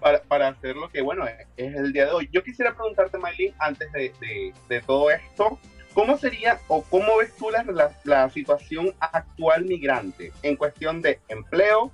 Para, 0.00 0.22
para, 0.22 0.48
hacer 0.48 0.76
lo 0.76 0.90
que, 0.90 1.00
bueno, 1.00 1.24
es, 1.56 1.74
el 1.74 1.92
día 1.92 2.06
de 2.06 2.12
hoy. 2.12 2.28
Yo 2.32 2.42
quisiera 2.42 2.74
preguntarte, 2.74 3.16
Maylin, 3.16 3.54
antes 3.58 3.90
de, 3.92 4.52
de, 4.68 4.80
todo 4.82 5.10
esto, 5.10 5.58
¿cómo 5.94 6.18
sería 6.18 6.60
o 6.68 6.82
cómo 6.82 7.18
ves 7.18 7.34
tú 7.36 7.50
la, 7.50 7.94
la, 8.04 8.28
situación 8.28 8.92
actual 9.00 9.64
migrante 9.64 10.32
en 10.42 10.56
cuestión 10.56 11.00
de 11.00 11.20
empleo, 11.28 11.90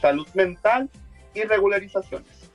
salud 0.00 0.26
mental 0.32 0.88
y 1.34 1.42
regularizaciones? 1.42 2.50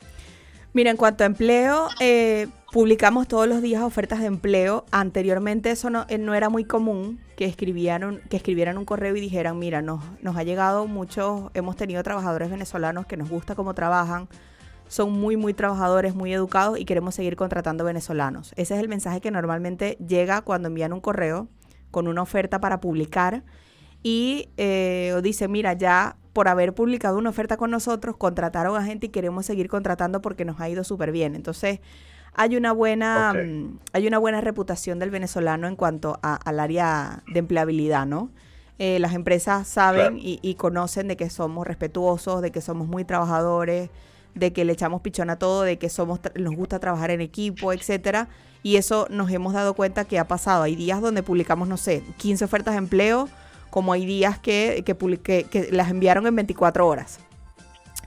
Mira, 0.74 0.90
en 0.90 0.98
cuanto 0.98 1.24
a 1.24 1.28
empleo, 1.28 1.90
eh, 2.00 2.48
publicamos 2.72 3.28
todos 3.28 3.48
los 3.48 3.62
días 3.62 3.82
ofertas 3.82 4.20
de 4.20 4.26
empleo. 4.26 4.86
Anteriormente 4.92 5.72
eso 5.72 5.90
no, 5.90 6.06
eh, 6.10 6.18
no 6.18 6.34
era 6.34 6.50
muy 6.50 6.66
común 6.66 7.20
que 7.36 7.46
escribieran, 7.46 8.22
que 8.30 8.38
escribieran 8.38 8.78
un 8.78 8.86
correo 8.86 9.16
y 9.16 9.22
dijeran, 9.22 9.58
mira, 9.60 9.82
nos, 9.82 10.04
nos 10.22 10.36
ha 10.36 10.44
llegado 10.44 10.88
muchos, 10.88 11.52
hemos 11.54 11.76
tenido 11.76 12.04
trabajadores 12.04 12.50
venezolanos 12.50 13.06
que 13.06 13.18
nos 13.18 13.30
gusta 13.30 13.56
cómo 13.56 13.74
trabajan, 13.74 14.28
son 14.88 15.12
muy, 15.14 15.38
muy 15.38 15.54
trabajadores, 15.54 16.16
muy 16.16 16.34
educados 16.34 16.80
y 16.80 16.86
queremos 16.86 17.16
seguir 17.16 17.36
contratando 17.36 17.84
venezolanos. 17.84 18.54
Ese 18.56 18.76
es 18.76 18.80
el 18.80 18.88
mensaje 18.88 19.22
que 19.22 19.32
normalmente 19.32 19.98
llega 20.06 20.42
cuando 20.42 20.70
envían 20.70 20.94
un 20.94 21.02
correo 21.02 21.48
con 21.92 22.08
una 22.08 22.22
oferta 22.22 22.60
para 22.60 22.80
publicar 22.80 23.44
y 24.04 24.50
eh, 24.58 25.20
dice, 25.24 25.48
mira, 25.48 25.74
ya 25.74 26.18
por 26.34 26.48
haber 26.48 26.74
publicado 26.74 27.18
una 27.18 27.32
oferta 27.32 27.58
con 27.58 27.72
nosotros, 27.72 28.16
contrataron 28.16 28.78
a 28.78 28.84
gente 28.84 29.08
y 29.08 29.10
queremos 29.10 29.46
seguir 29.46 29.68
contratando 29.70 30.22
porque 30.22 30.46
nos 30.46 30.60
ha 30.62 30.70
ido 30.70 30.84
súper 30.84 31.12
bien. 31.12 31.36
Entonces, 31.36 31.80
hay 32.38 32.56
una 32.56 32.72
buena, 32.72 33.34
mm, 33.34 33.80
hay 33.94 34.08
una 34.08 34.20
buena 34.20 34.42
reputación 34.42 35.00
del 35.00 35.10
venezolano 35.10 35.68
en 35.68 35.76
cuanto 35.76 36.20
al 36.22 36.60
área 36.60 37.24
de 37.28 37.40
empleabilidad, 37.40 38.06
¿no? 38.06 38.30
Eh, 38.80 39.00
las 39.00 39.16
empresas 39.16 39.68
saben 39.68 40.20
y, 40.22 40.54
conocen 40.54 41.08
de 41.08 41.18
que 41.18 41.32
somos 41.32 41.66
respetuosos, 41.66 42.44
de 42.44 42.52
que 42.52 42.62
somos 42.62 42.88
muy 42.88 43.04
trabajadores, 43.04 43.90
de 44.36 44.54
que 44.54 44.66
le 44.66 44.74
echamos 44.74 45.02
pichón 45.02 45.32
a 45.32 45.40
todo, 45.40 45.64
de 45.64 45.80
que 45.80 45.90
somos 45.90 46.20
nos 46.36 46.56
gusta 46.56 46.78
trabajar 46.78 47.10
en 47.10 47.22
equipo, 47.22 47.74
etcétera. 47.74 48.30
Y 48.62 48.76
eso 48.76 49.08
nos 49.10 49.32
hemos 49.32 49.54
dado 49.54 49.74
cuenta 49.74 50.06
que 50.06 50.20
ha 50.20 50.28
pasado. 50.28 50.62
Hay 50.62 50.76
días 50.76 51.02
donde 51.02 51.24
publicamos, 51.24 51.68
no 51.68 51.78
sé, 51.78 52.04
15 52.18 52.46
ofertas 52.46 52.76
de 52.76 52.80
empleo 52.80 53.28
como 53.72 53.94
hay 53.94 54.06
días 54.06 54.38
que, 54.38 54.84
que, 54.86 55.70
las 55.72 55.90
enviaron 55.90 56.28
en 56.28 56.36
24 56.36 56.88
horas. 56.88 57.20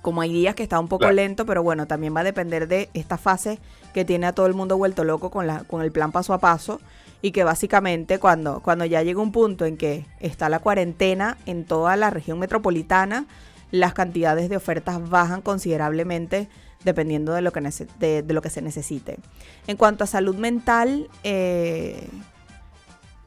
Como 0.03 0.21
hay 0.21 0.33
días 0.33 0.55
que 0.55 0.63
está 0.63 0.81
un 0.81 0.89
poco 0.89 1.11
lento, 1.11 1.45
pero 1.47 1.63
bueno, 1.63 1.87
también 1.87 2.15
va 2.15 2.21
a 2.21 2.25
depender 2.25 2.69
de 2.69 2.89
esta 2.95 3.19
fase 3.19 3.59
que 3.93 4.05
tiene 4.05 4.27
a 4.27 4.33
todo 4.33 4.47
el 4.47 4.55
mundo 4.55 4.77
vuelto 4.77 5.05
loco 5.05 5.31
con, 5.31 5.47
la, 5.47 5.65
con 5.65 5.83
el 5.83 5.93
plan 5.93 6.13
paso 6.13 6.33
a 6.33 6.39
paso 6.39 6.81
y 7.23 7.33
que 7.33 7.45
básicamente 7.45 8.19
cuando, 8.19 8.61
cuando 8.61 8.85
ya 8.85 9.03
llega 9.03 9.21
un 9.21 9.33
punto 9.33 9.67
en 9.67 9.77
que 9.77 10.07
está 10.21 10.49
la 10.49 10.59
cuarentena 10.59 11.37
en 11.47 11.65
toda 11.65 11.97
la 11.97 12.11
región 12.11 12.39
metropolitana, 12.39 13.27
las 13.71 13.93
cantidades 13.95 14.49
de 14.49 14.57
ofertas 14.57 15.09
bajan 15.09 15.43
considerablemente 15.43 16.49
dependiendo 16.85 17.35
de 17.35 17.43
lo 17.43 17.53
que, 17.53 17.61
de, 17.99 18.25
lo 18.27 18.41
que 18.43 18.51
se 18.51 18.63
necesite. 18.63 19.19
En 19.67 19.77
cuanto 19.77 20.05
a 20.05 20.07
salud 20.07 20.37
mental, 20.37 21.09
eh, 21.25 22.09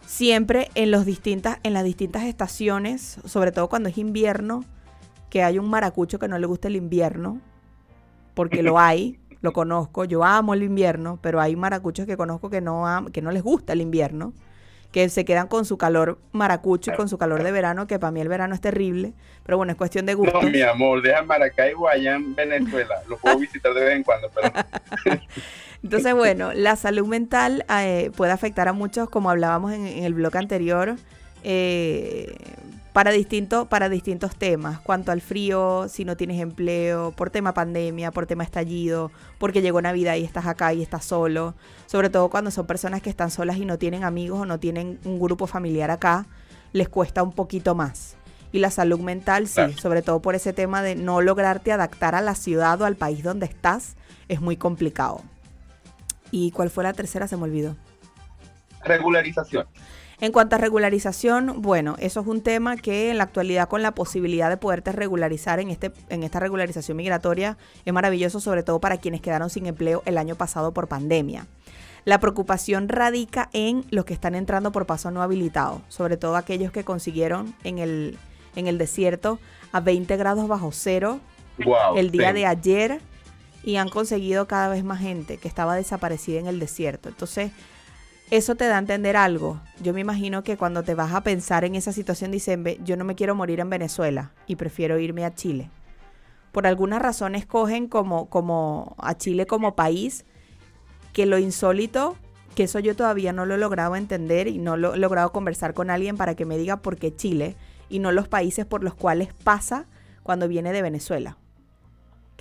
siempre 0.06 0.70
en, 0.76 0.92
los 0.92 1.06
distintas, 1.06 1.60
en 1.64 1.74
las 1.74 1.84
distintas 1.84 2.24
estaciones, 2.24 3.20
sobre 3.26 3.52
todo 3.52 3.70
cuando 3.70 3.90
es 3.90 3.98
invierno, 3.98 4.66
que 5.34 5.41
hay 5.41 5.58
un 5.58 5.67
maracucho 5.67 6.19
que 6.19 6.28
no 6.28 6.38
le 6.38 6.46
gusta 6.46 6.67
el 6.67 6.76
invierno, 6.76 7.41
porque 8.36 8.62
lo 8.62 8.78
hay, 8.78 9.17
lo 9.41 9.52
conozco, 9.52 10.06
yo 10.06 10.24
amo 10.24 10.54
el 10.54 10.62
invierno, 10.62 11.17
pero 11.24 11.41
hay 11.41 11.56
maracuchos 11.56 12.06
que 12.06 12.15
conozco 12.15 12.52
que 12.52 12.62
no, 12.62 13.08
que 13.12 13.24
no 13.24 13.32
les 13.32 13.41
gusta 13.41 13.74
el 13.74 13.82
invierno, 13.82 14.34
que 14.91 15.10
se 15.10 15.26
quedan 15.26 15.48
con 15.48 15.65
su 15.65 15.76
calor 15.76 16.19
maracucho 16.34 16.91
y 16.93 16.96
con 16.96 17.10
su 17.10 17.17
calor 17.17 17.41
de 17.41 17.52
verano, 17.52 17.88
que 17.88 17.98
para 17.98 18.12
mí 18.12 18.22
el 18.22 18.28
verano 18.28 18.54
es 18.54 18.62
terrible, 18.62 19.13
pero 19.43 19.58
bueno, 19.58 19.72
es 19.72 19.78
cuestión 19.80 20.06
de 20.06 20.13
gusto. 20.13 20.39
No, 20.39 20.48
mi 20.48 20.62
amor, 20.62 21.02
deja 21.02 21.24
Maracaibo 21.24 21.89
allá 21.89 22.13
en 22.13 22.36
Venezuela, 22.36 23.02
lo 23.10 23.17
puedo 23.17 23.39
visitar 23.39 23.74
de 23.74 23.86
vez 23.86 23.96
en 23.96 24.04
cuando, 24.04 24.30
pero... 24.36 24.54
Entonces, 25.82 26.13
bueno, 26.13 26.54
la 26.54 26.75
salud 26.75 27.08
mental 27.08 27.65
eh, 27.75 28.12
puede 28.15 28.31
afectar 28.31 28.67
a 28.67 28.73
muchos, 28.73 29.10
como 29.10 29.31
hablábamos 29.31 29.73
en, 29.73 29.88
el 29.88 30.13
blog 30.13 30.38
anterior, 30.38 30.96
eh, 31.44 32.36
para, 32.94 33.12
distinto, 33.12 33.65
para 33.65 33.89
distintos 33.89 34.35
temas. 34.35 34.79
Cuanto 34.79 35.12
al 35.12 35.19
frío, 35.19 35.87
si 35.89 36.06
no 36.06 36.15
tienes 36.15 36.39
empleo, 36.39 37.12
por 37.12 37.31
tema 37.31 37.54
pandemia, 37.54 38.12
por 38.12 38.27
tema 38.27 38.44
estallido, 38.44 39.12
porque 39.39 39.62
llegó 39.62 39.81
Navidad 39.81 40.15
y 40.15 40.23
estás 40.23 40.46
acá 40.46 40.73
y 40.73 40.83
estás 40.83 41.04
solo. 41.04 41.56
Sobre 41.87 42.10
todo 42.10 42.29
cuando 42.29 42.52
son 42.52 42.67
personas 42.67 43.02
que 43.02 43.10
están 43.10 43.31
solas 43.31 43.58
y 43.58 43.65
no 43.65 43.79
tienen 43.79 44.04
amigos 44.04 44.41
o 44.41 44.46
no 44.46 44.60
tienen 44.60 45.00
un 45.06 45.19
grupo 45.19 45.48
familiar 45.48 45.89
acá, 45.89 46.27
les 46.71 46.87
cuesta 46.87 47.23
un 47.23 47.33
poquito 47.33 47.73
más. 47.73 48.15
Y 48.52 48.60
la 48.60 48.69
salud 48.69 49.00
mental, 49.00 49.48
sí, 49.48 49.73
sobre 49.81 50.04
todo 50.04 50.21
por 50.21 50.35
ese 50.35 50.54
tema 50.54 50.83
de 50.83 50.96
no 50.96 51.21
lograrte 51.21 51.71
adaptar 51.71 52.13
a 52.13 52.21
la 52.21 52.35
ciudad 52.35 52.79
o 52.79 52.85
al 52.85 52.96
país 52.96 53.23
donde 53.23 53.48
estás, 53.48 53.96
es 54.27 54.41
muy 54.41 54.58
complicado. 54.58 55.21
¿Y 56.29 56.52
cuál 56.52 56.69
fue 56.69 56.83
la 56.83 56.94
tercera? 56.94 57.27
Se 57.27 57.35
me 57.35 57.44
olvidó. 57.44 57.75
Regularización. 58.83 59.65
En 60.24 60.32
cuanto 60.32 60.56
a 60.56 60.58
regularización, 60.58 61.62
bueno, 61.62 61.98
eso 62.00 62.21
es 62.21 62.28
un 62.28 62.40
tema 62.40 62.78
que 62.78 63.12
en 63.12 63.17
la 63.17 63.26
actualidad 63.26 63.67
con 63.67 63.82
la 63.82 63.92
posibilidad 63.92 64.50
de 64.50 64.56
poderte 64.56 64.94
regularizar 64.94 65.60
en, 65.60 65.69
este, 65.69 65.92
en 66.08 66.24
esta 66.24 66.40
regularización 66.40 66.96
migratoria 66.96 67.58
es 67.84 67.94
maravilloso, 67.94 68.40
sobre 68.40 68.63
todo 68.63 68.80
para 68.80 68.96
quienes 69.00 69.19
quedaron 69.19 69.50
sin 69.50 69.65
empleo 69.65 70.02
el 70.06 70.17
año 70.17 70.36
pasado 70.36 70.74
por 70.74 70.88
pandemia. 70.88 71.48
La 72.06 72.21
preocupación 72.21 72.88
radica 72.88 73.50
en 73.52 73.84
los 73.90 74.06
que 74.06 74.13
están 74.13 74.34
entrando 74.34 74.71
por 74.71 74.86
paso 74.86 75.12
no 75.12 75.21
habilitado, 75.21 75.82
sobre 75.90 76.15
todo 76.15 76.38
aquellos 76.38 76.71
que 76.71 76.86
consiguieron 76.86 77.54
en 77.65 77.80
el, 77.80 78.17
en 78.56 78.67
el 78.67 78.78
desierto 78.78 79.40
a 79.74 79.82
20 79.82 80.15
grados 80.15 80.48
bajo 80.48 80.71
cero 80.71 81.19
el 81.98 82.12
día 82.12 82.32
de 82.32 82.46
ayer 82.46 83.02
y 83.62 83.76
han 83.76 83.90
conseguido 83.90 84.48
cada 84.48 84.69
vez 84.69 84.86
más 84.86 85.02
gente 85.02 85.36
que 85.36 85.50
estaba 85.50 85.76
desaparecida 85.76 86.40
en 86.40 86.48
el 86.48 86.62
desierto. 86.62 87.10
Entonces, 87.10 87.52
eso 88.38 88.56
te 88.56 88.65
da 88.65 88.77
a 88.77 88.79
entender 88.79 89.15
algo. 89.15 89.60
Yo 89.79 89.94
me 89.94 90.02
imagino 90.02 90.44
que 90.44 90.58
cuando 90.58 90.81
te 90.81 90.96
vas 90.96 91.13
a 91.13 91.21
pensar 91.21 91.65
en 91.65 91.75
esa 91.75 91.94
situación, 91.94 92.31
dicen, 92.31 92.65
yo 92.84 92.98
no 92.98 93.06
me 93.06 93.13
quiero 93.13 93.36
morir 93.36 93.60
en 93.60 93.69
Venezuela 93.69 94.31
y 94.48 94.56
prefiero 94.56 94.98
irme 94.98 95.23
a 95.23 95.36
Chile. 95.36 95.69
Por 96.52 96.65
alguna 96.65 96.98
razón 96.98 97.36
escogen 97.36 97.88
como, 97.88 98.31
como 98.31 98.96
a 98.98 99.15
Chile 99.15 99.46
como 99.46 99.75
país, 99.75 100.25
que 101.13 101.27
lo 101.27 101.38
insólito, 101.38 102.15
que 102.56 102.63
eso 102.63 102.79
yo 102.79 102.96
todavía 102.96 103.34
no 103.34 103.46
lo 103.46 103.54
he 103.54 103.60
logrado 103.60 103.96
entender 103.96 104.48
y 104.48 104.58
no 104.58 104.77
lo 104.77 104.96
he 104.96 104.98
logrado 104.98 105.31
conversar 105.31 105.75
con 105.75 105.92
alguien 105.92 106.17
para 106.17 106.34
que 106.34 106.46
me 106.46 106.58
diga 106.58 106.77
por 106.77 106.98
qué 106.98 107.15
Chile 107.15 107.56
y 107.88 108.00
no 108.00 108.12
los 108.12 108.27
países 108.27 108.65
por 108.65 108.84
los 108.84 108.96
cuales 108.96 109.31
pasa 109.44 109.86
cuando 110.23 110.48
viene 110.48 110.73
de 110.73 110.81
Venezuela 110.81 111.38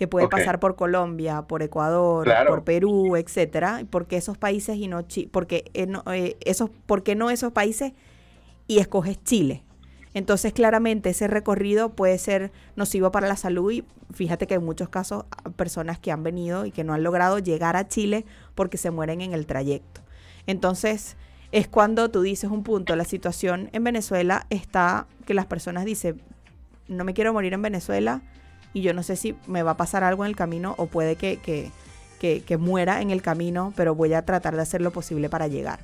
que 0.02 0.08
puede 0.08 0.26
pasar 0.26 0.58
por 0.58 0.74
Colombia, 0.74 1.42
por 1.42 1.62
Ecuador, 1.62 2.28
por 2.48 2.64
Perú, 2.64 3.14
etcétera, 3.14 3.84
porque 3.88 4.16
esos 4.16 4.36
países 4.36 4.76
y 4.76 4.88
no 4.88 5.06
porque 5.30 5.70
eh, 5.74 5.86
eh, 6.12 6.36
esos 6.40 6.70
por 6.86 7.04
qué 7.04 7.14
no 7.14 7.30
esos 7.30 7.52
países 7.52 7.92
y 8.66 8.80
escoges 8.80 9.22
Chile. 9.22 9.62
Entonces, 10.12 10.52
claramente 10.52 11.10
ese 11.10 11.28
recorrido 11.28 11.90
puede 11.90 12.18
ser 12.18 12.50
nocivo 12.74 13.12
para 13.12 13.28
la 13.28 13.36
salud 13.36 13.70
y 13.70 13.84
fíjate 14.12 14.48
que 14.48 14.54
en 14.54 14.64
muchos 14.64 14.88
casos 14.88 15.24
personas 15.54 16.00
que 16.00 16.10
han 16.10 16.24
venido 16.24 16.66
y 16.66 16.72
que 16.72 16.82
no 16.82 16.94
han 16.94 17.04
logrado 17.04 17.38
llegar 17.38 17.76
a 17.76 17.86
Chile 17.86 18.24
porque 18.56 18.78
se 18.78 18.90
mueren 18.90 19.20
en 19.20 19.34
el 19.34 19.46
trayecto. 19.46 20.00
Entonces, 20.48 21.16
es 21.52 21.68
cuando 21.68 22.10
tú 22.10 22.22
dices 22.22 22.50
un 22.50 22.64
punto, 22.64 22.96
la 22.96 23.04
situación 23.04 23.70
en 23.72 23.84
Venezuela 23.84 24.48
está 24.50 25.06
que 25.26 25.34
las 25.34 25.46
personas 25.46 25.84
dicen, 25.84 26.20
no 26.88 27.04
me 27.04 27.14
quiero 27.14 27.32
morir 27.32 27.52
en 27.52 27.62
Venezuela, 27.62 28.22
y 28.72 28.82
yo 28.82 28.94
no 28.94 29.02
sé 29.02 29.16
si 29.16 29.34
me 29.46 29.62
va 29.62 29.72
a 29.72 29.76
pasar 29.76 30.04
algo 30.04 30.24
en 30.24 30.30
el 30.30 30.36
camino 30.36 30.74
o 30.78 30.86
puede 30.86 31.16
que, 31.16 31.38
que, 31.38 31.70
que, 32.42 32.56
muera 32.56 33.00
en 33.00 33.10
el 33.10 33.20
camino, 33.20 33.72
pero 33.76 33.94
voy 33.94 34.14
a 34.14 34.24
tratar 34.24 34.54
de 34.54 34.62
hacer 34.62 34.80
lo 34.80 34.92
posible 34.92 35.28
para 35.28 35.48
llegar. 35.48 35.80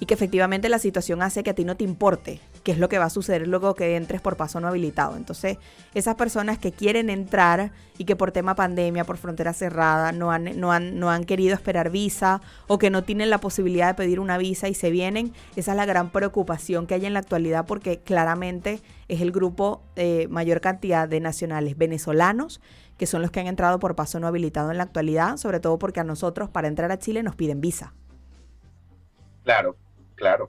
Y 0.00 0.06
que 0.06 0.14
efectivamente 0.14 0.68
la 0.68 0.78
situación 0.78 1.22
hace 1.22 1.42
que 1.42 1.50
a 1.50 1.54
ti 1.54 1.64
no 1.64 1.76
te 1.76 1.84
importe 1.84 2.40
qué 2.64 2.72
es 2.72 2.78
lo 2.78 2.88
que 2.88 2.98
va 2.98 3.04
a 3.04 3.10
suceder 3.10 3.46
luego 3.46 3.74
que 3.74 3.94
entres 3.94 4.20
por 4.20 4.36
paso 4.36 4.58
no 4.58 4.66
habilitado. 4.66 5.16
Entonces, 5.16 5.58
esas 5.92 6.16
personas 6.16 6.58
que 6.58 6.72
quieren 6.72 7.10
entrar 7.10 7.70
y 7.98 8.06
que 8.06 8.16
por 8.16 8.32
tema 8.32 8.54
pandemia, 8.54 9.04
por 9.04 9.18
frontera 9.18 9.52
cerrada, 9.52 10.10
no 10.12 10.32
han, 10.32 10.58
no 10.58 10.72
han, 10.72 10.98
no 10.98 11.10
han 11.10 11.24
querido 11.24 11.54
esperar 11.54 11.90
visa 11.90 12.40
o 12.66 12.78
que 12.78 12.90
no 12.90 13.04
tienen 13.04 13.30
la 13.30 13.38
posibilidad 13.38 13.88
de 13.88 13.94
pedir 13.94 14.18
una 14.18 14.38
visa 14.38 14.68
y 14.68 14.74
se 14.74 14.90
vienen, 14.90 15.32
esa 15.54 15.72
es 15.72 15.76
la 15.76 15.86
gran 15.86 16.10
preocupación 16.10 16.86
que 16.86 16.94
hay 16.94 17.06
en 17.06 17.12
la 17.12 17.20
actualidad 17.20 17.66
porque 17.66 18.00
claramente 18.00 18.80
es 19.08 19.20
el 19.20 19.30
grupo 19.30 19.82
de 19.94 20.26
mayor 20.30 20.62
cantidad 20.62 21.06
de 21.06 21.20
nacionales 21.20 21.76
venezolanos 21.76 22.60
que 22.96 23.06
son 23.06 23.22
los 23.22 23.30
que 23.30 23.40
han 23.40 23.48
entrado 23.48 23.78
por 23.78 23.96
paso 23.96 24.20
no 24.20 24.26
habilitado 24.26 24.70
en 24.70 24.78
la 24.78 24.84
actualidad, 24.84 25.36
sobre 25.36 25.60
todo 25.60 25.78
porque 25.78 26.00
a 26.00 26.04
nosotros 26.04 26.48
para 26.48 26.68
entrar 26.68 26.92
a 26.92 26.98
Chile 26.98 27.22
nos 27.22 27.34
piden 27.34 27.60
visa. 27.60 27.92
Claro, 29.42 29.76
claro. 30.14 30.48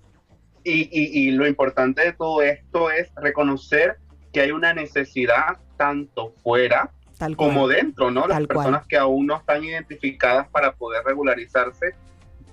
Y, 0.67 1.31
lo 1.31 1.47
importante 1.47 2.01
de 2.01 2.13
todo 2.13 2.41
esto 2.41 2.89
es 2.89 3.11
reconocer 3.15 3.97
que 4.33 4.41
hay 4.41 4.51
una 4.51 4.73
necesidad 4.73 5.59
tanto 5.77 6.33
fuera 6.43 6.91
como 7.37 7.67
dentro, 7.67 8.09
¿no? 8.09 8.27
Las 8.27 8.45
personas 8.47 8.85
que 8.87 8.97
aún 8.97 9.27
no 9.27 9.37
están 9.37 9.63
identificadas 9.63 10.47
para 10.49 10.73
poder 10.73 11.03
regularizarse 11.05 11.93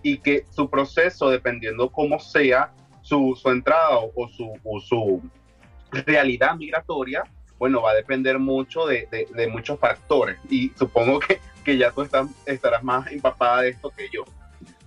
y 0.03 0.19
que 0.19 0.45
su 0.51 0.69
proceso, 0.69 1.31
dependiendo 1.31 1.91
cómo 1.91 2.21
sea 2.21 2.73
su, 3.01 3.35
entrada 3.47 3.99
o, 3.99 4.29
su, 4.29 4.53
su 4.87 5.23
realidad 5.91 6.55
migratoria, 6.57 7.25
bueno, 7.59 7.81
va 7.81 7.93
a 7.93 7.95
depender 7.95 8.39
mucho 8.39 8.87
de, 8.87 9.49
muchos 9.51 9.79
factores. 9.79 10.37
Y 10.51 10.71
supongo 10.71 11.21
que, 11.21 11.41
que 11.65 11.79
ya 11.79 11.93
tú 11.93 12.03
estás, 12.03 12.29
estarás 12.45 12.83
más 12.83 13.11
empapada 13.11 13.63
de 13.63 13.71
esto 13.71 13.91
que 13.97 14.09
yo. 14.13 14.25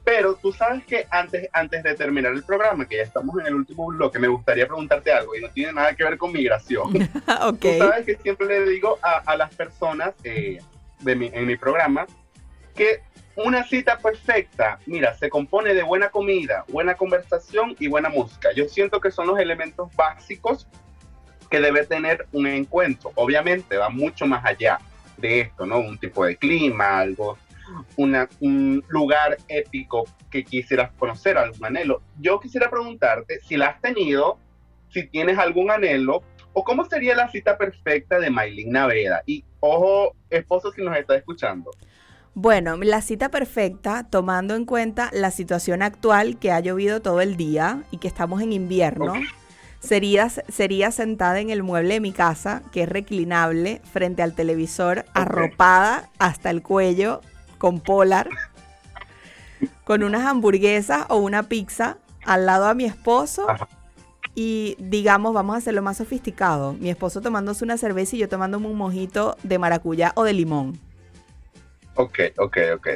Pero 0.06 0.36
tú 0.36 0.54
sabes 0.54 0.86
que 0.86 1.08
antes, 1.10 1.50
antes 1.52 1.82
de 1.82 1.96
terminar 1.96 2.32
el 2.32 2.44
programa, 2.44 2.88
que 2.88 2.98
ya 2.98 3.04
estamos 3.04 3.40
en 3.40 3.48
el 3.48 3.56
último 3.56 3.88
bloque, 3.88 4.20
me 4.20 4.28
gustaría 4.28 4.68
preguntarte 4.68 5.12
algo 5.12 5.36
y 5.36 5.42
no 5.42 5.50
tiene 5.50 5.74
nada 5.74 5.96
que 5.96 6.04
ver 6.04 6.18
con 6.20 6.32
migración. 6.32 6.94
Tú 7.60 7.68
sabes 7.80 8.06
que 8.06 8.16
siempre 8.22 8.48
le 8.48 8.70
digo 8.70 9.00
a, 9.02 9.36
las 9.36 9.54
personas 9.56 10.14
eh, 10.24 10.60
de 11.00 11.32
en 11.34 11.48
mi 11.48 11.58
programa 11.58 12.06
que 12.76 13.02
una 13.36 13.64
cita 13.64 13.98
perfecta, 13.98 14.80
mira, 14.86 15.16
se 15.18 15.30
compone 15.30 15.74
de 15.74 15.82
buena 15.82 16.10
comida, 16.10 16.64
buena 16.68 16.94
conversación 16.94 17.76
y 17.80 17.88
buena 17.88 18.10
música. 18.10 18.50
Yo 18.56 18.70
siento 18.70 19.02
que 19.02 19.10
son 19.12 19.28
los 19.28 19.40
elementos 19.40 19.94
básicos 19.96 20.68
que 21.50 21.60
debe 21.60 21.86
tener 21.86 22.28
un 22.32 22.48
encuentro. 22.48 23.12
Obviamente 23.16 23.78
va 23.78 23.90
mucho 23.90 24.26
más 24.26 24.46
allá 24.46 24.80
de 25.18 25.42
esto, 25.42 25.66
¿no? 25.66 25.80
Un 25.80 25.98
tipo 25.98 26.26
de 26.26 26.38
clima, 26.38 27.00
algo 27.00 27.38
un 27.98 28.84
lugar 28.88 29.38
épico 29.48 30.04
que 30.30 30.44
quisieras 30.44 30.92
conocer, 30.98 31.38
algún 31.38 31.66
anhelo. 31.66 32.02
Yo 32.20 32.40
quisiera 32.40 32.70
preguntarte 32.70 33.40
si 33.42 33.58
la 33.58 33.68
has 33.68 33.82
tenido, 33.82 34.38
si 34.90 35.08
tienes 35.08 35.38
algún 35.38 35.72
anhelo, 35.72 36.24
o 36.54 36.64
cómo 36.64 36.86
sería 36.86 37.16
la 37.16 37.30
cita 37.30 37.58
perfecta 37.58 38.20
de 38.20 38.30
Maylin 38.30 38.72
Naveda. 38.72 39.22
Y 39.26 39.44
ojo, 39.60 40.16
esposo, 40.30 40.72
si 40.72 40.82
nos 40.82 40.98
está 40.98 41.16
escuchando. 41.16 41.72
Bueno, 42.34 42.78
la 42.78 43.02
cita 43.02 43.30
perfecta, 43.30 44.06
tomando 44.10 44.56
en 44.56 44.66
cuenta 44.66 45.10
la 45.14 45.32
situación 45.32 45.82
actual 45.82 46.38
que 46.38 46.52
ha 46.52 46.60
llovido 46.60 47.02
todo 47.02 47.22
el 47.22 47.38
día 47.38 47.84
y 47.92 47.98
que 47.98 48.10
estamos 48.10 48.42
en 48.42 48.52
invierno, 48.52 49.14
sería, 49.80 50.30
sería 50.30 50.92
sentada 50.92 51.40
en 51.40 51.50
el 51.50 51.64
mueble 51.64 51.96
de 51.96 52.00
mi 52.02 52.12
casa, 52.12 52.62
que 52.74 52.84
es 52.84 52.90
reclinable, 52.90 53.82
frente 53.92 54.22
al 54.22 54.34
televisor, 54.34 55.06
arropada 55.14 56.10
hasta 56.20 56.50
el 56.50 56.62
cuello, 56.62 57.22
con 57.58 57.80
Polar, 57.80 58.30
con 59.84 60.04
unas 60.04 60.26
hamburguesas 60.26 61.06
o 61.10 61.18
una 61.18 61.44
pizza 61.44 61.98
al 62.26 62.46
lado 62.46 62.66
a 62.66 62.74
mi 62.74 62.86
esposo. 62.86 63.48
Y 64.34 64.76
digamos, 64.80 65.34
vamos 65.34 65.56
a 65.56 65.58
hacerlo 65.60 65.82
más 65.82 65.98
sofisticado. 65.98 66.74
Mi 66.74 66.90
esposo 66.90 67.22
tomándose 67.22 67.64
una 67.64 67.78
cerveza 67.78 68.18
y 68.18 68.20
yo 68.20 68.28
tomándome 68.28 68.68
un 68.68 68.78
mojito 68.78 69.38
de 69.44 69.58
maracuyá 69.58 70.12
o 70.16 70.24
de 70.24 70.34
limón. 70.34 70.78
Ok, 71.96 72.20
ok, 72.38 72.58
ok. 72.76 72.88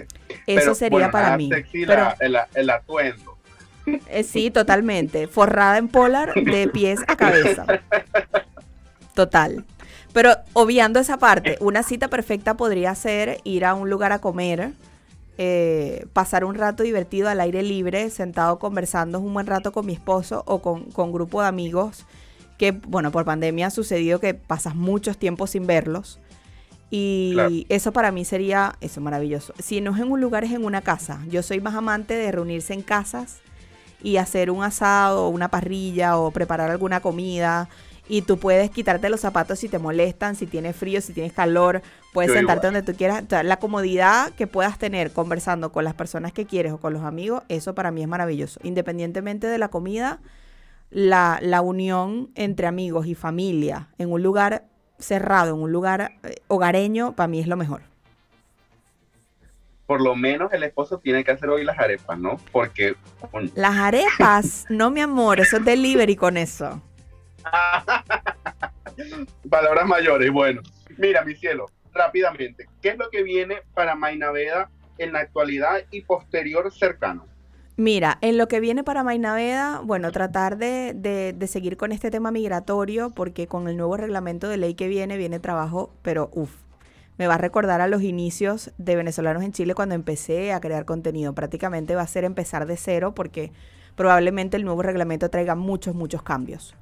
Eso 0.45 0.75
sería 0.75 1.09
para 1.09 1.37
mí. 1.37 1.49
Pero, 1.71 2.13
el, 2.19 2.69
atuendo. 2.69 3.37
Eh, 4.07 4.23
sí, 4.23 4.51
totalmente. 4.51 5.27
Forrada 5.27 5.77
en 5.77 5.87
polar 5.87 6.33
de 6.33 6.67
pies 6.67 6.99
a 7.07 7.15
cabeza. 7.15 7.65
Total. 9.15 9.65
Pero 10.13 10.35
obviando 10.53 10.99
esa 10.99 11.17
parte, 11.17 11.57
una 11.59 11.83
cita 11.83 12.07
perfecta 12.07 12.57
podría 12.57 12.93
ser 12.95 13.39
ir 13.43 13.65
a 13.65 13.75
un 13.75 13.89
lugar 13.89 14.11
a 14.11 14.19
comer, 14.19 14.73
eh, 15.37 16.07
pasar 16.13 16.43
un 16.43 16.55
rato 16.55 16.83
divertido 16.83 17.29
al 17.29 17.39
aire 17.39 17.61
libre, 17.61 18.09
sentado 18.09 18.59
conversando 18.59 19.19
un 19.19 19.33
buen 19.33 19.45
rato 19.45 19.71
con 19.71 19.85
mi 19.85 19.93
esposo 19.93 20.43
o 20.47 20.61
con, 20.61 20.91
con 20.91 21.11
grupo 21.11 21.41
de 21.41 21.47
amigos, 21.47 22.05
que 22.57 22.71
bueno, 22.71 23.11
por 23.11 23.23
pandemia 23.23 23.67
ha 23.67 23.71
sucedido 23.71 24.19
que 24.19 24.33
pasas 24.33 24.75
muchos 24.75 25.17
tiempos 25.17 25.51
sin 25.51 25.67
verlos. 25.67 26.19
Y 26.91 27.67
eso 27.69 27.93
para 27.93 28.11
mí 28.11 28.25
sería 28.25 28.75
eso 28.81 28.99
maravilloso. 28.99 29.53
Si 29.59 29.79
no 29.79 29.93
es 29.93 30.01
en 30.01 30.11
un 30.11 30.21
lugar, 30.21 30.43
es 30.43 30.51
en 30.51 30.65
una 30.65 30.81
casa. 30.81 31.19
Yo 31.29 31.43
soy 31.43 31.61
más 31.61 31.75
amante 31.75 32.15
de 32.15 32.31
reunirse 32.31 32.73
en 32.73 32.81
casas 32.81 33.41
y 34.01 34.17
hacer 34.17 34.49
un 34.49 34.63
asado 34.63 35.25
o 35.25 35.29
una 35.29 35.49
parrilla 35.49 36.17
o 36.17 36.31
preparar 36.31 36.71
alguna 36.71 36.99
comida 36.99 37.69
y 38.09 38.23
tú 38.23 38.37
puedes 38.37 38.71
quitarte 38.71 39.07
los 39.07 39.21
zapatos 39.21 39.59
si 39.59 39.69
te 39.69 39.77
molestan, 39.77 40.35
si 40.35 40.47
tienes 40.47 40.75
frío, 40.75 40.99
si 40.99 41.13
tienes 41.13 41.31
calor, 41.31 41.83
puedes 42.11 42.33
sentarte 42.33 42.67
donde 42.67 42.81
tú 42.81 42.93
quieras. 42.93 43.23
La 43.43 43.57
comodidad 43.57 44.31
que 44.31 44.47
puedas 44.47 44.79
tener 44.79 45.11
conversando 45.11 45.71
con 45.71 45.83
las 45.83 45.93
personas 45.93 46.33
que 46.33 46.45
quieres 46.45 46.73
o 46.73 46.79
con 46.79 46.91
los 46.91 47.03
amigos, 47.03 47.43
eso 47.47 47.75
para 47.75 47.91
mí 47.91 48.01
es 48.01 48.07
maravilloso. 48.07 48.59
Independientemente 48.63 49.45
de 49.45 49.59
la 49.59 49.69
comida, 49.69 50.19
la, 50.89 51.37
la 51.41 51.61
unión 51.61 52.31
entre 52.33 52.65
amigos 52.65 53.05
y 53.05 53.13
familia 53.13 53.89
en 53.99 54.11
un 54.11 54.23
lugar 54.23 54.65
cerrado, 54.97 55.53
en 55.55 55.61
un 55.61 55.71
lugar 55.71 56.13
eh, 56.23 56.37
hogareño, 56.47 57.15
para 57.15 57.27
mí 57.27 57.39
es 57.39 57.47
lo 57.47 57.57
mejor. 57.57 57.81
Por 59.85 60.01
lo 60.01 60.15
menos 60.15 60.51
el 60.51 60.63
esposo 60.63 60.97
tiene 60.97 61.23
que 61.23 61.31
hacer 61.31 61.49
hoy 61.49 61.63
las 61.63 61.77
arepas, 61.77 62.17
¿no? 62.19 62.39
Porque... 62.51 62.95
Las 63.55 63.75
arepas, 63.75 64.65
no 64.69 64.89
mi 64.89 65.01
amor, 65.01 65.39
eso 65.39 65.57
es 65.57 65.65
delivery 65.65 66.15
con 66.15 66.37
eso. 66.37 66.81
Palabras 69.49 69.87
mayores. 69.87 70.31
Bueno, 70.31 70.61
mira, 70.97 71.23
mi 71.23 71.35
cielo, 71.35 71.67
rápidamente, 71.93 72.67
¿qué 72.81 72.89
es 72.89 72.97
lo 72.97 73.09
que 73.09 73.23
viene 73.23 73.61
para 73.73 73.95
Mainaveda 73.95 74.69
en 74.97 75.13
la 75.13 75.19
actualidad 75.19 75.83
y 75.91 76.01
posterior 76.01 76.71
cercano? 76.71 77.29
Mira, 77.79 78.17
en 78.19 78.37
lo 78.37 78.49
que 78.49 78.59
viene 78.59 78.83
para 78.83 79.03
Mainaveda, 79.03 79.79
bueno, 79.81 80.11
tratar 80.11 80.57
de, 80.57 80.93
de, 80.93 81.47
seguir 81.47 81.77
con 81.77 81.93
este 81.93 82.11
tema 82.11 82.29
migratorio, 82.29 83.11
porque 83.11 83.47
con 83.47 83.69
el 83.69 83.77
nuevo 83.77 83.95
reglamento 83.95 84.49
de 84.49 84.57
ley 84.57 84.73
que 84.73 84.89
viene, 84.89 85.15
viene 85.15 85.39
trabajo, 85.39 85.93
pero 86.01 86.29
uff, 86.33 86.53
me 87.17 87.27
va 87.27 87.35
a 87.35 87.37
recordar 87.37 87.79
a 87.79 87.87
los 87.87 88.01
inicios 88.01 88.73
de 88.77 88.97
venezolanos 88.97 89.43
en 89.43 89.53
Chile 89.53 89.75
cuando 89.75 89.95
empecé 89.95 90.51
a 90.51 90.59
crear 90.59 90.83
contenido. 90.83 91.33
Prácticamente 91.33 91.95
va 91.95 92.01
a 92.01 92.07
ser 92.07 92.25
empezar 92.25 92.65
de 92.65 92.75
cero, 92.75 93.15
porque 93.15 93.53
probablemente 93.95 94.57
el 94.57 94.65
nuevo 94.65 94.81
reglamento 94.81 95.29
traiga 95.29 95.55
muchos, 95.55 95.95
muchos 95.95 96.21
cambios. 96.21 96.75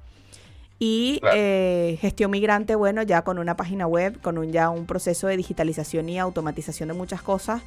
Y 0.79 1.19
eh, 1.33 1.97
gestión 2.01 2.31
migrante, 2.31 2.75
bueno, 2.75 3.01
ya 3.01 3.23
con 3.23 3.39
una 3.39 3.57
página 3.57 3.87
web, 3.87 4.21
con 4.21 4.37
un, 4.37 4.51
ya 4.51 4.69
un 4.69 4.85
proceso 4.85 5.27
de 5.27 5.37
digitalización 5.37 6.07
y 6.09 6.19
automatización 6.19 6.89
de 6.89 6.93
muchas 6.93 7.21
cosas 7.21 7.63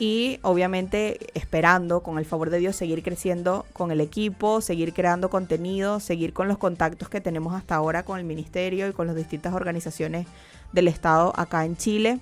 y 0.00 0.40
obviamente 0.40 1.18
esperando, 1.38 2.02
con 2.02 2.18
el 2.18 2.24
favor 2.24 2.48
de 2.48 2.58
Dios, 2.58 2.74
seguir 2.74 3.02
creciendo 3.02 3.66
con 3.74 3.90
el 3.90 4.00
equipo, 4.00 4.62
seguir 4.62 4.94
creando 4.94 5.28
contenido, 5.28 6.00
seguir 6.00 6.32
con 6.32 6.48
los 6.48 6.56
contactos 6.56 7.10
que 7.10 7.20
tenemos 7.20 7.54
hasta 7.54 7.74
ahora 7.74 8.02
con 8.02 8.18
el 8.18 8.24
ministerio 8.24 8.88
y 8.88 8.92
con 8.92 9.06
las 9.06 9.14
distintas 9.14 9.52
organizaciones 9.52 10.26
del 10.72 10.88
Estado 10.88 11.34
acá 11.36 11.66
en 11.66 11.76
Chile. 11.76 12.18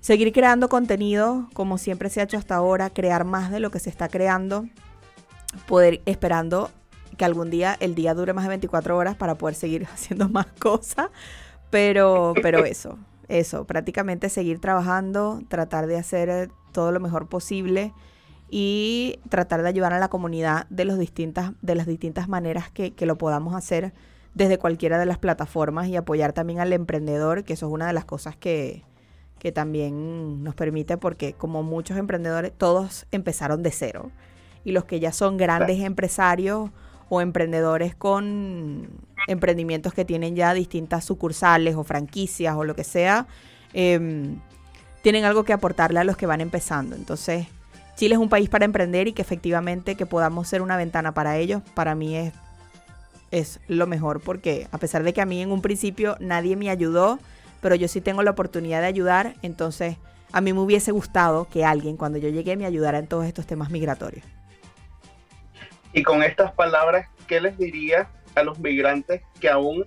Seguir 0.00 0.32
creando 0.32 0.68
contenido 0.68 1.48
como 1.54 1.78
siempre 1.78 2.10
se 2.10 2.20
ha 2.20 2.24
hecho 2.24 2.36
hasta 2.36 2.56
ahora, 2.56 2.90
crear 2.90 3.24
más 3.24 3.52
de 3.52 3.60
lo 3.60 3.70
que 3.70 3.78
se 3.78 3.88
está 3.88 4.08
creando, 4.08 4.66
poder 5.68 6.02
esperando 6.04 6.70
que 7.16 7.24
algún 7.24 7.50
día 7.50 7.76
el 7.80 7.94
día 7.94 8.14
dure 8.14 8.32
más 8.32 8.44
de 8.44 8.50
24 8.50 8.96
horas 8.96 9.16
para 9.16 9.36
poder 9.36 9.54
seguir 9.54 9.86
haciendo 9.92 10.28
más 10.28 10.46
cosas, 10.58 11.10
pero, 11.70 12.34
pero 12.42 12.64
eso, 12.64 12.98
eso, 13.28 13.64
prácticamente 13.64 14.28
seguir 14.28 14.60
trabajando, 14.60 15.40
tratar 15.48 15.86
de 15.86 15.98
hacer 15.98 16.28
eh, 16.28 16.48
todo 16.72 16.92
lo 16.92 17.00
mejor 17.00 17.28
posible 17.28 17.92
y 18.48 19.18
tratar 19.28 19.62
de 19.62 19.68
ayudar 19.68 19.92
a 19.92 19.98
la 19.98 20.08
comunidad 20.08 20.66
de, 20.68 20.84
los 20.84 20.98
distintas, 20.98 21.52
de 21.62 21.74
las 21.74 21.86
distintas 21.86 22.28
maneras 22.28 22.70
que, 22.70 22.94
lo 23.00 23.18
podamos 23.18 23.54
hacer 23.54 23.92
desde 24.34 24.58
cualquiera 24.58 24.98
de 24.98 25.06
las 25.06 25.18
plataformas 25.18 25.88
y 25.88 25.96
apoyar 25.96 26.32
también 26.32 26.60
al 26.60 26.72
emprendedor, 26.72 27.44
que 27.44 27.54
eso 27.54 27.66
es 27.66 27.72
una 27.72 27.86
de 27.86 27.92
las 27.92 28.04
cosas 28.04 28.36
que, 28.36 28.84
que 29.38 29.50
también 29.50 30.44
nos 30.44 30.54
permite, 30.54 30.96
porque 30.96 31.32
como 31.32 31.62
muchos 31.62 31.96
emprendedores, 31.96 32.52
todos 32.56 33.06
empezaron 33.10 33.62
de 33.62 33.72
cero. 33.72 34.10
Y 34.64 34.72
los 34.72 34.84
que 34.84 35.00
ya 35.00 35.12
son 35.12 35.36
grandes 35.36 35.80
empresarios 35.80 36.70
o 37.08 37.20
emprendedores 37.20 37.94
con 37.94 38.88
emprendimientos 39.28 39.94
que 39.94 40.04
tienen 40.04 40.36
ya 40.36 40.54
distintas 40.54 41.04
sucursales 41.04 41.74
o 41.76 41.84
franquicias 41.84 42.54
o 42.56 42.64
lo 42.64 42.74
que 42.74 42.84
sea, 42.84 43.26
em, 43.72 44.38
tienen 45.02 45.24
algo 45.24 45.44
que 45.44 45.52
aportarle 45.52 46.00
a 46.00 46.04
los 46.04 46.16
que 46.16 46.26
van 46.26 46.40
empezando. 46.40 46.96
Entonces, 46.96 47.46
Chile 47.96 48.14
es 48.14 48.20
un 48.20 48.28
país 48.28 48.48
para 48.48 48.64
emprender 48.64 49.08
y 49.08 49.12
que 49.12 49.22
efectivamente 49.22 49.94
que 49.94 50.06
podamos 50.06 50.48
ser 50.48 50.62
una 50.62 50.76
ventana 50.76 51.12
para 51.12 51.38
ellos, 51.38 51.62
para 51.74 51.94
mí 51.94 52.16
es, 52.16 52.32
es 53.30 53.60
lo 53.68 53.86
mejor, 53.86 54.20
porque 54.20 54.68
a 54.70 54.78
pesar 54.78 55.02
de 55.02 55.12
que 55.12 55.20
a 55.20 55.26
mí 55.26 55.40
en 55.40 55.50
un 55.50 55.62
principio 55.62 56.16
nadie 56.20 56.56
me 56.56 56.70
ayudó, 56.70 57.18
pero 57.60 57.74
yo 57.74 57.88
sí 57.88 58.00
tengo 58.00 58.22
la 58.22 58.32
oportunidad 58.32 58.80
de 58.80 58.86
ayudar, 58.86 59.34
entonces 59.42 59.96
a 60.32 60.40
mí 60.40 60.52
me 60.52 60.60
hubiese 60.60 60.92
gustado 60.92 61.48
que 61.48 61.64
alguien 61.64 61.96
cuando 61.96 62.18
yo 62.18 62.28
llegué 62.28 62.56
me 62.56 62.66
ayudara 62.66 62.98
en 62.98 63.06
todos 63.06 63.24
estos 63.24 63.46
temas 63.46 63.70
migratorios. 63.70 64.24
Y 65.96 66.02
con 66.02 66.22
estas 66.22 66.52
palabras, 66.52 67.08
¿qué 67.26 67.40
les 67.40 67.56
diría 67.56 68.10
a 68.34 68.42
los 68.42 68.58
migrantes 68.58 69.22
que 69.40 69.48
aún 69.48 69.86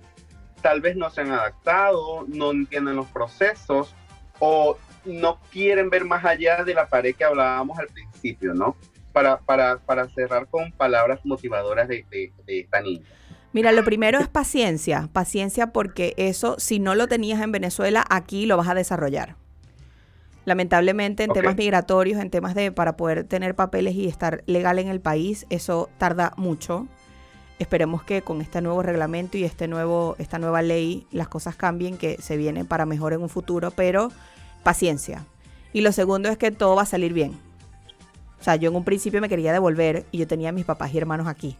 tal 0.60 0.80
vez 0.80 0.96
no 0.96 1.08
se 1.08 1.20
han 1.20 1.30
adaptado, 1.30 2.24
no 2.26 2.50
entienden 2.50 2.96
los 2.96 3.06
procesos 3.06 3.94
o 4.40 4.76
no 5.04 5.38
quieren 5.52 5.88
ver 5.88 6.04
más 6.04 6.24
allá 6.24 6.64
de 6.64 6.74
la 6.74 6.88
pared 6.88 7.14
que 7.14 7.22
hablábamos 7.22 7.78
al 7.78 7.86
principio, 7.86 8.54
¿no? 8.54 8.76
Para, 9.12 9.38
para, 9.38 9.78
para 9.78 10.08
cerrar 10.08 10.48
con 10.48 10.72
palabras 10.72 11.20
motivadoras 11.22 11.86
de, 11.86 12.04
de, 12.10 12.32
esta 12.60 12.80
niña. 12.80 13.06
Mira, 13.52 13.70
lo 13.70 13.84
primero 13.84 14.18
es 14.18 14.26
paciencia, 14.26 15.08
paciencia 15.12 15.68
porque 15.68 16.14
eso, 16.16 16.56
si 16.58 16.80
no 16.80 16.96
lo 16.96 17.06
tenías 17.06 17.40
en 17.40 17.52
Venezuela, 17.52 18.04
aquí 18.10 18.46
lo 18.46 18.56
vas 18.56 18.68
a 18.68 18.74
desarrollar. 18.74 19.36
Lamentablemente 20.46 21.24
en 21.24 21.32
temas 21.32 21.56
migratorios, 21.56 22.20
en 22.20 22.30
temas 22.30 22.54
de 22.54 22.72
para 22.72 22.96
poder 22.96 23.24
tener 23.24 23.54
papeles 23.54 23.94
y 23.94 24.06
estar 24.06 24.42
legal 24.46 24.78
en 24.78 24.88
el 24.88 25.00
país, 25.00 25.46
eso 25.50 25.90
tarda 25.98 26.32
mucho. 26.36 26.86
Esperemos 27.58 28.02
que 28.02 28.22
con 28.22 28.40
este 28.40 28.62
nuevo 28.62 28.82
reglamento 28.82 29.36
y 29.36 29.44
este 29.44 29.68
nuevo, 29.68 30.16
esta 30.18 30.38
nueva 30.38 30.62
ley 30.62 31.06
las 31.10 31.28
cosas 31.28 31.56
cambien, 31.56 31.98
que 31.98 32.16
se 32.22 32.38
viene 32.38 32.64
para 32.64 32.86
mejor 32.86 33.12
en 33.12 33.20
un 33.20 33.28
futuro, 33.28 33.70
pero 33.70 34.10
paciencia. 34.62 35.26
Y 35.74 35.82
lo 35.82 35.92
segundo 35.92 36.30
es 36.30 36.38
que 36.38 36.50
todo 36.50 36.74
va 36.74 36.82
a 36.82 36.86
salir 36.86 37.12
bien. 37.12 37.38
O 38.40 38.42
sea, 38.42 38.56
yo 38.56 38.70
en 38.70 38.76
un 38.76 38.84
principio 38.84 39.20
me 39.20 39.28
quería 39.28 39.52
devolver 39.52 40.06
y 40.10 40.18
yo 40.18 40.26
tenía 40.26 40.48
a 40.48 40.52
mis 40.52 40.64
papás 40.64 40.94
y 40.94 40.98
hermanos 40.98 41.26
aquí. 41.26 41.58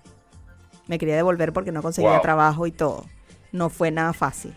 Me 0.86 0.98
quería 0.98 1.16
devolver 1.16 1.52
porque 1.52 1.70
no 1.70 1.82
conseguía 1.82 2.18
trabajo 2.22 2.66
y 2.66 2.72
todo. 2.72 3.04
No 3.52 3.68
fue 3.68 3.90
nada 3.90 4.14
fácil. 4.14 4.54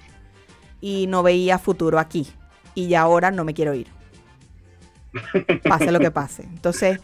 Y 0.79 1.07
no 1.07 1.23
veía 1.23 1.59
futuro 1.59 1.99
aquí. 1.99 2.25
Y 2.73 2.87
ya 2.87 3.01
ahora 3.01 3.29
no 3.29 3.43
me 3.43 3.53
quiero 3.53 3.73
ir 3.73 3.87
pase 5.67 5.91
lo 5.91 5.99
que 5.99 6.11
pase. 6.11 6.43
Entonces, 6.43 6.99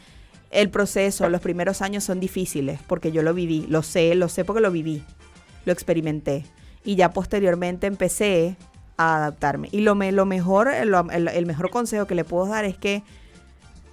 el 0.52 0.70
proceso, 0.70 1.30
los 1.30 1.42
primeros 1.42 1.82
años 1.82 2.04
son 2.04 2.20
difíciles 2.20 2.80
porque 2.88 3.12
yo 3.12 3.22
lo 3.22 3.34
viví, 3.34 3.66
lo 3.70 3.84
sé, 3.84 4.16
lo 4.16 4.30
sé 4.30 4.46
porque 4.46 4.62
lo 4.62 4.72
viví, 4.72 5.04
lo 5.66 5.74
experimenté. 5.74 6.46
Y 6.84 6.96
ya 6.96 7.12
posteriormente 7.12 7.88
empecé 7.88 8.58
a 8.98 9.18
adaptarme. 9.18 9.70
Y 9.72 9.82
lo, 9.82 9.96
lo 9.96 10.26
mejor, 10.26 10.70
el, 10.70 11.46
mejor 11.46 11.70
consejo 11.70 12.08
que 12.08 12.16
le 12.16 12.24
puedo 12.24 12.48
dar 12.48 12.66
es 12.66 12.78
que 12.78 13.04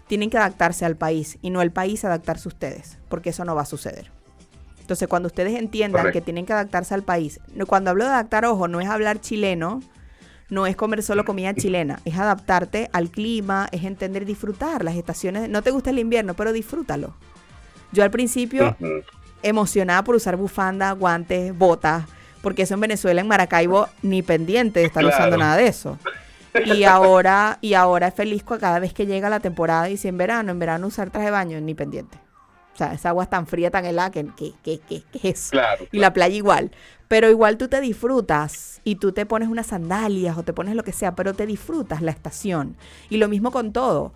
tienen 0.07 0.31
que 0.31 0.39
adaptarse 0.39 0.85
al 0.85 0.97
país 0.97 1.39
y 1.43 1.51
no 1.51 1.63
el 1.63 1.73
país 1.73 2.05
adaptarse 2.05 2.49
a 2.49 2.51
ustedes, 2.51 2.99
porque 3.09 3.31
eso 3.31 3.45
no 3.45 3.55
va 3.55 3.63
a 3.63 3.67
suceder. 3.67 4.11
Entonces, 4.81 5.09
cuando 5.09 5.27
ustedes 5.27 5.59
entiendan 5.59 6.13
que 6.13 6.21
tienen 6.21 6.47
que 6.47 6.53
adaptarse 6.53 6.95
al 6.95 7.03
país, 7.03 7.41
cuando 7.67 7.91
hablo 7.91 8.05
de 8.05 8.11
adaptar, 8.11 8.45
ojo, 8.45 8.69
no 8.69 8.81
es 8.81 8.89
hablar 8.89 9.21
chileno, 9.21 9.83
no 10.49 10.67
es 10.67 10.77
comer 10.77 11.03
solo 11.03 11.25
comida 11.25 11.55
chilena, 11.55 12.01
es 12.05 12.17
adaptarte 12.17 12.89
al 12.93 13.11
clima, 13.11 13.69
es 13.73 13.85
entender, 13.85 14.25
disfrutar 14.25 14.85
las 14.85 14.97
estaciones. 14.97 15.49
No 15.49 15.63
te 15.63 15.71
gusta 15.71 15.91
el 15.91 15.99
invierno, 15.99 16.35
pero 16.35 16.53
disfrútalo. 16.53 17.15
Yo 17.93 18.03
al 18.03 18.11
principio, 18.11 18.77
emocionada 19.43 20.05
por 20.05 20.15
usar 20.15 20.37
bufanda, 20.37 20.93
guantes, 20.93 21.57
botas, 21.57 22.05
porque 22.43 22.63
eso 22.63 22.75
en 22.75 22.81
Venezuela, 22.81 23.21
en 23.21 23.29
Maracaibo, 23.29 23.89
ni 24.03 24.23
pendiente 24.23 24.81
de 24.81 24.87
estar 24.87 25.05
usando 25.05 25.37
nada 25.37 25.57
de 25.57 25.67
eso. 25.67 25.99
Y 26.65 26.85
ahora, 26.85 27.59
y 27.61 27.75
ahora 27.75 28.09
es 28.09 28.15
feliz 28.15 28.43
cada 28.45 28.79
vez 28.79 28.95
que 28.95 29.07
llega 29.07 29.29
la 29.29 29.41
temporada 29.41 29.91
y 29.91 29.97
si 29.97 30.09
en 30.09 30.17
verano, 30.17 30.53
en 30.53 30.59
verano 30.59 30.87
usar 30.87 31.11
traje 31.11 31.27
de 31.27 31.33
baño, 31.33 31.61
ni 31.61 31.75
pendiente. 31.75 32.19
O 32.77 32.79
sea, 32.79 32.93
esa 32.93 33.09
agua 33.09 33.25
es 33.25 33.31
tan 33.31 33.47
fría, 33.47 33.71
tan 33.71 33.87
helada, 33.87 34.11
que, 34.11 34.27
que, 34.37 34.53
que, 34.63 35.03
es 35.23 35.51
y 35.93 35.99
la 35.99 36.13
playa 36.13 36.37
igual. 36.37 36.73
Pero 37.09 37.31
igual 37.31 37.57
tú 37.57 37.69
te 37.69 37.81
disfrutas 37.81 38.83
y 38.85 38.97
tú 38.97 39.13
te 39.13 39.25
pones 39.25 39.49
unas 39.49 39.69
sandalias 39.69 40.37
o 40.37 40.43
te 40.43 40.53
pones 40.53 40.75
lo 40.75 40.85
que 40.85 40.93
sea, 40.93 41.15
pero 41.15 41.33
te 41.33 41.47
disfrutas 41.47 42.03
la 42.03 42.11
estación. 42.11 42.77
Y 43.09 43.17
lo 43.17 43.29
mismo 43.29 43.51
con 43.51 43.73
todo. 43.73 44.13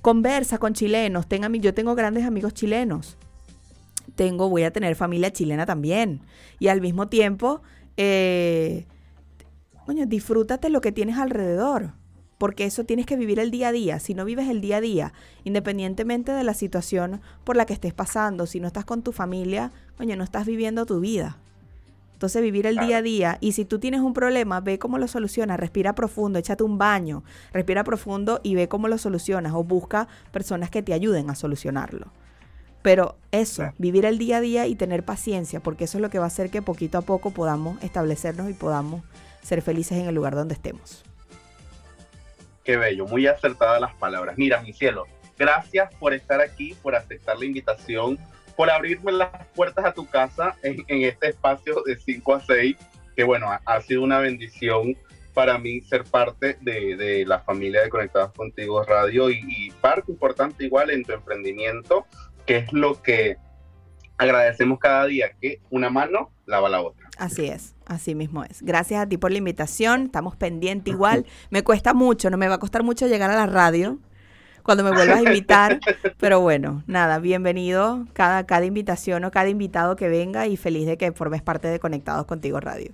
Conversa 0.00 0.58
con 0.58 0.72
chilenos. 0.72 1.28
Tenga, 1.28 1.48
yo 1.48 1.74
tengo 1.74 1.94
grandes 1.94 2.24
amigos 2.24 2.54
chilenos. 2.54 3.16
Tengo, 4.16 4.48
voy 4.48 4.64
a 4.64 4.72
tener 4.72 4.96
familia 4.96 5.32
chilena 5.32 5.64
también. 5.64 6.22
Y 6.58 6.66
al 6.66 6.80
mismo 6.80 7.06
tiempo, 7.06 7.62
eh, 7.96 8.88
coño, 9.86 10.06
disfrútate 10.06 10.70
lo 10.70 10.80
que 10.80 10.90
tienes 10.90 11.18
alrededor 11.18 11.92
porque 12.42 12.64
eso 12.64 12.82
tienes 12.82 13.06
que 13.06 13.14
vivir 13.14 13.38
el 13.38 13.52
día 13.52 13.68
a 13.68 13.72
día. 13.72 14.00
Si 14.00 14.14
no 14.14 14.24
vives 14.24 14.48
el 14.48 14.60
día 14.60 14.78
a 14.78 14.80
día, 14.80 15.12
independientemente 15.44 16.32
de 16.32 16.42
la 16.42 16.54
situación 16.54 17.20
por 17.44 17.54
la 17.54 17.66
que 17.66 17.72
estés 17.72 17.94
pasando, 17.94 18.46
si 18.46 18.58
no 18.58 18.66
estás 18.66 18.84
con 18.84 19.02
tu 19.02 19.12
familia, 19.12 19.70
coño, 19.96 20.16
no 20.16 20.24
estás 20.24 20.44
viviendo 20.44 20.84
tu 20.84 20.98
vida. 20.98 21.38
Entonces 22.14 22.42
vivir 22.42 22.66
el 22.66 22.78
día 22.78 22.96
a 22.96 23.02
día 23.02 23.38
y 23.40 23.52
si 23.52 23.64
tú 23.64 23.78
tienes 23.78 24.00
un 24.00 24.12
problema, 24.12 24.58
ve 24.58 24.80
cómo 24.80 24.98
lo 24.98 25.06
solucionas, 25.06 25.60
respira 25.60 25.94
profundo, 25.94 26.40
échate 26.40 26.64
un 26.64 26.78
baño, 26.78 27.22
respira 27.52 27.84
profundo 27.84 28.40
y 28.42 28.56
ve 28.56 28.66
cómo 28.66 28.88
lo 28.88 28.98
solucionas 28.98 29.52
o 29.54 29.62
busca 29.62 30.08
personas 30.32 30.68
que 30.68 30.82
te 30.82 30.94
ayuden 30.94 31.30
a 31.30 31.36
solucionarlo. 31.36 32.08
Pero 32.82 33.14
eso, 33.30 33.72
vivir 33.78 34.04
el 34.04 34.18
día 34.18 34.38
a 34.38 34.40
día 34.40 34.66
y 34.66 34.74
tener 34.74 35.04
paciencia, 35.04 35.60
porque 35.60 35.84
eso 35.84 35.98
es 35.98 36.02
lo 36.02 36.10
que 36.10 36.18
va 36.18 36.24
a 36.24 36.26
hacer 36.26 36.50
que 36.50 36.60
poquito 36.60 36.98
a 36.98 37.02
poco 37.02 37.30
podamos 37.30 37.80
establecernos 37.84 38.50
y 38.50 38.52
podamos 38.52 39.04
ser 39.42 39.62
felices 39.62 39.98
en 39.98 40.06
el 40.06 40.16
lugar 40.16 40.34
donde 40.34 40.54
estemos. 40.54 41.04
Qué 42.64 42.76
bello, 42.76 43.06
muy 43.06 43.26
acertadas 43.26 43.80
las 43.80 43.94
palabras. 43.94 44.38
Mira, 44.38 44.60
mi 44.62 44.72
cielo, 44.72 45.06
gracias 45.38 45.92
por 45.96 46.14
estar 46.14 46.40
aquí, 46.40 46.76
por 46.82 46.94
aceptar 46.94 47.38
la 47.38 47.44
invitación, 47.44 48.18
por 48.56 48.70
abrirme 48.70 49.12
las 49.12 49.30
puertas 49.54 49.84
a 49.84 49.92
tu 49.92 50.06
casa 50.06 50.56
en, 50.62 50.84
este 50.88 51.28
espacio 51.28 51.82
de 51.84 51.96
5 51.96 52.34
a 52.34 52.40
6, 52.40 52.76
que 53.16 53.24
bueno, 53.24 53.48
ha, 53.64 53.80
sido 53.80 54.02
una 54.02 54.18
bendición 54.18 54.96
para 55.34 55.58
mí 55.58 55.80
ser 55.80 56.04
parte 56.04 56.56
de, 56.60 57.24
la 57.26 57.40
familia 57.40 57.82
de 57.82 57.88
Conectados 57.88 58.32
Contigo 58.32 58.82
Radio 58.84 59.30
y, 59.30 59.40
y, 59.48 59.70
parte 59.70 60.12
importante 60.12 60.64
igual 60.64 60.90
en 60.90 61.04
tu 61.04 61.12
emprendimiento, 61.12 62.06
que 62.46 62.58
es 62.58 62.72
lo 62.72 63.02
que 63.02 63.38
agradecemos 64.22 64.78
cada 64.78 65.06
día, 65.06 65.32
que 65.40 65.60
una 65.70 65.90
mano 65.90 66.30
lava 66.46 66.68
la 66.68 66.80
otra. 66.80 67.08
Así 67.18 67.46
es, 67.46 67.74
así 67.86 68.14
mismo 68.14 68.44
es. 68.44 68.62
Gracias 68.62 69.02
a 69.02 69.08
ti 69.08 69.16
por 69.16 69.30
la 69.30 69.38
invitación, 69.38 70.06
estamos 70.06 70.36
pendientes 70.36 70.92
igual. 70.92 71.26
Me 71.50 71.62
cuesta 71.62 71.94
mucho, 71.94 72.30
no 72.30 72.36
me 72.36 72.48
va 72.48 72.56
a 72.56 72.58
costar 72.58 72.82
mucho 72.82 73.06
llegar 73.06 73.30
a 73.30 73.36
la 73.36 73.46
radio, 73.46 73.98
cuando 74.62 74.84
me 74.84 74.90
vuelvas 74.90 75.18
a 75.18 75.22
invitar. 75.22 75.80
Pero 76.18 76.40
bueno, 76.40 76.82
nada, 76.86 77.18
bienvenido 77.18 78.06
cada, 78.12 78.46
cada 78.46 78.64
invitación 78.64 79.24
o 79.24 79.30
cada 79.30 79.48
invitado 79.48 79.96
que 79.96 80.08
venga 80.08 80.46
y 80.46 80.56
feliz 80.56 80.86
de 80.86 80.96
que 80.96 81.12
formes 81.12 81.42
parte 81.42 81.68
de 81.68 81.78
Conectados 81.78 82.26
Contigo 82.26 82.60
Radio. 82.60 82.92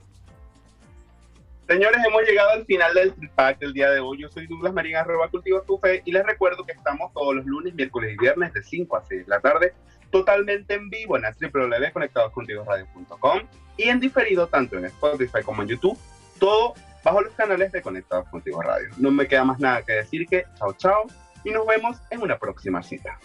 Señores, 1.69 2.01
hemos 2.07 2.23
llegado 2.23 2.49
al 2.51 2.65
final 2.65 2.95
del 2.95 3.13
pack 3.35 3.59
del 3.59 3.75
día 3.75 3.91
de 3.91 4.01
hoy. 4.01 4.23
Yo 4.23 4.31
soy 4.31 4.47
Douglas 4.47 4.73
Marín, 4.73 4.97
arroba 4.97 5.29
cultivo 5.29 5.61
tu 5.61 5.77
fe, 5.79 6.01
y 6.07 6.13
les 6.13 6.25
recuerdo 6.25 6.65
que 6.65 6.73
estamos 6.73 7.13
todos 7.13 7.35
los 7.35 7.45
lunes, 7.45 7.75
miércoles 7.75 8.15
y 8.15 8.17
viernes 8.17 8.55
de 8.55 8.63
5 8.63 8.97
a 8.97 9.05
6 9.05 9.27
de 9.27 9.29
la 9.29 9.41
tarde, 9.41 9.75
totalmente 10.11 10.75
en 10.75 10.91
vivo 10.91 11.17
en 11.17 11.23
www.conectadoscontigoradio.com 11.23 13.41
y 13.77 13.85
en 13.85 14.01
diferido 14.01 14.49
tanto 14.49 14.77
en 14.77 14.87
Spotify 14.87 15.45
como 15.45 15.63
en 15.63 15.69
YouTube, 15.69 15.97
todo 16.39 16.75
bajo 17.05 17.21
los 17.23 17.33
canales 17.35 17.71
de 17.73 17.83
Conectados 17.83 18.29
Contigo 18.29 18.63
Radio. 18.63 18.89
No 18.97 19.11
me 19.11 19.27
queda 19.27 19.45
más 19.45 19.61
nada 19.61 19.83
que 19.83 19.93
decir 19.93 20.27
que 20.27 20.45
chao 20.59 20.73
chao 20.75 21.07
y 21.45 21.51
nos 21.51 21.67
vemos 21.67 21.99
en 22.11 22.23
una 22.23 22.39
próxima 22.39 22.83
cita. 22.83 23.19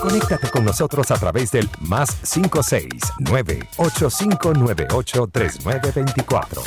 Conéctate 0.00 0.50
con 0.50 0.64
nosotros 0.64 1.10
a 1.10 1.16
través 1.16 1.50
del 1.50 1.68
más 1.80 2.14
569 2.32 3.68
8598 3.76 5.28
3924. 5.32 6.62